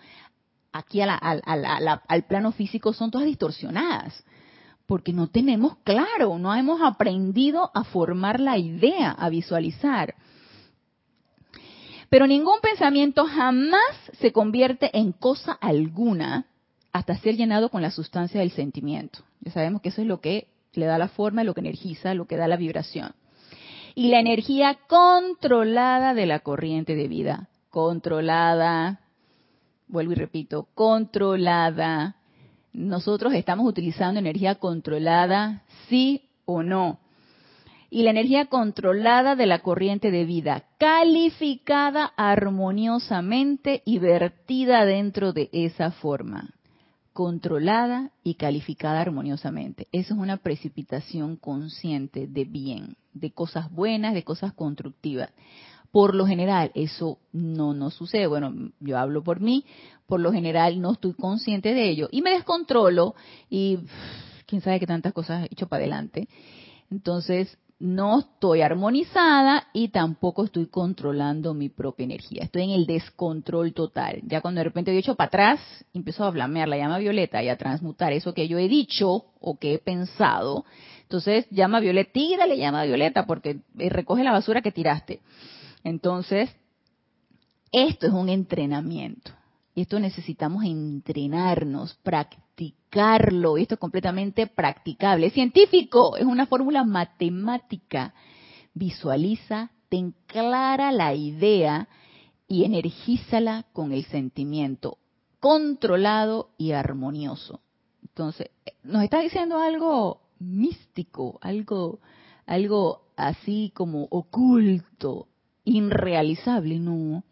aquí 0.72 1.02
al 1.02 2.24
plano 2.26 2.52
físico 2.52 2.94
son 2.94 3.10
todas 3.10 3.26
distorsionadas 3.26 4.24
porque 4.86 5.12
no 5.12 5.28
tenemos 5.28 5.76
claro, 5.84 6.38
no 6.38 6.54
hemos 6.54 6.80
aprendido 6.82 7.70
a 7.74 7.84
formar 7.84 8.40
la 8.40 8.58
idea, 8.58 9.10
a 9.10 9.28
visualizar. 9.28 10.14
Pero 12.08 12.26
ningún 12.26 12.60
pensamiento 12.60 13.24
jamás 13.24 13.80
se 14.20 14.32
convierte 14.32 14.90
en 14.96 15.12
cosa 15.12 15.52
alguna 15.52 16.46
hasta 16.92 17.16
ser 17.16 17.36
llenado 17.36 17.70
con 17.70 17.80
la 17.80 17.90
sustancia 17.90 18.40
del 18.40 18.50
sentimiento. 18.50 19.20
Ya 19.40 19.52
sabemos 19.52 19.80
que 19.80 19.88
eso 19.88 20.02
es 20.02 20.06
lo 20.06 20.20
que 20.20 20.48
le 20.74 20.86
da 20.86 20.98
la 20.98 21.08
forma, 21.08 21.42
lo 21.42 21.54
que 21.54 21.60
energiza, 21.60 22.14
lo 22.14 22.26
que 22.26 22.36
da 22.36 22.48
la 22.48 22.56
vibración. 22.56 23.14
Y 23.94 24.08
la 24.08 24.20
energía 24.20 24.78
controlada 24.88 26.14
de 26.14 26.26
la 26.26 26.40
corriente 26.40 26.94
de 26.94 27.08
vida. 27.08 27.48
Controlada, 27.70 29.00
vuelvo 29.88 30.12
y 30.12 30.16
repito, 30.16 30.68
controlada, 30.74 32.16
nosotros 32.72 33.34
estamos 33.34 33.66
utilizando 33.66 34.18
energía 34.18 34.56
controlada, 34.56 35.62
sí 35.88 36.22
o 36.44 36.62
no. 36.62 36.98
Y 37.90 38.04
la 38.04 38.10
energía 38.10 38.46
controlada 38.46 39.36
de 39.36 39.44
la 39.44 39.58
corriente 39.58 40.10
de 40.10 40.24
vida, 40.24 40.64
calificada 40.78 42.06
armoniosamente 42.16 43.82
y 43.84 43.98
vertida 43.98 44.86
dentro 44.86 45.34
de 45.34 45.50
esa 45.52 45.90
forma. 45.90 46.54
Controlada 47.12 48.10
y 48.24 48.34
calificada 48.34 49.02
armoniosamente. 49.02 49.88
Eso 49.92 50.14
es 50.14 50.20
una 50.20 50.38
precipitación 50.38 51.36
consciente 51.36 52.26
de 52.26 52.46
bien, 52.46 52.96
de 53.12 53.32
cosas 53.32 53.70
buenas, 53.70 54.14
de 54.14 54.24
cosas 54.24 54.54
constructivas. 54.54 55.28
Por 55.92 56.14
lo 56.14 56.26
general, 56.26 56.72
eso 56.74 57.18
no 57.32 57.74
nos 57.74 57.94
sucede. 57.94 58.26
Bueno, 58.26 58.72
yo 58.80 58.98
hablo 58.98 59.22
por 59.22 59.40
mí, 59.40 59.64
por 60.06 60.20
lo 60.20 60.32
general 60.32 60.80
no 60.80 60.92
estoy 60.92 61.12
consciente 61.12 61.74
de 61.74 61.90
ello 61.90 62.08
y 62.10 62.22
me 62.22 62.32
descontrolo 62.32 63.14
y 63.48 63.78
quién 64.46 64.62
sabe 64.62 64.80
qué 64.80 64.86
tantas 64.86 65.12
cosas 65.12 65.44
he 65.44 65.52
hecho 65.52 65.68
para 65.68 65.82
adelante. 65.82 66.28
Entonces, 66.90 67.58
no 67.82 68.20
estoy 68.20 68.62
armonizada 68.62 69.66
y 69.72 69.88
tampoco 69.88 70.44
estoy 70.44 70.66
controlando 70.66 71.52
mi 71.52 71.68
propia 71.68 72.04
energía. 72.04 72.44
Estoy 72.44 72.62
en 72.62 72.70
el 72.70 72.86
descontrol 72.86 73.74
total. 73.74 74.20
Ya 74.22 74.40
cuando 74.40 74.60
de 74.60 74.64
repente 74.64 74.92
he 74.92 74.98
hecho 74.98 75.16
para 75.16 75.26
atrás, 75.26 75.60
empiezo 75.92 76.24
a 76.24 76.30
flamear 76.30 76.68
la 76.68 76.76
llama 76.76 76.98
violeta 76.98 77.42
y 77.42 77.48
a 77.48 77.56
transmutar 77.56 78.12
eso 78.12 78.34
que 78.34 78.46
yo 78.46 78.56
he 78.56 78.68
dicho 78.68 79.24
o 79.40 79.58
que 79.58 79.74
he 79.74 79.78
pensado. 79.78 80.64
Entonces, 81.02 81.46
llama 81.50 81.80
violeta, 81.80 82.12
tírale 82.12 82.56
llama 82.56 82.84
violeta 82.84 83.26
porque 83.26 83.58
eh, 83.76 83.88
recoge 83.88 84.22
la 84.22 84.32
basura 84.32 84.62
que 84.62 84.70
tiraste. 84.70 85.20
Entonces, 85.84 86.50
esto 87.72 88.06
es 88.06 88.12
un 88.12 88.28
entrenamiento. 88.28 89.32
Y 89.74 89.82
esto 89.82 89.98
necesitamos 89.98 90.64
entrenarnos, 90.64 91.94
practicarlo. 92.02 93.56
Esto 93.56 93.74
es 93.74 93.80
completamente 93.80 94.46
practicable. 94.46 95.28
Es 95.28 95.32
científico, 95.32 96.16
es 96.16 96.26
una 96.26 96.46
fórmula 96.46 96.84
matemática. 96.84 98.12
Visualiza, 98.74 99.70
ten 99.88 100.14
clara 100.26 100.92
la 100.92 101.14
idea 101.14 101.88
y 102.46 102.64
energízala 102.64 103.64
con 103.72 103.92
el 103.92 104.04
sentimiento, 104.04 104.98
controlado 105.40 106.50
y 106.58 106.72
armonioso. 106.72 107.60
Entonces, 108.02 108.50
nos 108.82 109.02
está 109.02 109.20
diciendo 109.20 109.58
algo 109.58 110.20
místico, 110.38 111.38
algo, 111.40 112.00
algo 112.44 113.06
así 113.16 113.72
como 113.74 114.04
oculto, 114.10 115.28
irrealizable, 115.64 116.78
no. 116.78 117.24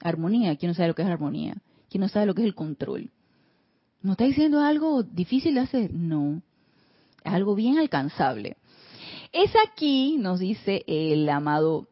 Armonía, 0.00 0.56
¿quién 0.56 0.70
no 0.70 0.74
sabe 0.74 0.88
lo 0.88 0.94
que 0.94 1.02
es 1.02 1.08
armonía? 1.08 1.56
¿Quién 1.88 2.00
no 2.00 2.08
sabe 2.08 2.26
lo 2.26 2.34
que 2.34 2.42
es 2.42 2.46
el 2.46 2.54
control? 2.54 3.10
¿No 4.02 4.12
está 4.12 4.24
diciendo 4.24 4.60
algo 4.60 5.02
difícil 5.02 5.54
de 5.54 5.60
hacer? 5.60 5.92
No. 5.92 6.42
Es 7.24 7.32
algo 7.32 7.54
bien 7.54 7.78
alcanzable. 7.78 8.56
Es 9.32 9.52
aquí, 9.66 10.16
nos 10.18 10.40
dice 10.40 10.84
el 10.86 11.28
amado 11.28 11.88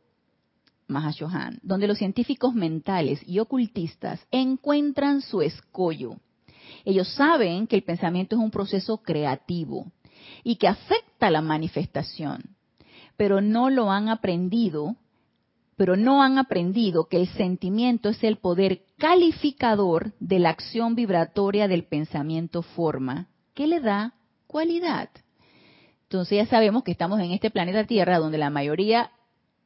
Mahashohan, 0.89 1.61
donde 1.63 1.87
los 1.87 1.99
científicos 1.99 2.55
mentales 2.55 3.21
y 3.27 3.39
ocultistas 3.39 4.27
encuentran 4.31 5.21
su 5.21 5.43
escollo. 5.43 6.17
Ellos 6.85 7.09
saben 7.15 7.67
que 7.67 7.77
el 7.77 7.83
pensamiento 7.83 8.37
es 8.37 8.43
un 8.43 8.51
proceso 8.51 8.99
creativo 8.99 9.93
y 10.43 10.57
que 10.57 10.69
afecta 10.69 11.31
la 11.31 11.43
manifestación, 11.43 12.57
pero 13.17 13.41
no 13.41 13.69
lo 13.71 13.91
han 13.91 14.09
aprendido, 14.09 14.97
pero 15.79 15.97
no 15.97 16.25
han 16.25 16.39
aprendido 16.39 17.07
que 17.07 17.19
el 17.19 17.29
sentimiento 17.29 18.09
es 18.09 18.23
el 18.25 18.37
poder 18.37 18.83
calificador 18.99 20.13
de 20.19 20.41
la 20.41 20.51
acción 20.51 20.97
vibratoria 20.97 21.69
del 21.69 21.85
pensamiento 21.85 22.63
forma, 22.63 23.29
que 23.55 23.69
le 23.69 23.81
da 23.81 24.13
cualidad. 24.49 25.09
Entonces 26.03 26.37
ya 26.37 26.47
sabemos 26.47 26.83
que 26.83 26.91
estamos 26.91 27.21
en 27.21 27.31
este 27.31 27.51
planeta 27.51 27.85
Tierra 27.85 28.19
donde 28.19 28.39
la 28.39 28.51
mayoría 28.51 29.13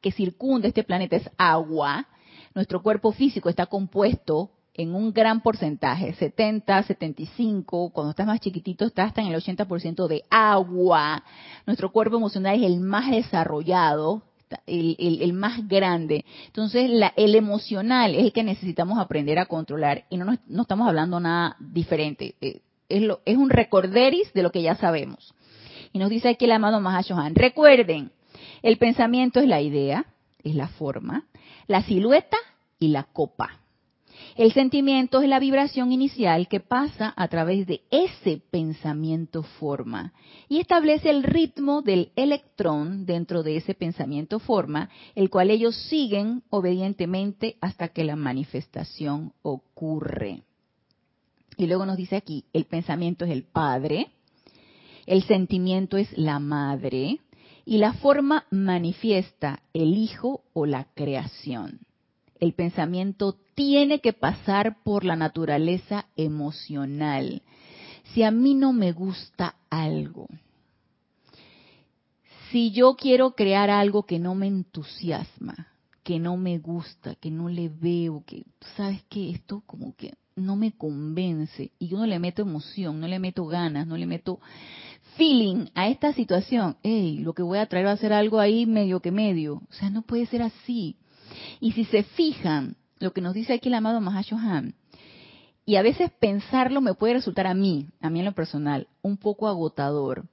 que 0.01 0.11
circunda 0.11 0.67
este 0.67 0.83
planeta 0.83 1.15
es 1.15 1.27
agua. 1.35 2.05
Nuestro 2.53 2.83
cuerpo 2.83 3.11
físico 3.11 3.49
está 3.49 3.65
compuesto 3.65 4.51
en 4.75 4.93
un 4.93 5.13
gran 5.13 5.41
porcentaje, 5.41 6.13
70, 6.13 6.83
75, 6.83 7.89
cuando 7.89 8.11
estás 8.11 8.27
más 8.27 8.39
chiquitito 8.39 8.85
está 8.85 9.05
hasta 9.05 9.21
en 9.21 9.33
el 9.33 9.41
80% 9.41 10.07
de 10.07 10.25
agua. 10.29 11.23
Nuestro 11.65 11.91
cuerpo 11.91 12.17
emocional 12.17 12.55
es 12.55 12.67
el 12.67 12.81
más 12.81 13.09
desarrollado, 13.09 14.21
el, 14.65 15.33
más 15.33 15.67
grande. 15.67 16.25
Entonces, 16.47 16.89
el 17.15 17.35
emocional 17.35 18.15
es 18.15 18.23
el 18.23 18.33
que 18.33 18.43
necesitamos 18.43 18.99
aprender 18.99 19.39
a 19.39 19.45
controlar 19.45 20.05
y 20.09 20.17
no, 20.17 20.25
no 20.47 20.61
estamos 20.61 20.87
hablando 20.87 21.19
nada 21.19 21.55
diferente. 21.59 22.35
Eh, 22.41 22.61
es, 22.89 23.01
lo, 23.01 23.21
es 23.25 23.37
un 23.37 23.49
recorderis 23.49 24.31
de 24.33 24.43
lo 24.43 24.51
que 24.51 24.61
ya 24.61 24.75
sabemos. 24.75 25.33
Y 25.91 25.99
nos 25.99 26.09
dice 26.09 26.29
aquí 26.29 26.45
el 26.45 26.51
amado 26.51 26.79
Mahashohan, 26.79 27.35
recuerden, 27.35 28.11
el 28.61 28.77
pensamiento 28.77 29.39
es 29.39 29.47
la 29.47 29.61
idea, 29.61 30.05
es 30.43 30.55
la 30.55 30.67
forma, 30.67 31.25
la 31.67 31.83
silueta 31.83 32.37
y 32.79 32.89
la 32.89 33.03
copa. 33.03 33.59
El 34.35 34.51
sentimiento 34.51 35.21
es 35.21 35.29
la 35.29 35.39
vibración 35.39 35.91
inicial 35.91 36.47
que 36.47 36.59
pasa 36.59 37.13
a 37.15 37.27
través 37.27 37.67
de 37.67 37.81
ese 37.91 38.41
pensamiento 38.49 39.43
forma 39.43 40.13
y 40.49 40.59
establece 40.59 41.11
el 41.11 41.21
ritmo 41.21 41.83
del 41.83 42.11
electrón 42.15 43.05
dentro 43.05 43.43
de 43.43 43.57
ese 43.57 43.75
pensamiento 43.75 44.39
forma, 44.39 44.89
el 45.13 45.29
cual 45.29 45.51
ellos 45.51 45.75
siguen 45.75 46.41
obedientemente 46.49 47.57
hasta 47.61 47.89
que 47.89 48.03
la 48.03 48.15
manifestación 48.15 49.33
ocurre. 49.43 50.41
Y 51.55 51.67
luego 51.67 51.85
nos 51.85 51.97
dice 51.97 52.15
aquí, 52.15 52.45
el 52.53 52.65
pensamiento 52.65 53.25
es 53.25 53.31
el 53.31 53.43
padre, 53.43 54.07
el 55.05 55.21
sentimiento 55.23 55.97
es 55.97 56.09
la 56.17 56.39
madre 56.39 57.19
y 57.65 57.77
la 57.77 57.93
forma 57.93 58.45
manifiesta 58.49 59.61
el 59.73 59.95
hijo 59.95 60.43
o 60.53 60.65
la 60.65 60.85
creación. 60.95 61.81
El 62.43 62.51
pensamiento 62.51 63.37
tiene 63.55 64.01
que 64.01 64.11
pasar 64.11 64.83
por 64.83 65.05
la 65.05 65.15
naturaleza 65.15 66.07
emocional. 66.17 67.41
Si 68.13 68.21
a 68.21 68.31
mí 68.31 68.53
no 68.53 68.73
me 68.73 68.91
gusta 68.91 69.55
algo, 69.69 70.27
si 72.51 72.71
yo 72.71 72.97
quiero 72.97 73.31
crear 73.31 73.69
algo 73.69 74.03
que 74.03 74.19
no 74.19 74.35
me 74.35 74.47
entusiasma, 74.47 75.69
que 76.03 76.19
no 76.19 76.35
me 76.35 76.57
gusta, 76.57 77.15
que 77.15 77.31
no 77.31 77.47
le 77.47 77.69
veo, 77.69 78.25
que 78.27 78.43
sabes 78.75 79.01
que 79.03 79.29
esto 79.29 79.63
como 79.65 79.95
que 79.95 80.15
no 80.35 80.57
me 80.57 80.73
convence 80.73 81.71
y 81.79 81.87
yo 81.87 81.97
no 81.97 82.05
le 82.05 82.19
meto 82.19 82.41
emoción, 82.41 82.99
no 82.99 83.07
le 83.07 83.19
meto 83.19 83.45
ganas, 83.45 83.87
no 83.87 83.95
le 83.95 84.05
meto 84.05 84.41
feeling 85.15 85.67
a 85.75 85.87
esta 85.87 86.11
situación, 86.11 86.75
hey, 86.83 87.19
lo 87.19 87.31
que 87.31 87.41
voy 87.41 87.59
a 87.59 87.67
traer 87.67 87.85
va 87.85 87.91
a 87.91 87.97
ser 87.97 88.11
algo 88.11 88.41
ahí 88.41 88.65
medio 88.65 88.99
que 88.99 89.11
medio. 89.13 89.61
O 89.69 89.73
sea, 89.73 89.89
no 89.89 90.01
puede 90.01 90.25
ser 90.25 90.41
así. 90.41 90.97
Y 91.59 91.71
si 91.73 91.85
se 91.85 92.03
fijan, 92.03 92.75
lo 92.99 93.13
que 93.13 93.21
nos 93.21 93.33
dice 93.33 93.53
aquí 93.53 93.69
el 93.69 93.75
amado 93.75 94.01
Mahashohan, 94.01 94.75
y 95.65 95.77
a 95.77 95.81
veces 95.81 96.11
pensarlo 96.19 96.81
me 96.81 96.93
puede 96.93 97.13
resultar 97.13 97.47
a 97.47 97.53
mí, 97.53 97.87
a 98.01 98.09
mí 98.09 98.19
en 98.19 98.25
lo 98.25 98.33
personal, 98.33 98.87
un 99.01 99.17
poco 99.17 99.47
agotador. 99.47 100.25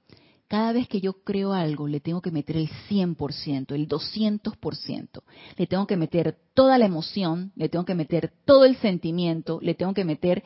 Cada 0.47 0.73
vez 0.73 0.89
que 0.89 0.99
yo 0.99 1.13
creo 1.23 1.53
algo, 1.53 1.87
le 1.87 2.01
tengo 2.01 2.21
que 2.21 2.31
meter 2.31 2.57
el 2.57 2.69
100%, 2.89 3.73
el 3.73 3.87
200%. 3.87 5.23
Le 5.55 5.67
tengo 5.67 5.87
que 5.87 5.95
meter 5.95 6.37
toda 6.53 6.77
la 6.77 6.85
emoción, 6.85 7.53
le 7.55 7.69
tengo 7.69 7.85
que 7.85 7.95
meter 7.95 8.33
todo 8.43 8.65
el 8.65 8.75
sentimiento, 8.77 9.59
le 9.61 9.75
tengo 9.75 9.93
que 9.93 10.03
meter 10.03 10.43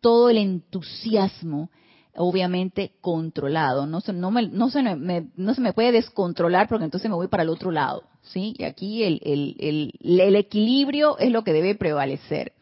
todo 0.00 0.30
el 0.30 0.38
entusiasmo, 0.38 1.70
obviamente 2.16 2.94
controlado. 3.02 3.86
No 3.86 4.00
se, 4.00 4.14
no, 4.14 4.30
se 4.70 4.82
me, 4.82 5.30
no 5.36 5.54
se 5.54 5.60
me 5.60 5.74
puede 5.74 5.92
descontrolar 5.92 6.66
porque 6.66 6.86
entonces 6.86 7.10
me 7.10 7.16
voy 7.16 7.28
para 7.28 7.42
el 7.42 7.50
otro 7.50 7.70
lado. 7.70 8.04
¿Sí? 8.22 8.54
Y 8.58 8.64
aquí 8.64 9.02
el, 9.04 9.20
el, 9.24 9.56
el, 9.58 10.20
el 10.20 10.36
equilibrio 10.36 11.18
es 11.18 11.30
lo 11.30 11.44
que 11.44 11.52
debe 11.52 11.74
prevalecer. 11.74 12.52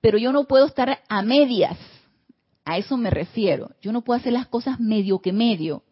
Pero 0.00 0.18
yo 0.18 0.32
no 0.32 0.44
puedo 0.44 0.66
estar 0.66 1.00
a 1.08 1.22
medias. 1.22 1.78
A 2.64 2.78
eso 2.78 2.96
me 2.96 3.10
refiero. 3.10 3.70
Yo 3.82 3.92
no 3.92 4.02
puedo 4.02 4.18
hacer 4.18 4.32
las 4.32 4.46
cosas 4.46 4.80
medio 4.80 5.18
que 5.20 5.32
medio. 5.32 5.82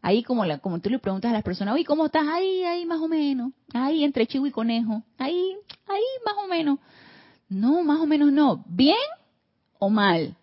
Ahí 0.00 0.22
como, 0.22 0.44
como 0.60 0.80
tú 0.80 0.90
le 0.90 0.98
preguntas 0.98 1.30
a 1.30 1.34
las 1.34 1.42
personas, 1.42 1.74
oye, 1.74 1.84
¿cómo 1.84 2.06
estás? 2.06 2.26
Ahí, 2.28 2.62
ahí 2.62 2.86
más 2.86 3.00
o 3.00 3.08
menos. 3.08 3.52
Ahí 3.72 4.04
entre 4.04 4.26
chivo 4.26 4.46
y 4.46 4.50
conejo. 4.50 5.02
Ahí, 5.18 5.56
ahí 5.86 6.02
más 6.24 6.34
o 6.44 6.48
menos. 6.48 6.78
No, 7.48 7.82
más 7.82 8.00
o 8.00 8.06
menos 8.06 8.32
no. 8.32 8.64
¿Bien 8.68 8.96
o 9.78 9.90
mal? 9.90 10.36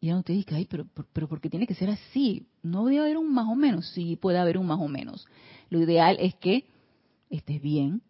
Y 0.00 0.08
no 0.08 0.22
te 0.22 0.32
dice, 0.32 0.54
ay, 0.54 0.66
pero, 0.66 0.86
pero 1.12 1.28
¿por 1.28 1.40
qué 1.40 1.50
tiene 1.50 1.66
que 1.66 1.74
ser 1.74 1.90
así? 1.90 2.46
No 2.62 2.86
debe 2.86 3.00
haber 3.00 3.16
un 3.18 3.32
más 3.32 3.48
o 3.48 3.54
menos. 3.54 3.90
Sí, 3.90 4.16
puede 4.16 4.38
haber 4.38 4.56
un 4.56 4.66
más 4.66 4.80
o 4.80 4.88
menos. 4.88 5.26
Lo 5.68 5.80
ideal 5.80 6.16
es 6.20 6.34
que 6.36 6.64
estés 7.30 7.62
bien 7.62 8.02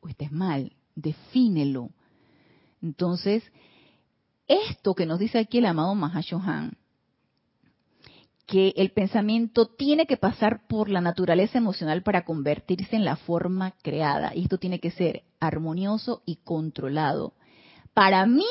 o 0.00 0.08
estés 0.08 0.32
mal. 0.32 0.72
Defínelo. 0.94 1.90
Entonces, 2.82 3.42
esto 4.46 4.94
que 4.94 5.06
nos 5.06 5.18
dice 5.18 5.38
aquí 5.38 5.58
el 5.58 5.66
amado 5.66 5.94
Mahashohan, 5.94 6.76
que 8.46 8.74
el 8.76 8.90
pensamiento 8.90 9.66
tiene 9.66 10.06
que 10.06 10.16
pasar 10.16 10.66
por 10.66 10.88
la 10.88 11.00
naturaleza 11.00 11.58
emocional 11.58 12.02
para 12.02 12.24
convertirse 12.24 12.96
en 12.96 13.04
la 13.04 13.14
forma 13.14 13.72
creada. 13.82 14.34
Y 14.34 14.42
esto 14.42 14.58
tiene 14.58 14.80
que 14.80 14.90
ser 14.90 15.22
armonioso 15.38 16.22
y 16.26 16.36
controlado. 16.36 17.34
Para 17.94 18.26
mí, 18.26 18.46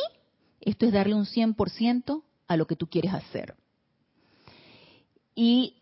esto 0.62 0.86
es 0.86 0.94
darle 0.94 1.16
un 1.16 1.26
100% 1.26 2.24
a 2.48 2.56
lo 2.56 2.66
que 2.66 2.78
tú 2.78 2.88
quieres 2.88 3.14
hacer. 3.14 3.56
Y 5.36 5.79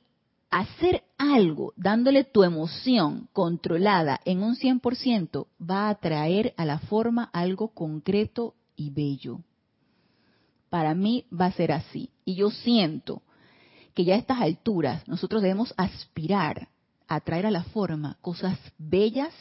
hacer 0.50 1.04
algo 1.18 1.74
dándole 1.76 2.24
tu 2.24 2.44
emoción 2.44 3.30
controlada 3.34 4.20
en 4.26 4.44
un 4.44 4.56
100% 4.56 5.48
va 5.60 5.90
a 5.90 5.96
traer 5.96 6.54
a 6.58 6.66
la 6.66 6.80
forma 6.80 7.24
algo 7.34 7.70
concreto 7.70 8.56
y 8.76 8.92
bello. 8.92 9.42
Para 10.70 10.96
mí 10.96 11.26
va 11.32 11.46
a 11.46 11.52
ser 11.52 11.72
así. 11.72 12.12
Y 12.26 12.36
yo 12.36 12.50
siento 12.50 13.22
que 13.94 14.06
ya 14.06 14.16
a 14.16 14.18
estas 14.18 14.42
alturas 14.42 15.08
nosotros 15.08 15.42
debemos 15.42 15.74
aspirar 15.78 16.70
a 17.08 17.20
traer 17.22 17.46
a 17.46 17.52
la 17.52 17.64
forma 17.64 18.18
cosas 18.22 18.60
bellas, 18.78 19.34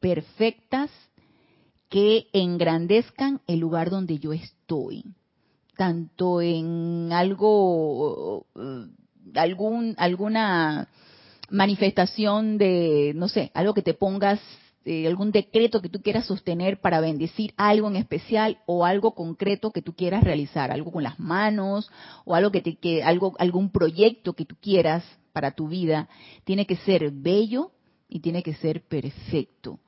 perfectas, 0.00 0.90
que 1.88 2.28
engrandezcan 2.32 3.40
el 3.46 3.60
lugar 3.60 3.90
donde 3.90 4.18
yo 4.18 4.32
estoy 4.32 5.04
tanto 5.78 6.42
en 6.42 7.10
algo, 7.12 8.46
algún, 9.34 9.94
alguna 9.98 10.88
manifestación 11.50 12.58
de, 12.58 13.12
no 13.14 13.28
sé, 13.28 13.50
algo 13.54 13.74
que 13.74 13.82
te 13.82 13.94
pongas, 13.94 14.40
eh, 14.84 15.06
algún 15.06 15.32
decreto 15.32 15.80
que 15.80 15.88
tú 15.88 16.00
quieras 16.00 16.26
sostener 16.26 16.80
para 16.80 17.00
bendecir 17.00 17.52
algo 17.56 17.88
en 17.88 17.96
especial 17.96 18.58
o 18.66 18.84
algo 18.84 19.14
concreto 19.14 19.70
que 19.70 19.82
tú 19.82 19.94
quieras 19.94 20.22
realizar, 20.22 20.70
algo 20.70 20.92
con 20.92 21.02
las 21.02 21.18
manos 21.18 21.90
o 22.24 22.34
algo 22.34 22.50
que, 22.50 22.60
te, 22.60 22.76
que 22.76 23.02
algo, 23.02 23.34
algún 23.38 23.70
proyecto 23.70 24.34
que 24.34 24.44
tú 24.44 24.56
quieras 24.60 25.04
para 25.32 25.52
tu 25.52 25.68
vida, 25.68 26.08
tiene 26.44 26.66
que 26.66 26.76
ser 26.76 27.10
bello 27.12 27.70
y 28.08 28.20
tiene 28.20 28.42
que 28.42 28.54
ser 28.54 28.82
perfecto. 28.82 29.78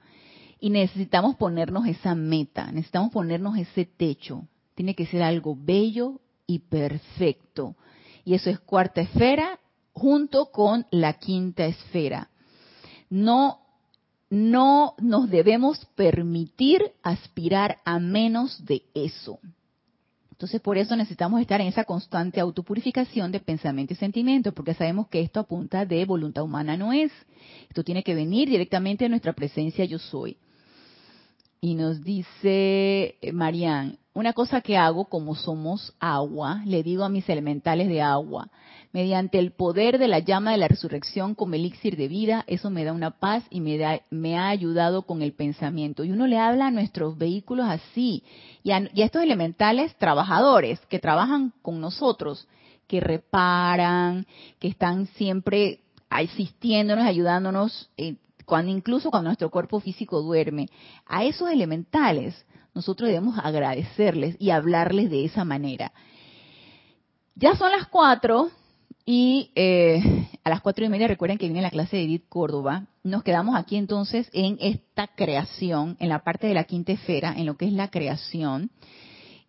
Y 0.60 0.70
necesitamos 0.70 1.36
ponernos 1.36 1.86
esa 1.86 2.14
meta, 2.14 2.70
necesitamos 2.70 3.10
ponernos 3.10 3.56
ese 3.56 3.86
techo, 3.86 4.46
tiene 4.74 4.94
que 4.94 5.06
ser 5.06 5.22
algo 5.22 5.56
bello 5.58 6.20
y 6.46 6.58
perfecto. 6.58 7.76
Y 8.24 8.34
eso 8.34 8.50
es 8.50 8.60
cuarta 8.60 9.00
esfera 9.00 9.58
junto 9.92 10.50
con 10.50 10.86
la 10.90 11.14
quinta 11.14 11.66
esfera. 11.66 12.30
No, 13.08 13.60
no 14.30 14.94
nos 14.98 15.28
debemos 15.28 15.84
permitir 15.96 16.92
aspirar 17.02 17.78
a 17.84 17.98
menos 17.98 18.64
de 18.64 18.82
eso. 18.94 19.40
Entonces, 20.40 20.62
por 20.62 20.78
eso 20.78 20.96
necesitamos 20.96 21.42
estar 21.42 21.60
en 21.60 21.66
esa 21.66 21.84
constante 21.84 22.40
autopurificación 22.40 23.30
de 23.30 23.40
pensamiento 23.40 23.92
y 23.92 23.96
sentimiento, 23.96 24.52
porque 24.52 24.72
sabemos 24.72 25.08
que 25.08 25.20
esto 25.20 25.38
apunta 25.38 25.84
de 25.84 26.02
voluntad 26.06 26.44
humana 26.44 26.78
no 26.78 26.94
es. 26.94 27.12
Esto 27.68 27.84
tiene 27.84 28.02
que 28.02 28.14
venir 28.14 28.48
directamente 28.48 29.04
de 29.04 29.10
nuestra 29.10 29.34
presencia 29.34 29.84
yo 29.84 29.98
soy. 29.98 30.38
Y 31.60 31.74
nos 31.74 32.02
dice 32.02 33.18
eh, 33.20 33.32
Marian, 33.34 33.98
una 34.20 34.34
cosa 34.34 34.60
que 34.60 34.76
hago 34.76 35.06
como 35.06 35.34
somos 35.34 35.94
agua, 35.98 36.62
le 36.66 36.82
digo 36.82 37.04
a 37.04 37.08
mis 37.08 37.28
elementales 37.28 37.88
de 37.88 38.02
agua, 38.02 38.50
mediante 38.92 39.38
el 39.38 39.52
poder 39.52 39.98
de 39.98 40.08
la 40.08 40.18
llama 40.18 40.52
de 40.52 40.58
la 40.58 40.68
resurrección 40.68 41.34
como 41.34 41.54
elixir 41.54 41.96
de 41.96 42.06
vida, 42.06 42.44
eso 42.46 42.70
me 42.70 42.84
da 42.84 42.92
una 42.92 43.12
paz 43.12 43.44
y 43.50 43.60
me, 43.60 43.78
da, 43.78 44.02
me 44.10 44.38
ha 44.38 44.48
ayudado 44.48 45.02
con 45.02 45.22
el 45.22 45.32
pensamiento. 45.32 46.04
Y 46.04 46.10
uno 46.10 46.26
le 46.26 46.38
habla 46.38 46.66
a 46.66 46.70
nuestros 46.70 47.16
vehículos 47.16 47.66
así, 47.68 48.22
y 48.62 48.72
a, 48.72 48.78
estos 48.94 49.22
elementales 49.22 49.96
trabajadores 49.96 50.80
que 50.88 50.98
trabajan 50.98 51.52
con 51.62 51.80
nosotros, 51.80 52.46
que 52.86 53.00
reparan, 53.00 54.26
que 54.58 54.68
están 54.68 55.06
siempre 55.14 55.80
asistiéndonos, 56.10 57.06
ayudándonos, 57.06 57.90
eh, 57.96 58.16
cuando, 58.44 58.70
incluso 58.70 59.10
cuando 59.10 59.28
nuestro 59.28 59.48
cuerpo 59.48 59.80
físico 59.80 60.20
duerme. 60.20 60.68
A 61.06 61.24
esos 61.24 61.48
elementales 61.50 62.44
nosotros 62.74 63.08
debemos 63.08 63.38
agradecerles 63.38 64.36
y 64.38 64.50
hablarles 64.50 65.10
de 65.10 65.24
esa 65.24 65.44
manera. 65.44 65.92
Ya 67.34 67.56
son 67.56 67.70
las 67.72 67.86
cuatro, 67.86 68.50
y 69.12 69.50
eh, 69.56 70.28
a 70.44 70.50
las 70.50 70.60
cuatro 70.60 70.84
y 70.84 70.88
media 70.88 71.08
recuerden 71.08 71.36
que 71.36 71.46
viene 71.46 71.62
la 71.62 71.70
clase 71.70 71.96
de 71.96 72.04
Edith 72.04 72.28
Córdoba. 72.28 72.86
Nos 73.02 73.24
quedamos 73.24 73.56
aquí 73.56 73.76
entonces 73.76 74.28
en 74.32 74.56
esta 74.60 75.08
creación, 75.08 75.96
en 75.98 76.08
la 76.08 76.20
parte 76.20 76.46
de 76.46 76.54
la 76.54 76.62
quinta 76.62 76.92
esfera, 76.92 77.34
en 77.36 77.46
lo 77.46 77.56
que 77.56 77.66
es 77.66 77.72
la 77.72 77.88
creación 77.88 78.70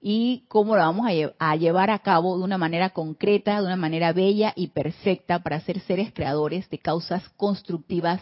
y 0.02 0.46
cómo 0.48 0.76
la 0.76 0.86
vamos 0.86 1.06
a, 1.38 1.56
llevar 1.58 1.92
a 1.92 2.00
cabo 2.00 2.40
de 2.40 2.44
una 2.44 2.58
manera 2.58 2.90
concreta, 2.90 3.60
de 3.60 3.68
una 3.68 3.76
manera 3.76 4.14
bella 4.14 4.52
y 4.56 4.70
perfecta 4.70 5.44
para 5.44 5.60
ser 5.60 5.80
seres 5.82 6.12
creadores 6.12 6.68
de 6.72 6.80
causas 6.80 7.30
constructivas 7.38 8.20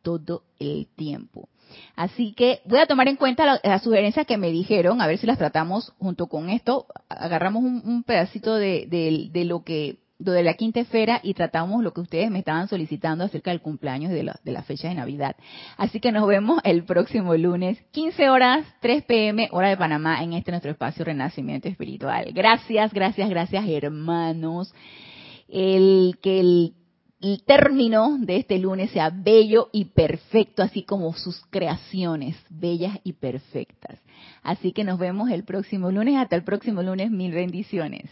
todo 0.00 0.44
el 0.58 0.86
tiempo. 0.96 1.50
Así 1.96 2.32
que 2.32 2.60
voy 2.64 2.78
a 2.78 2.86
tomar 2.86 3.08
en 3.08 3.16
cuenta 3.16 3.60
las 3.62 3.82
sugerencias 3.82 4.26
que 4.26 4.36
me 4.36 4.50
dijeron, 4.50 5.00
a 5.00 5.06
ver 5.06 5.18
si 5.18 5.26
las 5.26 5.38
tratamos 5.38 5.92
junto 5.98 6.26
con 6.26 6.50
esto. 6.50 6.86
Agarramos 7.08 7.62
un, 7.62 8.02
pedacito 8.04 8.56
de, 8.56 9.30
lo 9.44 9.62
que 9.62 9.98
de 10.18 10.42
la 10.42 10.54
quinta 10.54 10.80
esfera 10.80 11.20
y 11.22 11.34
tratamos 11.34 11.82
lo 11.82 11.92
que 11.92 12.00
ustedes 12.00 12.30
me 12.30 12.38
estaban 12.38 12.68
solicitando 12.68 13.24
acerca 13.24 13.50
del 13.50 13.60
cumpleaños 13.60 14.12
de 14.12 14.22
la, 14.22 14.40
de 14.44 14.52
la 14.52 14.62
fecha 14.62 14.88
de 14.88 14.94
Navidad. 14.94 15.36
Así 15.76 16.00
que 16.00 16.12
nos 16.12 16.26
vemos 16.26 16.60
el 16.64 16.84
próximo 16.84 17.34
lunes, 17.34 17.82
15 17.92 18.30
horas, 18.30 18.66
3 18.80 19.04
pm, 19.04 19.48
hora 19.52 19.68
de 19.68 19.76
Panamá, 19.76 20.22
en 20.22 20.32
este 20.32 20.50
nuestro 20.50 20.70
espacio 20.70 21.04
Renacimiento 21.04 21.68
Espiritual. 21.68 22.30
Gracias, 22.32 22.92
gracias, 22.92 23.28
gracias, 23.28 23.64
hermanos. 23.68 24.74
El 25.48 26.18
que 26.22 26.40
el, 26.40 26.74
el 27.24 27.42
término 27.42 28.18
de 28.18 28.36
este 28.36 28.58
lunes 28.58 28.90
sea 28.90 29.08
bello 29.08 29.70
y 29.72 29.86
perfecto, 29.86 30.62
así 30.62 30.82
como 30.82 31.14
sus 31.14 31.40
creaciones, 31.48 32.36
bellas 32.50 32.98
y 33.02 33.14
perfectas. 33.14 33.98
Así 34.42 34.72
que 34.72 34.84
nos 34.84 34.98
vemos 34.98 35.30
el 35.30 35.42
próximo 35.42 35.90
lunes. 35.90 36.16
Hasta 36.18 36.36
el 36.36 36.44
próximo 36.44 36.82
lunes, 36.82 37.10
mil 37.10 37.32
bendiciones. 37.32 38.10